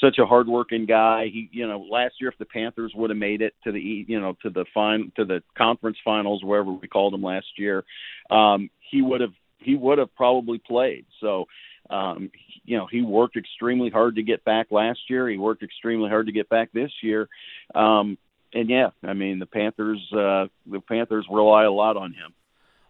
such 0.00 0.18
a 0.18 0.26
hardworking 0.26 0.84
guy. 0.86 1.26
He, 1.32 1.48
you 1.52 1.66
know, 1.66 1.80
last 1.90 2.14
year 2.20 2.30
if 2.30 2.38
the 2.38 2.44
Panthers 2.44 2.92
would 2.94 3.10
have 3.10 3.18
made 3.18 3.40
it 3.40 3.54
to 3.64 3.72
the, 3.72 3.80
you 3.80 4.20
know, 4.20 4.36
to 4.42 4.50
the 4.50 4.66
fine 4.74 5.12
to 5.16 5.24
the 5.24 5.42
conference 5.56 5.96
finals, 6.04 6.44
wherever 6.44 6.70
we 6.70 6.88
called 6.88 7.14
them 7.14 7.22
last 7.22 7.46
year, 7.56 7.84
um, 8.30 8.68
he 8.90 9.00
would 9.02 9.20
have 9.20 9.32
he 9.58 9.74
would 9.74 9.98
have 9.98 10.14
probably 10.14 10.58
played. 10.58 11.06
So 11.20 11.46
um, 11.90 12.30
you 12.64 12.76
know, 12.76 12.86
he 12.90 13.02
worked 13.02 13.36
extremely 13.36 13.90
hard 13.90 14.16
to 14.16 14.22
get 14.22 14.44
back 14.44 14.68
last 14.70 15.00
year. 15.08 15.28
He 15.28 15.38
worked 15.38 15.62
extremely 15.62 16.08
hard 16.08 16.26
to 16.26 16.32
get 16.32 16.48
back 16.48 16.72
this 16.72 16.90
year. 17.02 17.28
Um, 17.74 18.18
and 18.52 18.68
yeah, 18.68 18.90
I 19.04 19.12
mean, 19.12 19.38
the 19.38 19.46
Panthers, 19.46 20.00
uh, 20.12 20.46
the 20.66 20.80
Panthers 20.88 21.26
rely 21.30 21.64
a 21.64 21.70
lot 21.70 21.96
on 21.96 22.12
him. 22.12 22.32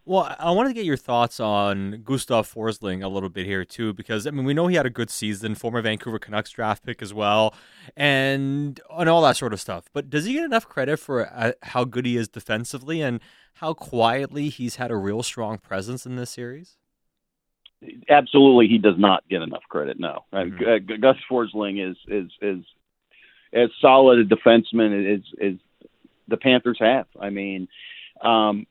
Well, 0.09 0.37
I 0.39 0.53
wanted 0.53 0.69
to 0.69 0.75
get 0.75 0.85
your 0.85 0.97
thoughts 0.97 1.41
on 1.41 2.03
Gustav 2.05 2.53
Forsling 2.53 3.03
a 3.03 3.09
little 3.09 3.29
bit 3.29 3.45
here 3.45 3.65
too, 3.65 3.93
because 3.93 4.25
I 4.27 4.31
mean 4.31 4.45
we 4.45 4.55
know 4.55 4.69
he 4.69 4.77
had 4.77 4.87
a 4.87 4.91
good 4.91 5.11
season, 5.11 5.57
former 5.57 5.83
Vancouver 5.83 6.21
Canucks 6.21 6.51
draft 6.51 6.85
pick 6.85 7.03
as 7.03 7.13
well, 7.13 7.53
and 7.97 8.81
and 8.97 9.09
all 9.09 9.21
that 9.23 9.37
sort 9.37 9.53
of 9.53 9.61
stuff. 9.61 9.87
But 9.93 10.09
does 10.09 10.25
he 10.25 10.35
get 10.35 10.45
enough 10.45 10.69
credit 10.69 10.99
for 10.99 11.27
uh, 11.27 11.53
how 11.63 11.85
good 11.85 12.07
he 12.07 12.17
is 12.17 12.29
defensively 12.29 13.03
and 13.03 13.21
how 13.55 13.75
quietly 13.75 14.49
he's 14.49 14.77
had 14.77 14.93
a 14.93 14.97
real 14.97 15.25
strong 15.25 15.59
presence 15.59 16.07
in 16.07 16.15
this 16.15 16.31
series? 16.31 16.77
absolutely 18.09 18.69
he 18.69 18.79
does 18.79 18.99
not 18.99 19.29
get 19.29 19.43
enough 19.43 19.63
credit. 19.69 19.99
No, 19.99 20.25
mm-hmm. 20.33 20.93
uh, 20.93 20.97
Gus 21.01 21.17
Forsling 21.31 21.91
is 21.91 21.97
is 22.09 22.31
is 22.41 22.65
as 23.53 23.71
solid 23.81 24.19
a 24.21 24.25
defenseman 24.25 25.17
as 25.17 25.23
as 25.43 25.55
the 26.29 26.37
Panthers 26.37 26.79
have. 26.81 27.07
I 27.21 27.31
mean, 27.31 27.69
um, 28.23 28.67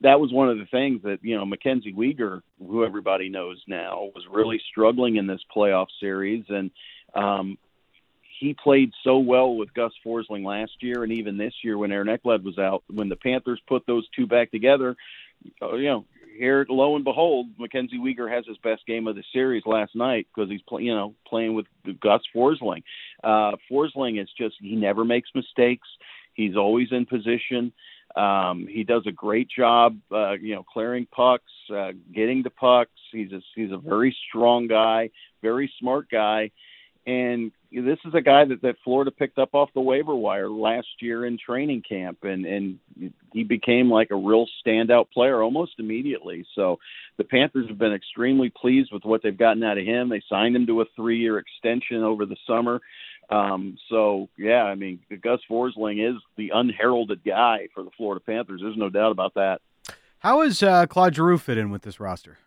that 0.00 0.20
was 0.20 0.32
one 0.32 0.48
of 0.48 0.58
the 0.58 0.66
things 0.66 1.02
that 1.02 1.18
you 1.22 1.36
know 1.36 1.44
Mackenzie 1.44 1.92
Weegar, 1.92 2.42
who 2.58 2.84
everybody 2.84 3.28
knows 3.28 3.62
now, 3.66 4.10
was 4.14 4.24
really 4.30 4.60
struggling 4.70 5.16
in 5.16 5.26
this 5.26 5.40
playoff 5.54 5.88
series, 6.00 6.44
and 6.48 6.70
um, 7.14 7.58
he 8.38 8.54
played 8.54 8.92
so 9.02 9.18
well 9.18 9.54
with 9.56 9.74
Gus 9.74 9.92
Forsling 10.04 10.44
last 10.44 10.72
year, 10.80 11.02
and 11.02 11.12
even 11.12 11.36
this 11.36 11.54
year 11.62 11.76
when 11.76 11.92
Aaron 11.92 12.08
Ekblad 12.08 12.44
was 12.44 12.58
out. 12.58 12.84
When 12.88 13.08
the 13.08 13.16
Panthers 13.16 13.60
put 13.66 13.86
those 13.86 14.08
two 14.14 14.26
back 14.26 14.50
together, 14.50 14.96
uh, 15.60 15.74
you 15.74 15.88
know 15.88 16.04
here, 16.38 16.64
lo 16.68 16.94
and 16.94 17.04
behold, 17.04 17.48
Mackenzie 17.58 17.98
Weegar 17.98 18.30
has 18.30 18.46
his 18.46 18.58
best 18.58 18.86
game 18.86 19.08
of 19.08 19.16
the 19.16 19.24
series 19.32 19.64
last 19.66 19.96
night 19.96 20.28
because 20.32 20.48
he's 20.48 20.62
play, 20.62 20.84
you 20.84 20.94
know 20.94 21.14
playing 21.26 21.54
with 21.54 21.66
Gus 22.00 22.22
Forsling. 22.34 22.84
Uh, 23.24 23.56
Forsling 23.70 24.22
is 24.22 24.28
just 24.38 24.54
he 24.60 24.76
never 24.76 25.04
makes 25.04 25.30
mistakes. 25.34 25.88
He's 26.34 26.56
always 26.56 26.92
in 26.92 27.06
position. 27.06 27.72
Um, 28.16 28.66
he 28.68 28.84
does 28.84 29.02
a 29.06 29.12
great 29.12 29.48
job, 29.54 29.98
uh, 30.10 30.32
you 30.32 30.54
know, 30.54 30.62
clearing 30.62 31.06
pucks, 31.10 31.52
uh, 31.74 31.92
getting 32.14 32.42
the 32.42 32.50
pucks. 32.50 32.90
He's 33.12 33.32
a, 33.32 33.40
he's 33.54 33.70
a 33.70 33.78
very 33.78 34.16
strong 34.28 34.66
guy, 34.66 35.10
very 35.42 35.72
smart 35.78 36.08
guy, 36.10 36.50
and 37.06 37.52
this 37.72 37.98
is 38.04 38.14
a 38.14 38.20
guy 38.20 38.44
that, 38.44 38.62
that 38.62 38.76
Florida 38.84 39.10
picked 39.10 39.38
up 39.38 39.54
off 39.54 39.70
the 39.74 39.80
waiver 39.80 40.14
wire 40.14 40.48
last 40.48 40.88
year 41.00 41.26
in 41.26 41.38
training 41.38 41.82
camp, 41.88 42.18
and 42.22 42.44
and 42.44 42.78
he 43.32 43.44
became 43.44 43.90
like 43.90 44.10
a 44.10 44.16
real 44.16 44.46
standout 44.66 45.10
player 45.10 45.42
almost 45.42 45.72
immediately. 45.78 46.46
So 46.54 46.78
the 47.16 47.24
Panthers 47.24 47.68
have 47.68 47.78
been 47.78 47.92
extremely 47.92 48.50
pleased 48.50 48.90
with 48.92 49.04
what 49.04 49.22
they've 49.22 49.36
gotten 49.36 49.62
out 49.62 49.78
of 49.78 49.84
him. 49.84 50.08
They 50.08 50.22
signed 50.28 50.56
him 50.56 50.66
to 50.66 50.80
a 50.80 50.86
three-year 50.96 51.38
extension 51.38 52.02
over 52.02 52.26
the 52.26 52.36
summer. 52.46 52.80
Um, 53.30 53.76
so 53.88 54.28
yeah, 54.38 54.62
I 54.62 54.74
mean, 54.74 55.00
Gus 55.22 55.40
Forsling 55.50 56.08
is 56.08 56.20
the 56.36 56.50
unheralded 56.54 57.20
guy 57.24 57.68
for 57.74 57.82
the 57.82 57.90
Florida 57.96 58.22
Panthers. 58.24 58.60
There's 58.62 58.76
no 58.76 58.88
doubt 58.88 59.12
about 59.12 59.34
that. 59.34 59.60
How 60.20 60.42
is 60.42 60.62
uh, 60.62 60.86
Claude 60.86 61.14
Giroux 61.14 61.38
fit 61.38 61.58
in 61.58 61.70
with 61.70 61.82
this 61.82 62.00
roster? 62.00 62.38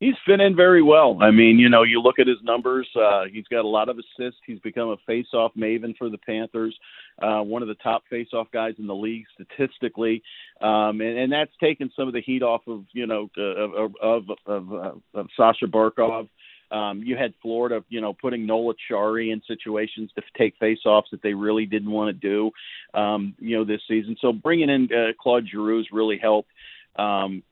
he's 0.00 0.14
fit 0.26 0.40
in 0.40 0.54
very 0.54 0.82
well. 0.82 1.18
I 1.20 1.30
mean, 1.30 1.58
you 1.58 1.68
know, 1.68 1.82
you 1.82 2.00
look 2.00 2.18
at 2.18 2.26
his 2.26 2.38
numbers. 2.42 2.88
Uh, 2.94 3.24
he's 3.30 3.46
got 3.48 3.64
a 3.64 3.68
lot 3.68 3.88
of 3.88 3.98
assists. 3.98 4.40
He's 4.46 4.58
become 4.60 4.90
a 4.90 4.96
face-off 5.06 5.52
maven 5.56 5.96
for 5.96 6.08
the 6.08 6.18
Panthers. 6.18 6.76
Uh, 7.20 7.40
one 7.40 7.62
of 7.62 7.68
the 7.68 7.74
top 7.74 8.04
face-off 8.08 8.48
guys 8.52 8.74
in 8.78 8.86
the 8.86 8.94
league 8.94 9.24
statistically, 9.34 10.22
um, 10.60 11.00
and, 11.00 11.18
and 11.18 11.32
that's 11.32 11.50
taken 11.60 11.90
some 11.96 12.08
of 12.08 12.14
the 12.14 12.20
heat 12.20 12.42
off 12.42 12.62
of 12.66 12.84
you 12.92 13.06
know 13.06 13.28
of 13.36 13.92
of, 14.00 14.30
of, 14.46 14.72
of, 14.72 15.02
of 15.14 15.26
Sasha 15.36 15.66
Barkov. 15.66 16.28
Um, 16.70 17.02
you 17.02 17.16
had 17.16 17.32
Florida, 17.40 17.82
you 17.88 18.00
know, 18.00 18.12
putting 18.12 18.46
Noel 18.46 18.74
Acciari 18.74 19.32
in 19.32 19.42
situations 19.46 20.10
to 20.14 20.22
take 20.36 20.54
face-offs 20.58 21.08
that 21.12 21.22
they 21.22 21.32
really 21.32 21.66
didn't 21.66 21.90
want 21.90 22.08
to 22.08 22.28
do, 22.28 22.50
um, 22.98 23.34
you 23.38 23.56
know, 23.56 23.64
this 23.64 23.80
season. 23.88 24.16
So 24.20 24.32
bringing 24.32 24.68
in 24.68 24.88
uh, 24.92 25.12
Claude 25.18 25.46
Giroux's 25.46 25.88
really 25.92 26.18
helped. 26.18 26.50
Um, 26.96 27.42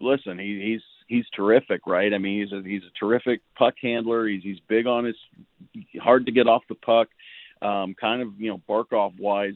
listen, 0.00 0.38
he, 0.38 0.60
he's 0.62 0.82
he's 1.08 1.24
terrific, 1.34 1.86
right? 1.86 2.12
I 2.12 2.18
mean, 2.18 2.42
he's 2.42 2.52
a, 2.52 2.62
he's 2.62 2.82
a 2.82 2.98
terrific 2.98 3.40
puck 3.56 3.74
handler. 3.82 4.26
He's 4.28 4.42
he's 4.42 4.60
big 4.68 4.86
on 4.86 5.04
his 5.04 5.16
hard 6.00 6.26
to 6.26 6.32
get 6.32 6.46
off 6.46 6.62
the 6.68 6.74
puck, 6.74 7.08
um, 7.62 7.94
kind 8.00 8.22
of 8.22 8.28
you 8.38 8.50
know 8.50 8.60
Barkov 8.68 9.18
wise 9.18 9.54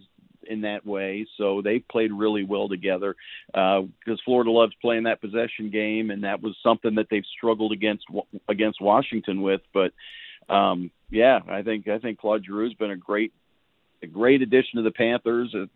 in 0.48 0.62
that 0.62 0.86
way. 0.86 1.26
So 1.36 1.62
they 1.62 1.78
played 1.78 2.12
really 2.12 2.44
well 2.44 2.68
together 2.68 3.14
because 3.46 3.88
uh, 4.08 4.24
Florida 4.24 4.50
loves 4.50 4.72
playing 4.80 5.04
that 5.04 5.20
possession 5.20 5.70
game, 5.70 6.10
and 6.10 6.24
that 6.24 6.42
was 6.42 6.56
something 6.62 6.96
that 6.96 7.06
they've 7.10 7.24
struggled 7.36 7.72
against 7.72 8.04
against 8.48 8.80
Washington 8.80 9.42
with. 9.42 9.60
But 9.72 9.92
um, 10.52 10.90
yeah, 11.10 11.40
I 11.48 11.62
think 11.62 11.88
I 11.88 11.98
think 11.98 12.18
Claude 12.18 12.44
Giroux's 12.48 12.74
been 12.74 12.90
a 12.90 12.96
great 12.96 13.32
a 14.02 14.06
great 14.06 14.42
addition 14.42 14.76
to 14.76 14.82
the 14.82 14.90
Panthers. 14.90 15.54
Uh, 15.54 15.66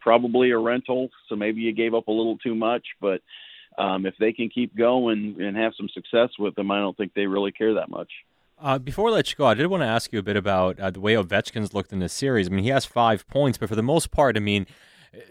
probably 0.00 0.50
a 0.50 0.58
rental, 0.58 1.10
so 1.28 1.34
maybe 1.34 1.60
you 1.62 1.72
gave 1.72 1.92
up 1.92 2.06
a 2.06 2.12
little 2.12 2.38
too 2.38 2.54
much, 2.54 2.84
but 3.00 3.22
um, 3.76 4.06
if 4.06 4.14
they 4.20 4.32
can 4.32 4.48
keep 4.48 4.76
going 4.76 5.36
and 5.40 5.56
have 5.56 5.72
some 5.76 5.88
success 5.88 6.30
with 6.38 6.54
them, 6.54 6.70
I 6.70 6.78
don't 6.78 6.96
think 6.96 7.12
they 7.12 7.26
really 7.26 7.50
care 7.50 7.74
that 7.74 7.90
much. 7.90 8.10
Uh, 8.58 8.78
before 8.78 9.10
I 9.10 9.12
let 9.12 9.30
you 9.30 9.36
go, 9.36 9.46
I 9.46 9.54
did 9.54 9.66
want 9.66 9.82
to 9.82 9.86
ask 9.86 10.12
you 10.12 10.18
a 10.18 10.22
bit 10.22 10.36
about 10.36 10.80
uh, 10.80 10.90
the 10.90 11.00
way 11.00 11.14
Ovechkin's 11.14 11.74
looked 11.74 11.92
in 11.92 11.98
this 11.98 12.12
series. 12.12 12.48
I 12.48 12.50
mean, 12.50 12.64
he 12.64 12.70
has 12.70 12.86
five 12.86 13.26
points, 13.28 13.58
but 13.58 13.68
for 13.68 13.74
the 13.74 13.82
most 13.82 14.10
part, 14.10 14.36
I 14.36 14.40
mean, 14.40 14.66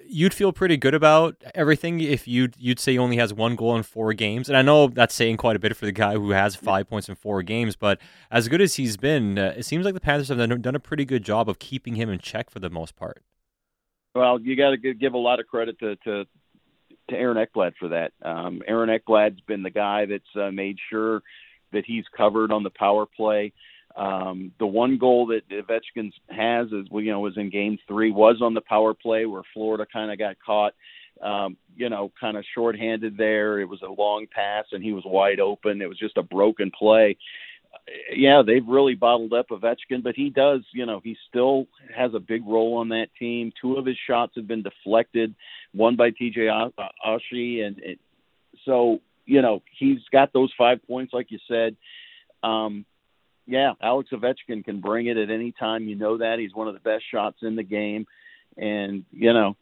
you'd 0.07 0.33
feel 0.33 0.51
pretty 0.51 0.77
good 0.77 0.93
about 0.93 1.35
everything 1.53 1.99
if 1.99 2.27
you'd 2.27 2.55
you'd 2.57 2.79
say 2.79 2.93
he 2.93 2.99
only 2.99 3.17
has 3.17 3.33
one 3.33 3.55
goal 3.55 3.75
in 3.75 3.83
four 3.83 4.13
games. 4.13 4.47
And 4.47 4.57
I 4.57 4.61
know 4.61 4.87
that's 4.87 5.15
saying 5.15 5.37
quite 5.37 5.55
a 5.55 5.59
bit 5.59 5.75
for 5.75 5.85
the 5.85 5.91
guy 5.91 6.13
who 6.13 6.31
has 6.31 6.55
five 6.55 6.87
points 6.87 7.09
in 7.09 7.15
four 7.15 7.41
games, 7.43 7.75
but 7.75 7.99
as 8.31 8.47
good 8.47 8.61
as 8.61 8.75
he's 8.75 8.97
been, 8.97 9.37
uh, 9.37 9.53
it 9.57 9.63
seems 9.63 9.85
like 9.85 9.93
the 9.93 9.99
Panthers 9.99 10.29
have 10.29 10.37
done, 10.37 10.61
done 10.61 10.75
a 10.75 10.79
pretty 10.79 11.05
good 11.05 11.23
job 11.23 11.49
of 11.49 11.59
keeping 11.59 11.95
him 11.95 12.09
in 12.09 12.19
check 12.19 12.49
for 12.49 12.59
the 12.59 12.69
most 12.69 12.95
part. 12.95 13.23
Well, 14.13 14.39
you 14.39 14.55
got 14.55 14.69
to 14.71 14.93
give 14.93 15.13
a 15.13 15.17
lot 15.17 15.39
of 15.39 15.47
credit 15.47 15.79
to, 15.79 15.95
to 15.97 16.25
to 17.09 17.15
Aaron 17.15 17.37
Ekblad 17.37 17.73
for 17.79 17.89
that. 17.89 18.13
Um, 18.23 18.63
Aaron 18.67 18.89
Ekblad's 18.89 19.39
been 19.41 19.61
the 19.61 19.69
guy 19.69 20.05
that's 20.05 20.23
uh, 20.35 20.49
made 20.51 20.77
sure 20.89 21.21
that 21.75 21.85
he's 21.85 22.05
covered 22.15 22.51
on 22.51 22.63
the 22.63 22.71
power 22.71 23.05
play. 23.05 23.53
Um, 23.95 24.51
the 24.59 24.65
one 24.67 24.97
goal 24.97 25.27
that 25.27 25.47
Ovechkin 25.49 26.11
has 26.29 26.67
is, 26.67 26.87
you 26.91 27.11
know, 27.11 27.21
was 27.21 27.37
in 27.37 27.49
Game 27.49 27.77
Three, 27.87 28.11
was 28.11 28.41
on 28.41 28.53
the 28.53 28.61
power 28.61 28.93
play 28.93 29.25
where 29.25 29.43
Florida 29.53 29.85
kind 29.91 30.11
of 30.11 30.17
got 30.17 30.35
caught, 30.45 30.73
um, 31.21 31.55
you 31.75 31.89
know, 31.89 32.11
kind 32.19 32.35
of 32.35 32.43
shorthanded 32.53 33.15
there. 33.17 33.61
It 33.61 33.69
was 33.69 33.81
a 33.83 34.01
long 34.01 34.25
pass 34.33 34.65
and 34.73 34.83
he 34.83 34.91
was 34.91 35.03
wide 35.05 35.39
open. 35.39 35.81
It 35.81 35.87
was 35.87 35.99
just 35.99 36.17
a 36.17 36.23
broken 36.23 36.71
play, 36.77 37.17
yeah, 38.15 38.41
they've 38.45 38.67
really 38.67 38.95
bottled 38.95 39.33
up 39.33 39.49
Ovechkin, 39.49 40.03
but 40.03 40.15
he 40.15 40.29
does, 40.29 40.61
you 40.73 40.85
know, 40.85 41.01
he 41.03 41.15
still 41.29 41.67
has 41.95 42.13
a 42.13 42.19
big 42.19 42.45
role 42.45 42.77
on 42.77 42.89
that 42.89 43.07
team. 43.19 43.51
Two 43.61 43.75
of 43.75 43.85
his 43.85 43.97
shots 44.07 44.33
have 44.35 44.47
been 44.47 44.63
deflected, 44.63 45.35
one 45.73 45.95
by 45.95 46.11
TJ 46.11 46.71
Oshie, 47.05 47.63
and 47.63 47.79
it, 47.79 47.99
so 48.65 48.99
you 49.25 49.41
know 49.41 49.61
he's 49.77 49.99
got 50.11 50.33
those 50.33 50.51
five 50.57 50.85
points, 50.87 51.13
like 51.13 51.31
you 51.31 51.39
said. 51.47 51.75
Um, 52.43 52.85
yeah, 53.47 53.73
Alex 53.81 54.09
Ovechkin 54.11 54.65
can 54.65 54.81
bring 54.81 55.07
it 55.07 55.17
at 55.17 55.29
any 55.29 55.51
time. 55.51 55.87
You 55.87 55.95
know 55.95 56.17
that 56.17 56.39
he's 56.39 56.53
one 56.53 56.67
of 56.67 56.73
the 56.73 56.79
best 56.79 57.03
shots 57.11 57.37
in 57.41 57.55
the 57.55 57.63
game, 57.63 58.07
and 58.57 59.05
you 59.11 59.33
know 59.33 59.55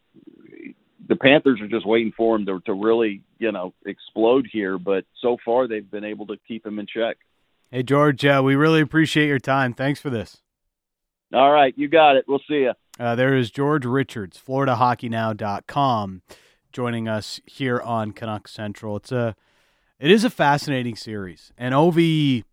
the 1.08 1.16
Panthers 1.16 1.60
are 1.62 1.68
just 1.68 1.86
waiting 1.86 2.14
for 2.16 2.36
him 2.36 2.46
to, 2.46 2.60
to 2.62 2.74
really, 2.74 3.22
you 3.40 3.52
know, 3.52 3.74
explode 3.86 4.48
here. 4.52 4.78
But 4.78 5.06
so 5.22 5.38
far, 5.44 5.68
they've 5.68 5.90
been 5.90 6.06
able 6.06 6.28
to 6.28 6.38
keep 6.48 6.66
him 6.66 6.80
in 6.80 6.88
check. 6.88 7.18
Hey, 7.72 7.84
George, 7.84 8.24
uh, 8.24 8.42
we 8.44 8.56
really 8.56 8.82
appreciate 8.82 9.28
your 9.28 9.40
time. 9.40 9.74
Thanks 9.74 10.00
for 10.00 10.10
this. 10.10 10.42
All 11.34 11.52
right, 11.52 11.74
you 11.76 11.88
got 11.88 12.16
it. 12.16 12.26
We'll 12.28 12.42
see 12.48 12.62
you. 12.62 12.74
Uh, 13.00 13.16
there 13.16 13.36
is 13.36 13.50
George 13.50 13.86
Richards, 13.86 14.40
FloridaHockeyNow.com, 14.48 16.22
joining 16.72 17.08
us 17.08 17.42
here 17.48 17.82
on 17.82 18.12
Canuck 18.12 18.48
Central. 18.48 18.98
It's 18.98 19.12
a, 19.12 19.36
it 20.00 20.12
is 20.12 20.24
a 20.24 20.30
fascinating 20.30 20.96
series, 20.96 21.52
and 21.58 21.74
Ovi, 21.74 22.44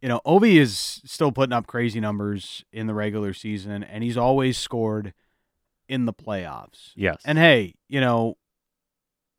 you 0.00 0.08
know, 0.08 0.20
Ovi 0.26 0.56
is 0.56 1.00
still 1.04 1.32
putting 1.32 1.52
up 1.52 1.66
crazy 1.66 2.00
numbers 2.00 2.64
in 2.72 2.86
the 2.86 2.94
regular 2.94 3.32
season, 3.32 3.82
and 3.82 4.04
he's 4.04 4.16
always 4.16 4.56
scored 4.56 5.12
in 5.88 6.04
the 6.04 6.12
playoffs. 6.12 6.92
Yes. 6.94 7.20
And 7.24 7.38
hey, 7.38 7.74
you 7.88 8.00
know, 8.00 8.36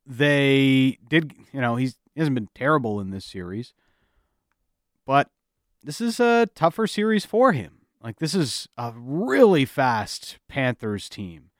they 0.06 0.98
did, 1.08 1.32
you 1.52 1.60
know, 1.60 1.76
he's 1.76 1.96
he 2.14 2.20
hasn't 2.20 2.34
been 2.34 2.48
terrible 2.54 3.00
in 3.00 3.10
this 3.10 3.24
series, 3.24 3.72
but 5.06 5.30
this 5.82 6.00
is 6.00 6.20
a 6.20 6.48
tougher 6.54 6.86
series 6.86 7.24
for 7.24 7.52
him. 7.52 7.78
Like 8.02 8.18
this 8.18 8.34
is 8.34 8.68
a 8.76 8.92
really 8.96 9.64
fast 9.64 10.38
Panthers 10.48 11.08
team, 11.08 11.50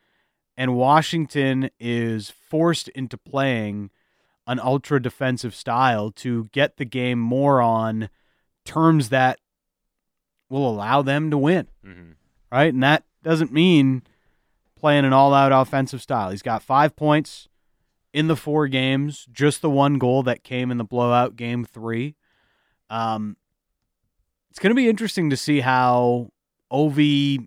and 0.57 0.75
Washington 0.75 1.71
is 1.79 2.31
forced 2.31 2.89
into 2.89 3.17
playing 3.17 3.91
an 4.51 4.59
ultra 4.59 5.01
defensive 5.01 5.55
style 5.55 6.11
to 6.11 6.49
get 6.53 6.77
the 6.77 6.85
game 6.85 7.21
more 7.21 7.61
on 7.61 8.09
terms 8.65 9.09
that 9.11 9.39
will 10.49 10.69
allow 10.69 11.03
them 11.03 11.31
to 11.31 11.39
win. 11.39 11.69
Mhm. 11.87 12.15
Right, 12.51 12.75
and 12.75 12.83
that 12.83 13.05
doesn't 13.23 13.53
mean 13.53 14.03
playing 14.75 15.05
an 15.05 15.13
all-out 15.13 15.53
offensive 15.53 16.03
style. 16.03 16.31
He's 16.31 16.43
got 16.43 16.65
five 16.65 16.97
points 16.97 17.47
in 18.13 18.27
the 18.27 18.35
four 18.35 18.67
games, 18.67 19.25
just 19.31 19.63
the 19.63 19.71
one 19.71 19.99
goal 19.99 20.25
that 20.25 20.43
came 20.43 20.73
in 20.73 20.79
the 20.79 20.85
blowout 20.85 21.37
game 21.37 21.65
three. 21.65 22.17
Um, 22.89 23.37
it's 24.51 24.59
going 24.59 24.71
to 24.73 24.75
be 24.75 24.89
interesting 24.89 25.31
to 25.31 25.37
see 25.37 25.61
how 25.61 26.31
Ovi 26.73 27.47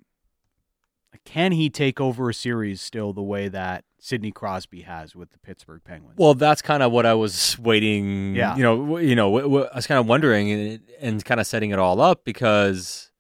can 1.26 1.52
he 1.52 1.70
take 1.70 2.00
over 2.00 2.30
a 2.30 2.34
series 2.34 2.80
still 2.82 3.12
the 3.12 3.22
way 3.22 3.50
that 3.50 3.84
Sidney 4.04 4.34
Crosby 4.34 4.82
has 4.82 5.16
with 5.16 5.32
the 5.32 5.40
Pittsburgh 5.40 5.82
Penguins. 5.82 6.18
Well, 6.18 6.34
that's 6.34 6.62
kind 6.62 6.84
of 6.84 6.92
what 6.92 7.06
I 7.06 7.14
was 7.14 7.58
waiting. 7.58 8.36
Yeah. 8.36 8.54
You 8.58 8.62
know, 8.62 8.98
you 8.98 9.16
know, 9.16 9.40
I 9.40 9.76
was 9.76 9.88
kind 9.88 9.98
of 9.98 10.08
wondering 10.08 10.52
and, 10.52 10.80
and 11.00 11.24
kind 11.24 11.40
of 11.40 11.48
setting 11.48 11.72
it 11.72 11.80
all 11.80 12.02
up 12.02 12.26
because 12.26 13.12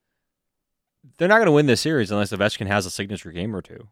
they're 1.17 1.29
not 1.29 1.37
going 1.37 1.45
to 1.45 1.53
win 1.53 1.67
this 1.67 1.79
series 1.79 2.11
unless 2.11 2.33
Ovechkin 2.33 2.67
has 2.67 2.85
a 2.85 2.89
signature 2.89 3.31
game 3.31 3.55
or 3.55 3.61
two. 3.61 3.87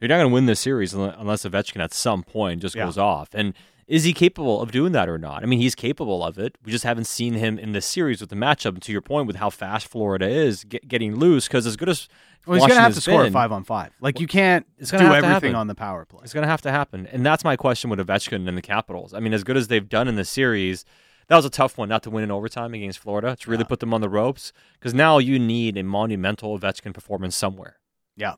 You're 0.00 0.08
not 0.08 0.16
going 0.18 0.28
to 0.30 0.34
win 0.34 0.46
this 0.46 0.60
series 0.60 0.94
unless 0.94 1.44
Ovechkin 1.44 1.82
at 1.82 1.92
some 1.92 2.22
point 2.22 2.62
just 2.62 2.74
Yeah. 2.74 2.84
goes 2.84 2.98
off. 2.98 3.30
And 3.34 3.52
is 3.88 4.04
he 4.04 4.12
capable 4.12 4.60
of 4.60 4.70
doing 4.70 4.92
that 4.92 5.08
or 5.08 5.18
not? 5.18 5.42
I 5.42 5.46
mean, 5.46 5.58
he's 5.60 5.74
capable 5.74 6.22
of 6.22 6.38
it. 6.38 6.56
We 6.64 6.70
just 6.70 6.84
haven't 6.84 7.06
seen 7.06 7.34
him 7.34 7.58
in 7.58 7.72
this 7.72 7.86
series 7.86 8.20
with 8.20 8.30
the 8.30 8.36
matchup. 8.36 8.74
And 8.74 8.82
to 8.82 8.92
your 8.92 9.00
point, 9.00 9.26
with 9.26 9.36
how 9.36 9.50
fast 9.50 9.88
Florida 9.88 10.28
is 10.28 10.62
get, 10.64 10.86
getting 10.86 11.16
loose, 11.16 11.48
because 11.48 11.66
as 11.66 11.76
good 11.76 11.88
as 11.88 12.06
well, 12.46 12.56
he's 12.56 12.66
going 12.66 12.76
to 12.76 12.80
have 12.82 12.94
to 12.94 13.00
score 13.00 13.24
been, 13.24 13.32
five 13.32 13.50
on 13.50 13.64
five. 13.64 13.90
Like 14.00 14.20
you 14.20 14.26
can't 14.26 14.66
It's 14.78 14.90
do 14.90 14.98
gonna 14.98 15.14
have 15.14 15.24
everything 15.24 15.54
on 15.56 15.66
the 15.66 15.74
power 15.74 16.04
play. 16.04 16.20
It's 16.22 16.32
going 16.34 16.44
to 16.44 16.48
have 16.50 16.62
to 16.62 16.70
happen. 16.70 17.06
And 17.08 17.24
that's 17.26 17.44
my 17.44 17.56
question 17.56 17.90
with 17.90 17.98
Ovechkin 17.98 18.46
and 18.46 18.56
the 18.56 18.62
Capitals. 18.62 19.14
I 19.14 19.20
mean, 19.20 19.32
as 19.32 19.42
good 19.42 19.56
as 19.56 19.68
they've 19.68 19.88
done 19.88 20.06
in 20.06 20.14
the 20.16 20.24
series, 20.24 20.84
that 21.28 21.36
was 21.36 21.44
a 21.46 21.50
tough 21.50 21.76
one 21.78 21.88
not 21.88 22.02
to 22.04 22.10
win 22.10 22.22
in 22.24 22.30
overtime 22.30 22.74
against 22.74 22.98
Florida. 23.00 23.36
To 23.36 23.50
really 23.50 23.62
Yeah. 23.64 23.68
put 23.68 23.80
them 23.80 23.92
on 23.94 24.00
the 24.02 24.08
ropes 24.08 24.52
because 24.78 24.94
now 24.94 25.18
you 25.18 25.38
need 25.38 25.76
a 25.78 25.82
monumental 25.82 26.58
Ovechkin 26.58 26.92
performance 26.94 27.34
somewhere. 27.36 27.78
Yeah. 28.16 28.34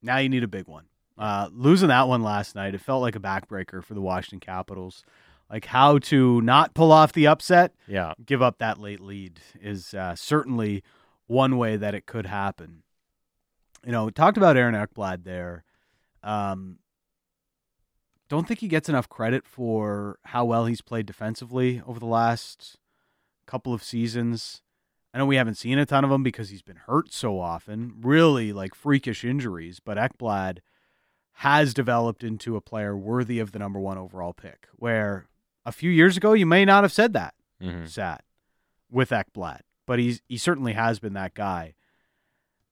Now 0.00 0.16
you 0.18 0.28
need 0.28 0.42
a 0.44 0.48
big 0.48 0.66
one. 0.68 0.84
Uh, 1.18 1.48
losing 1.52 1.88
that 1.88 2.08
one 2.08 2.22
last 2.22 2.54
night, 2.54 2.74
it 2.74 2.80
felt 2.80 3.02
like 3.02 3.14
a 3.16 3.20
backbreaker 3.20 3.82
for 3.84 3.94
the 3.94 4.00
Washington 4.00 4.40
Capitals. 4.40 5.04
Like 5.50 5.66
how 5.66 5.98
to 5.98 6.40
not 6.40 6.72
pull 6.74 6.90
off 6.90 7.12
the 7.12 7.26
upset, 7.26 7.74
Yeah. 7.86 8.14
give 8.24 8.40
up 8.40 8.58
that 8.58 8.78
late 8.78 9.00
lead 9.00 9.40
is 9.60 9.92
uh, 9.92 10.14
certainly 10.16 10.82
one 11.26 11.58
way 11.58 11.76
that 11.76 11.94
it 11.94 12.06
could 12.06 12.26
happen. 12.26 12.82
You 13.84 13.92
know, 13.92 14.08
talked 14.08 14.36
about 14.38 14.56
Aaron 14.56 14.74
Ekblad 14.74 15.24
there. 15.24 15.64
Um, 16.22 16.78
don't 18.28 18.48
think 18.48 18.60
he 18.60 18.68
gets 18.68 18.88
enough 18.88 19.08
credit 19.08 19.46
for 19.46 20.18
how 20.26 20.44
well 20.44 20.64
he's 20.66 20.80
played 20.80 21.04
defensively 21.06 21.82
over 21.86 22.00
the 22.00 22.06
last 22.06 22.76
couple 23.46 23.74
of 23.74 23.82
seasons. 23.82 24.62
I 25.12 25.18
know 25.18 25.26
we 25.26 25.36
haven't 25.36 25.56
seen 25.56 25.78
a 25.78 25.84
ton 25.84 26.04
of 26.04 26.10
him 26.10 26.22
because 26.22 26.48
he's 26.48 26.62
been 26.62 26.76
hurt 26.86 27.12
so 27.12 27.38
often, 27.38 27.92
really 28.00 28.52
like 28.54 28.74
freakish 28.74 29.24
injuries, 29.24 29.80
but 29.80 29.98
Ekblad 29.98 30.58
has 31.36 31.74
developed 31.74 32.22
into 32.22 32.56
a 32.56 32.60
player 32.60 32.96
worthy 32.96 33.38
of 33.38 33.52
the 33.52 33.58
number 33.58 33.80
one 33.80 33.98
overall 33.98 34.32
pick, 34.32 34.68
where 34.76 35.26
a 35.64 35.72
few 35.72 35.90
years 35.90 36.16
ago 36.16 36.32
you 36.32 36.46
may 36.46 36.64
not 36.64 36.84
have 36.84 36.92
said 36.92 37.12
that 37.12 37.34
hmm 37.60 37.84
sat 37.86 38.24
with 38.90 39.10
Ekblad, 39.10 39.60
but 39.86 39.98
he's 39.98 40.20
he 40.28 40.36
certainly 40.36 40.72
has 40.74 40.98
been 40.98 41.14
that 41.14 41.34
guy. 41.34 41.74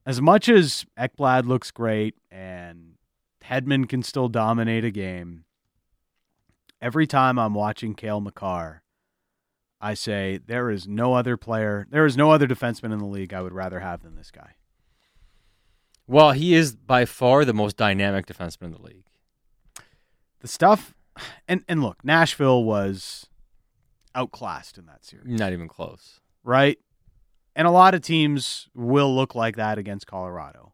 As 0.07 0.21
much 0.21 0.49
as 0.49 0.87
Ekblad 0.99 1.47
looks 1.47 1.71
great 1.71 2.15
and 2.31 2.95
Hedman 3.45 3.89
can 3.89 4.03
still 4.03 4.29
dominate 4.29 4.85
a 4.85 4.91
game, 4.91 5.45
every 6.81 7.07
time 7.07 7.39
I'm 7.39 7.55
watching 7.55 7.95
Cale 7.95 8.21
Makar, 8.21 8.83
I 9.81 9.95
say 9.95 10.39
there 10.45 10.71
is 10.71 10.87
no 10.87 11.15
other 11.15 11.37
player, 11.37 11.87
there 11.91 12.07
is 12.07 12.17
no 12.17 12.31
other 12.31 12.47
defenseman 12.47 12.93
in 12.93 12.99
the 12.99 13.07
league 13.07 13.33
I 13.33 13.41
would 13.43 13.53
rather 13.53 13.81
have 13.81 14.03
than 14.03 14.17
this 14.17 14.31
guy. 14.31 14.55
Well, 16.11 16.33
he 16.33 16.55
is 16.55 16.75
by 16.75 17.05
far 17.05 17.45
the 17.45 17.55
most 17.55 17.77
dynamic 17.77 18.27
defenseman 18.27 18.63
in 18.65 18.73
the 18.73 18.83
league. 18.83 19.05
The 20.41 20.49
stuff, 20.49 20.93
and 21.47 21.63
and 21.69 21.83
look, 21.85 22.05
Nashville 22.05 22.65
was 22.65 23.29
outclassed 24.13 24.77
in 24.77 24.87
that 24.87 25.05
series. 25.05 25.39
Not 25.39 25.53
even 25.53 25.69
close. 25.69 26.19
right? 26.43 26.79
And 27.55 27.69
a 27.69 27.71
lot 27.71 27.95
of 27.95 28.01
teams 28.01 28.69
will 28.75 29.15
look 29.15 29.37
like 29.37 29.55
that 29.57 29.79
against 29.79 30.07
Colorado. 30.07 30.73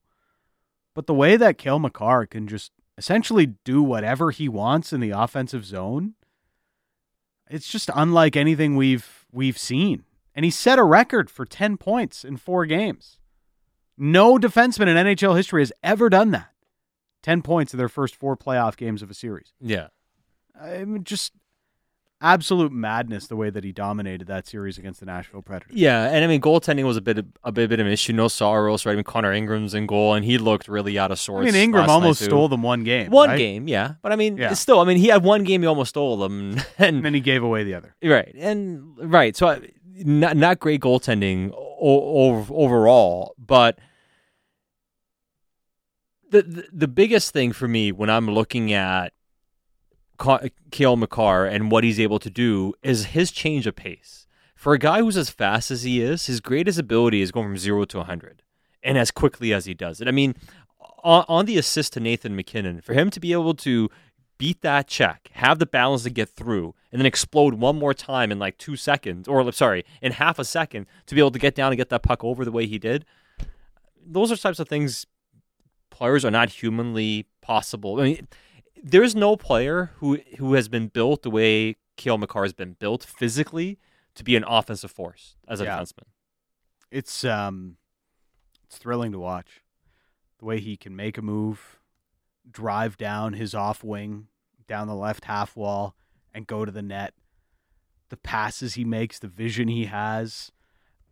But 0.95 1.07
the 1.07 1.15
way 1.15 1.37
that 1.37 1.59
Cale 1.59 1.79
Makar 1.81 2.25
can 2.27 2.49
just 2.49 2.73
essentially 2.97 3.47
do 3.65 3.83
whatever 3.83 4.31
he 4.31 4.49
wants 4.49 4.91
in 4.93 5.01
the 5.01 5.11
offensive 5.11 5.67
zone, 5.67 6.15
it's 7.51 7.69
just 7.69 7.91
unlike 7.95 8.37
anything 8.37 8.75
we've 8.75 9.27
we've 9.31 9.59
seen. 9.59 10.05
And 10.35 10.47
he 10.47 10.51
set 10.51 10.79
a 10.79 10.85
record 10.85 11.29
for 11.31 11.45
10 11.45 11.77
points 11.77 12.25
in 12.25 12.37
4 12.39 12.65
games. 12.65 13.19
No 13.99 14.39
defenseman 14.39 14.89
in 14.89 14.97
NHL 14.97 15.37
history 15.37 15.63
has 15.63 15.73
ever 15.83 16.09
done 16.09 16.31
that. 16.33 16.49
10 17.23 17.43
points 17.43 17.73
in 17.73 17.79
their 17.79 17.89
first 17.89 18.15
4 18.15 18.37
playoff 18.37 18.77
games 18.77 19.03
of 19.03 19.11
a 19.11 19.15
series. 19.15 19.53
Yeah. 19.61 19.89
I 20.61 20.85
mean, 20.85 21.03
just 21.05 21.33
absolute 22.23 22.73
madness 22.73 23.27
the 23.27 23.37
way 23.37 23.51
that 23.51 23.63
he 23.63 23.73
dominated 23.73 24.27
that 24.27 24.47
series 24.47 24.79
against 24.79 25.01
the 25.01 25.07
Nashville 25.07 25.43
Predators. 25.43 25.77
Yeah, 25.77 26.05
and 26.09 26.25
I 26.25 26.27
mean 26.29 26.41
goaltending 26.41 26.85
was 26.85 26.97
a 26.97 27.03
bit 27.03 27.19
a 27.45 27.53
bit, 27.53 27.69
bit 27.69 27.79
of 27.79 27.87
an 27.87 27.93
issue. 27.93 28.15
No 28.15 28.29
Saros, 28.29 28.87
right? 28.87 28.93
I 28.93 28.95
mean 28.97 29.05
Connor 29.05 29.33
Ingram's 29.35 29.75
in 29.75 29.87
goal, 29.87 30.15
and 30.15 30.25
he 30.25 30.39
looked 30.39 30.67
really 30.67 30.99
out 30.99 31.11
of 31.11 31.19
sorts. 31.19 31.43
I 31.49 31.53
mean, 31.53 31.61
Ingram 31.63 31.91
almost 31.91 32.23
stole 32.25 32.49
them 32.49 32.63
one 32.63 32.85
game. 32.85 33.11
one 33.11 33.31
right? 33.31 33.39
game, 33.39 33.69
yeah. 33.69 33.95
But 34.03 34.13
I 34.13 34.17
mean, 34.17 34.39
Yeah. 34.39 34.55
still, 34.55 34.81
I 34.81 34.85
mean, 34.85 34.97
he 34.97 35.09
had 35.09 35.25
one 35.25 35.45
game. 35.45 35.61
He 35.61 35.67
almost 35.67 35.91
stole 35.91 36.17
them, 36.17 36.53
and 36.79 36.97
and 36.97 37.05
then 37.05 37.13
he 37.13 37.21
gave 37.21 37.43
away 37.43 37.65
the 37.65 37.75
other. 37.75 37.95
Right, 38.03 38.35
and 38.39 38.97
right. 38.99 39.37
So, 39.37 39.49
I- 39.49 39.69
not 39.99 40.37
not 40.39 40.59
great 40.59 40.81
goaltending 40.81 41.53
o- 41.81 42.47
overall, 42.51 43.35
but 43.39 43.79
the, 46.31 46.43
the 46.43 46.65
the 46.73 46.89
biggest 46.89 47.33
thing 47.33 47.53
for 47.53 47.69
me 47.69 47.93
when 47.93 48.11
I'm 48.11 48.29
looking 48.31 48.73
at 48.73 49.13
Ka- 50.19 50.41
Cale 50.71 50.97
Makar 50.97 51.47
and 51.47 51.71
what 51.71 51.85
he's 51.85 52.01
able 52.01 52.19
to 52.19 52.31
do 52.31 52.75
is 52.83 53.07
his 53.07 53.31
change 53.31 53.67
of 53.67 53.77
pace. 53.77 54.27
For 54.55 54.73
a 54.73 54.79
guy 54.79 55.01
who's 55.01 55.17
as 55.17 55.31
fast 55.31 55.71
as 55.71 55.83
he 55.83 56.01
is, 56.01 56.27
his 56.27 56.41
greatest 56.41 56.79
ability 56.79 57.21
is 57.21 57.31
going 57.31 57.47
from 57.47 57.59
zero 57.59 57.85
to 57.85 57.99
100, 57.99 58.43
and 58.83 58.97
as 58.99 59.11
quickly 59.11 59.53
as 59.53 59.67
he 59.67 59.75
does 59.75 60.01
it. 60.01 60.09
I 60.09 60.13
mean, 60.13 60.35
on, 61.05 61.25
on 61.29 61.47
the 61.47 61.59
assist 61.59 61.93
to 61.93 62.01
Nathan 62.01 62.35
MacKinnon, 62.35 62.81
for 62.81 62.95
him 62.95 63.11
to 63.11 63.21
be 63.21 63.33
able 63.33 63.55
to 63.55 63.91
beat 64.39 64.61
that 64.63 64.87
check, 64.87 65.31
have 65.33 65.59
the 65.59 65.67
balance 65.67 66.03
to 66.05 66.11
get 66.11 66.29
through, 66.29 66.75
and 66.93 67.01
then 67.01 67.07
explode 67.07 67.55
one 67.55 67.79
more 67.79 67.95
time 67.95 68.31
in 68.31 68.39
like 68.39 68.59
two 68.59 68.77
seconds, 68.77 69.27
or 69.29 69.51
sorry, 69.53 69.85
in 70.03 70.13
half 70.13 70.39
a 70.39 70.45
second 70.45 70.87
to 71.07 71.15
be 71.15 71.21
able 71.21 71.31
to 71.31 71.39
get 71.39 71.55
down 71.55 71.73
and 71.73 71.77
get 71.79 71.89
that 71.91 72.03
puck 72.03 72.23
over 72.25 72.45
the 72.45 72.53
way 72.53 72.67
he 72.67 72.79
did. 72.79 73.05
Those 74.05 74.31
are 74.31 74.37
types 74.37 74.59
of 74.61 74.69
things 74.69 75.07
players 75.91 76.25
are 76.25 76.31
not 76.31 76.51
humanly 76.51 77.27
possible. 77.41 78.01
I 78.01 78.05
mean, 78.05 78.29
there's 78.83 79.15
no 79.15 79.37
player 79.37 79.93
who 79.97 80.19
who 80.39 80.55
has 80.55 80.69
been 80.69 80.89
built 80.89 81.23
the 81.23 81.31
way 81.31 81.77
Cale 81.97 82.19
Makar 82.19 82.43
has 82.43 82.53
been 82.53 82.75
built 82.75 83.03
physically 83.05 83.79
to 84.15 84.23
be 84.23 84.37
an 84.37 84.45
offensive 84.47 84.91
force 84.91 85.37
as 85.49 85.61
a 85.61 85.65
Yeah. 85.65 85.79
defenseman. 85.79 86.05
It's 86.91 87.25
um, 87.25 87.77
it's 88.65 88.79
thrilling 88.79 89.13
to 89.13 89.19
watch 89.19 89.63
the 90.39 90.45
way 90.45 90.61
he 90.61 90.77
can 90.77 90.95
make 90.95 91.17
a 91.19 91.23
move, 91.23 91.79
drive 92.51 92.97
down 92.97 93.35
his 93.35 93.55
off 93.55 93.83
wing 93.83 94.29
down 94.67 94.89
the 94.89 94.95
left 94.95 95.25
half 95.25 95.57
wall, 95.57 95.95
and 96.35 96.47
go 96.47 96.65
to 96.65 96.73
the 96.73 96.83
net. 96.83 97.15
The 98.09 98.17
passes 98.17 98.75
he 98.75 98.85
makes, 98.85 99.19
the 99.19 99.29
vision 99.29 99.69
he 99.69 99.87
has, 99.87 100.53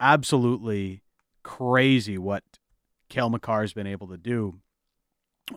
absolutely 0.00 1.02
crazy 1.42 2.18
what 2.18 2.44
Cale 3.08 3.30
Makar 3.30 3.62
has 3.62 3.72
been 3.72 3.86
able 3.86 4.08
to 4.08 4.16
do. 4.16 4.60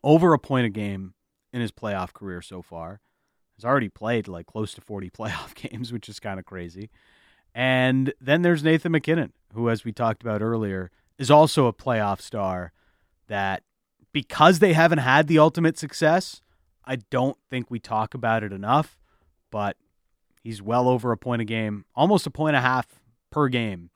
Over 0.04 0.34
a 0.34 0.40
point 0.40 0.66
a 0.66 0.70
game 0.70 1.14
in 1.54 1.62
his 1.62 1.72
playoff 1.72 2.14
career 2.14 2.42
so 2.42 2.62
far. 2.62 3.02
He's 3.56 3.66
already 3.66 3.90
played 3.90 4.28
like 4.28 4.46
close 4.46 4.74
to 4.74 4.82
40 4.82 5.10
playoff 5.18 5.54
games, 5.56 5.94
which 5.94 6.10
is 6.10 6.20
kind 6.20 6.40
of 6.40 6.46
crazy. 6.46 6.90
And 7.54 8.14
then 8.20 8.42
there's 8.42 8.64
Nathan 8.64 8.92
MacKinnon, 8.92 9.34
who, 9.54 9.70
as 9.70 9.84
we 9.84 9.92
talked 9.92 10.22
about 10.22 10.42
earlier, 10.42 10.92
is 11.18 11.32
also 11.32 11.66
a 11.66 11.74
playoff 11.74 12.22
star 12.22 12.72
that 13.28 13.64
because 14.18 14.58
they 14.58 14.74
haven't 14.74 14.98
had 14.98 15.28
the 15.28 15.38
ultimate 15.38 15.78
success, 15.78 16.42
I 16.84 16.96
don't 17.12 17.38
think 17.52 17.70
we 17.70 17.78
talk 17.78 18.16
about 18.16 18.44
it 18.44 18.52
enough, 18.52 18.98
but 19.52 19.78
he's 20.42 20.60
well 20.60 20.90
over 20.90 21.12
a 21.12 21.18
point 21.18 21.44
a 21.44 21.46
game, 21.46 21.86
almost 21.96 22.26
a 22.26 22.32
point 22.32 22.56
and 22.56 22.66
a 22.66 22.68
half 22.68 23.00
per 23.30 23.48
game 23.48 23.92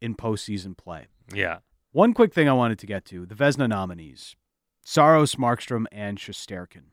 in 0.00 0.14
postseason 0.14 0.74
play. 0.74 1.08
Yeah. 1.30 1.58
One 1.92 2.14
quick 2.14 2.32
thing 2.32 2.48
I 2.48 2.54
wanted 2.54 2.78
to 2.78 2.86
get 2.86 3.04
to 3.06 3.26
the 3.26 3.34
Vezina 3.34 3.68
nominees 3.68 4.34
Saros, 4.82 5.34
Markstrom, 5.34 5.84
and 5.92 6.16
Shesterkin. 6.16 6.92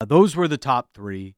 Uh, 0.00 0.04
those 0.04 0.36
were 0.36 0.46
the 0.46 0.56
top 0.56 0.90
three. 0.94 1.34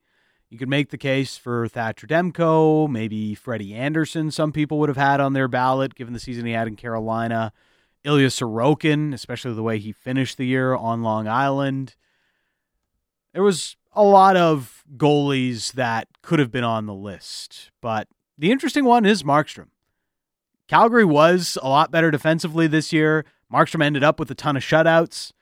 You 0.50 0.58
could 0.58 0.68
make 0.68 0.90
the 0.90 0.98
case 0.98 1.38
for 1.38 1.66
Thatcher 1.66 2.06
Demko, 2.06 2.90
maybe 2.90 3.34
Freddie 3.34 3.72
Andersen, 3.72 4.30
some 4.30 4.52
people 4.52 4.78
would 4.80 4.90
have 4.90 4.98
had 4.98 5.18
on 5.18 5.32
their 5.32 5.48
ballot 5.48 5.94
given 5.94 6.12
the 6.12 6.20
season 6.20 6.44
he 6.44 6.52
had 6.52 6.68
in 6.68 6.76
Carolina. 6.76 7.54
Ilya 8.04 8.28
Sorokin, 8.28 9.14
especially 9.14 9.54
the 9.54 9.62
way 9.62 9.78
he 9.78 9.92
finished 9.92 10.36
the 10.36 10.46
year 10.46 10.74
on 10.74 11.02
Long 11.02 11.26
Island. 11.26 11.96
There 13.32 13.42
was 13.42 13.76
a 13.92 14.02
lot 14.02 14.36
of 14.36 14.84
goalies 14.96 15.72
that 15.72 16.08
could 16.22 16.38
have 16.38 16.52
been 16.52 16.64
on 16.64 16.86
the 16.86 16.94
list, 16.94 17.70
but 17.80 18.08
the 18.36 18.52
interesting 18.52 18.84
one 18.84 19.06
is 19.06 19.22
Markstrom. 19.22 19.68
Calgary 20.68 21.04
was 21.04 21.58
a 21.62 21.68
lot 21.68 21.90
better 21.90 22.10
defensively 22.10 22.66
this 22.66 22.92
year. 22.92 23.24
Markstrom 23.52 23.82
ended 23.82 24.02
up 24.02 24.18
with 24.18 24.30
a 24.30 24.34
ton 24.34 24.56
of 24.56 24.62
shutouts, 24.62 25.32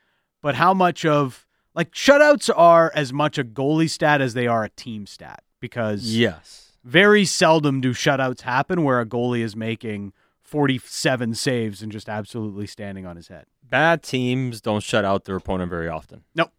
but 0.41 0.57
how 0.57 0.75
much 0.75 1.05
of 1.05 1.47
like 1.75 1.93
shutouts 1.93 2.51
are 2.55 2.93
as 2.95 3.13
much 3.13 3.39
a 3.39 3.45
goalie 3.45 3.89
stat 3.91 4.21
as 4.21 4.35
they 4.35 4.47
are 4.47 4.65
a 4.65 4.71
team 4.71 5.07
stat 5.07 5.43
because 5.61 6.15
yes, 6.15 6.73
very 6.85 7.25
seldom 7.25 7.81
do 7.81 7.93
shutouts 7.93 8.43
happen 8.43 8.85
where 8.85 9.01
a 9.01 9.07
goalie 9.07 9.41
is 9.41 9.57
making 9.57 10.13
47 10.53 11.35
saves 11.35 11.83
and 11.83 11.91
just 11.91 12.11
absolutely 12.11 12.67
standing 12.67 13.07
on 13.07 13.17
his 13.17 13.29
head. 13.29 13.47
Bad 13.65 14.03
teams 14.03 14.61
don't 14.61 14.83
shut 14.83 15.03
out 15.03 15.25
their 15.25 15.37
opponent 15.37 15.71
very 15.71 15.89
often. 15.89 16.25
Nope. 16.35 16.53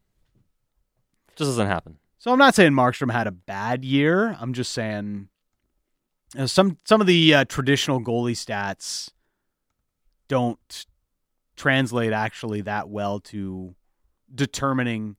Just 1.35 1.49
doesn't 1.49 1.67
happen. 1.67 1.99
So 2.17 2.31
I'm 2.31 2.39
not 2.39 2.55
saying 2.55 2.71
Markstrom 2.71 3.11
had 3.11 3.27
a 3.27 3.31
bad 3.31 3.85
year. 3.85 4.35
I'm 4.41 4.53
just 4.53 4.71
saying 4.71 5.29
you 6.33 6.39
know, 6.39 6.45
some 6.47 6.79
some 6.85 7.01
of 7.01 7.07
the 7.07 7.35
uh, 7.35 7.45
traditional 7.45 8.01
goalie 8.01 8.31
stats 8.31 9.11
don't 10.27 10.87
translate 11.55 12.13
actually 12.13 12.61
that 12.61 12.89
well 12.89 13.19
to 13.19 13.75
determining 14.33 15.17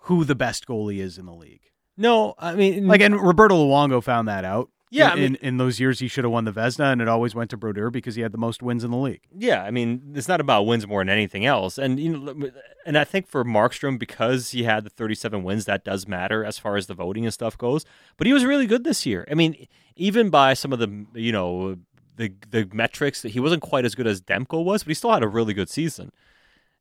who 0.00 0.24
the 0.24 0.34
best 0.34 0.66
goalie 0.66 0.98
is 0.98 1.16
in 1.16 1.24
the 1.24 1.32
league. 1.32 1.62
No, 1.96 2.34
I 2.38 2.54
mean, 2.54 2.86
like, 2.86 3.00
and 3.00 3.18
Roberto 3.18 3.56
Luongo 3.56 4.02
found 4.02 4.28
that 4.28 4.44
out. 4.44 4.68
Yeah, 4.90 5.06
in, 5.06 5.12
I 5.12 5.14
mean, 5.14 5.24
in, 5.24 5.36
in 5.36 5.56
those 5.58 5.78
years 5.80 5.98
he 5.98 6.08
should 6.08 6.24
have 6.24 6.32
won 6.32 6.44
the 6.44 6.52
Vezina, 6.52 6.92
and 6.92 7.02
it 7.02 7.08
always 7.08 7.34
went 7.34 7.50
to 7.50 7.56
Brodeur 7.56 7.90
because 7.90 8.14
he 8.14 8.22
had 8.22 8.32
the 8.32 8.38
most 8.38 8.62
wins 8.62 8.84
in 8.84 8.90
the 8.90 8.96
league. 8.96 9.22
Yeah, 9.36 9.62
I 9.62 9.70
mean, 9.70 10.12
it's 10.14 10.28
not 10.28 10.40
about 10.40 10.62
wins 10.62 10.86
more 10.86 11.00
than 11.00 11.08
anything 11.08 11.44
else, 11.44 11.78
and 11.78 12.00
you 12.00 12.16
know, 12.16 12.50
and 12.86 12.96
I 12.96 13.04
think 13.04 13.28
for 13.28 13.44
Markstrom 13.44 13.98
because 13.98 14.50
he 14.50 14.64
had 14.64 14.84
the 14.84 14.90
37 14.90 15.42
wins, 15.42 15.64
that 15.66 15.84
does 15.84 16.08
matter 16.08 16.44
as 16.44 16.58
far 16.58 16.76
as 16.76 16.86
the 16.86 16.94
voting 16.94 17.24
and 17.24 17.34
stuff 17.34 17.58
goes. 17.58 17.84
But 18.16 18.26
he 18.26 18.32
was 18.32 18.44
really 18.44 18.66
good 18.66 18.84
this 18.84 19.04
year. 19.04 19.26
I 19.30 19.34
mean, 19.34 19.66
even 19.96 20.30
by 20.30 20.54
some 20.54 20.72
of 20.72 20.78
the 20.78 21.06
you 21.14 21.32
know 21.32 21.76
the 22.16 22.32
the 22.50 22.68
metrics, 22.72 23.22
he 23.22 23.40
wasn't 23.40 23.62
quite 23.62 23.84
as 23.84 23.94
good 23.94 24.06
as 24.06 24.20
Demko 24.20 24.64
was, 24.64 24.84
but 24.84 24.90
he 24.90 24.94
still 24.94 25.12
had 25.12 25.22
a 25.22 25.28
really 25.28 25.54
good 25.54 25.68
season. 25.68 26.12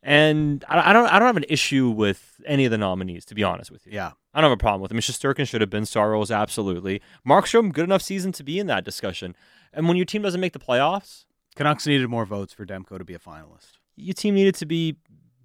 And 0.08 0.64
I, 0.70 0.92
I 0.92 0.94
don't 0.94 1.06
I 1.08 1.20
don't 1.20 1.28
have 1.28 1.36
an 1.36 1.46
issue 1.50 1.90
with 1.90 2.40
any 2.46 2.64
of 2.64 2.72
the 2.72 2.78
nominees, 2.78 3.26
to 3.26 3.36
be 3.36 3.44
honest 3.44 3.70
with 3.70 3.86
you. 3.86 3.92
Yeah. 3.92 4.14
I 4.34 4.40
don't 4.40 4.50
have 4.50 4.58
a 4.58 4.58
problem 4.58 4.82
with 4.82 4.90
him. 4.90 5.00
Shesterkin 5.00 5.46
should 5.46 5.60
have 5.60 5.70
been. 5.70 5.86
Saros, 5.86 6.32
absolutely. 6.32 7.02
Markstrom, 7.28 7.74
good 7.74 7.84
enough 7.84 8.02
season 8.02 8.32
to 8.32 8.44
be 8.44 8.58
in 8.58 8.68
that 8.68 8.86
discussion. 8.86 9.36
And 9.74 9.86
when 9.86 9.98
your 9.98 10.06
team 10.06 10.22
doesn't 10.22 10.40
make 10.40 10.54
the 10.54 10.60
playoffs, 10.60 11.26
Canucks 11.58 11.86
needed 11.86 12.08
more 12.08 12.26
votes 12.26 12.54
for 12.54 12.66
Demko 12.66 12.98
to 12.98 13.04
be 13.04 13.16
a 13.16 13.20
finalist. 13.20 13.80
Your 13.98 14.14
team 14.14 14.36
needed 14.36 14.56
to 14.56 14.66
be. 14.66 14.96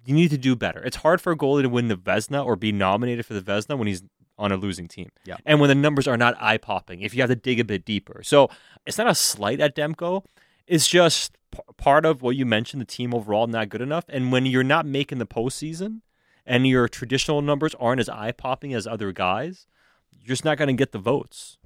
You 0.05 0.13
need 0.13 0.29
to 0.29 0.37
do 0.37 0.55
better. 0.55 0.81
It's 0.81 0.97
hard 0.97 1.19
for 1.19 1.33
a 1.33 1.37
goalie 1.37 1.63
to 1.63 1.69
win 1.69 1.89
the 1.89 1.97
Vezina 1.97 2.45
or 2.45 2.55
be 2.55 2.71
nominated 2.71 3.25
for 3.25 3.33
the 3.33 3.41
Vezina 3.41 3.77
when 3.77 3.87
he's 3.87 4.01
on 4.37 4.53
a 4.53 4.55
losing 4.55 4.87
team. 4.87 5.09
Yeah. 5.25 5.37
And 5.45 5.59
when 5.59 5.67
the 5.67 5.75
numbers 5.75 6.07
are 6.07 6.17
not 6.17 6.41
eye 6.41 6.57
popping, 6.57 7.01
if 7.01 7.13
you 7.13 7.21
have 7.21 7.29
to 7.29 7.35
dig 7.35 7.59
a 7.59 7.65
bit 7.65 7.83
deeper. 7.83 8.21
So 8.23 8.49
it's 8.85 8.97
not 8.97 9.07
a 9.07 9.15
slight 9.15 9.59
at 9.59 9.75
Demko. 9.75 10.23
It's 10.67 10.87
just 10.87 11.33
p- 11.51 11.59
part 11.77 12.05
of 12.05 12.21
what 12.21 12.35
you 12.35 12.45
mentioned. 12.45 12.81
The 12.81 12.85
team 12.85 13.13
overall 13.13 13.47
not 13.47 13.69
good 13.69 13.81
enough, 13.81 14.05
and 14.09 14.31
when 14.31 14.45
you're 14.45 14.63
not 14.63 14.85
making 14.85 15.17
the 15.19 15.25
postseason 15.25 16.01
and 16.45 16.67
your 16.67 16.87
traditional 16.87 17.41
numbers 17.41 17.75
aren't 17.79 17.99
as 18.01 18.09
eye 18.09 18.31
popping 18.31 18.73
as 18.73 18.87
other 18.87 19.11
guys, 19.11 19.67
you're 20.11 20.27
just 20.27 20.45
not 20.45 20.57
going 20.57 20.67
to 20.67 20.73
get 20.73 20.91
the 20.91 20.99
votes. 20.99 21.57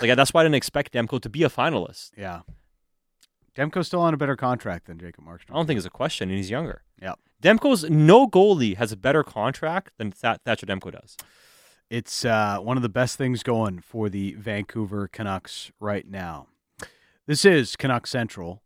Like 0.00 0.14
that's 0.16 0.32
why 0.34 0.40
I 0.40 0.44
didn't 0.44 0.56
expect 0.56 0.92
Demko 0.92 1.20
to 1.20 1.28
be 1.28 1.42
a 1.42 1.48
finalist. 1.48 2.10
Yeah. 2.16 2.40
Demko's 3.56 3.86
still 3.86 4.00
on 4.00 4.12
a 4.14 4.16
better 4.16 4.34
contract 4.36 4.86
than 4.86 4.98
Jacob 4.98 5.24
Markstrom. 5.24 5.50
I 5.50 5.54
don't 5.54 5.66
think 5.66 5.76
it's 5.78 5.86
a 5.86 5.90
question, 5.90 6.28
and 6.28 6.36
he's 6.36 6.50
younger. 6.50 6.82
Yeah. 7.00 7.14
Demko's 7.42 7.88
no 7.88 8.26
goalie 8.26 8.76
has 8.76 8.90
a 8.90 8.96
better 8.96 9.22
contract 9.22 9.92
than 9.98 10.10
Th- 10.10 10.38
Thatcher 10.44 10.66
Demko 10.66 10.90
does. 10.92 11.16
It's 11.90 12.24
uh, 12.24 12.58
one 12.58 12.76
of 12.76 12.82
the 12.82 12.88
best 12.88 13.16
things 13.16 13.42
going 13.42 13.78
for 13.80 14.08
the 14.08 14.32
Vancouver 14.34 15.06
Canucks 15.06 15.70
right 15.78 16.08
now. 16.08 16.48
This 17.26 17.46
is 17.46 17.74
Canuck 17.76 18.06
Central 18.06 18.60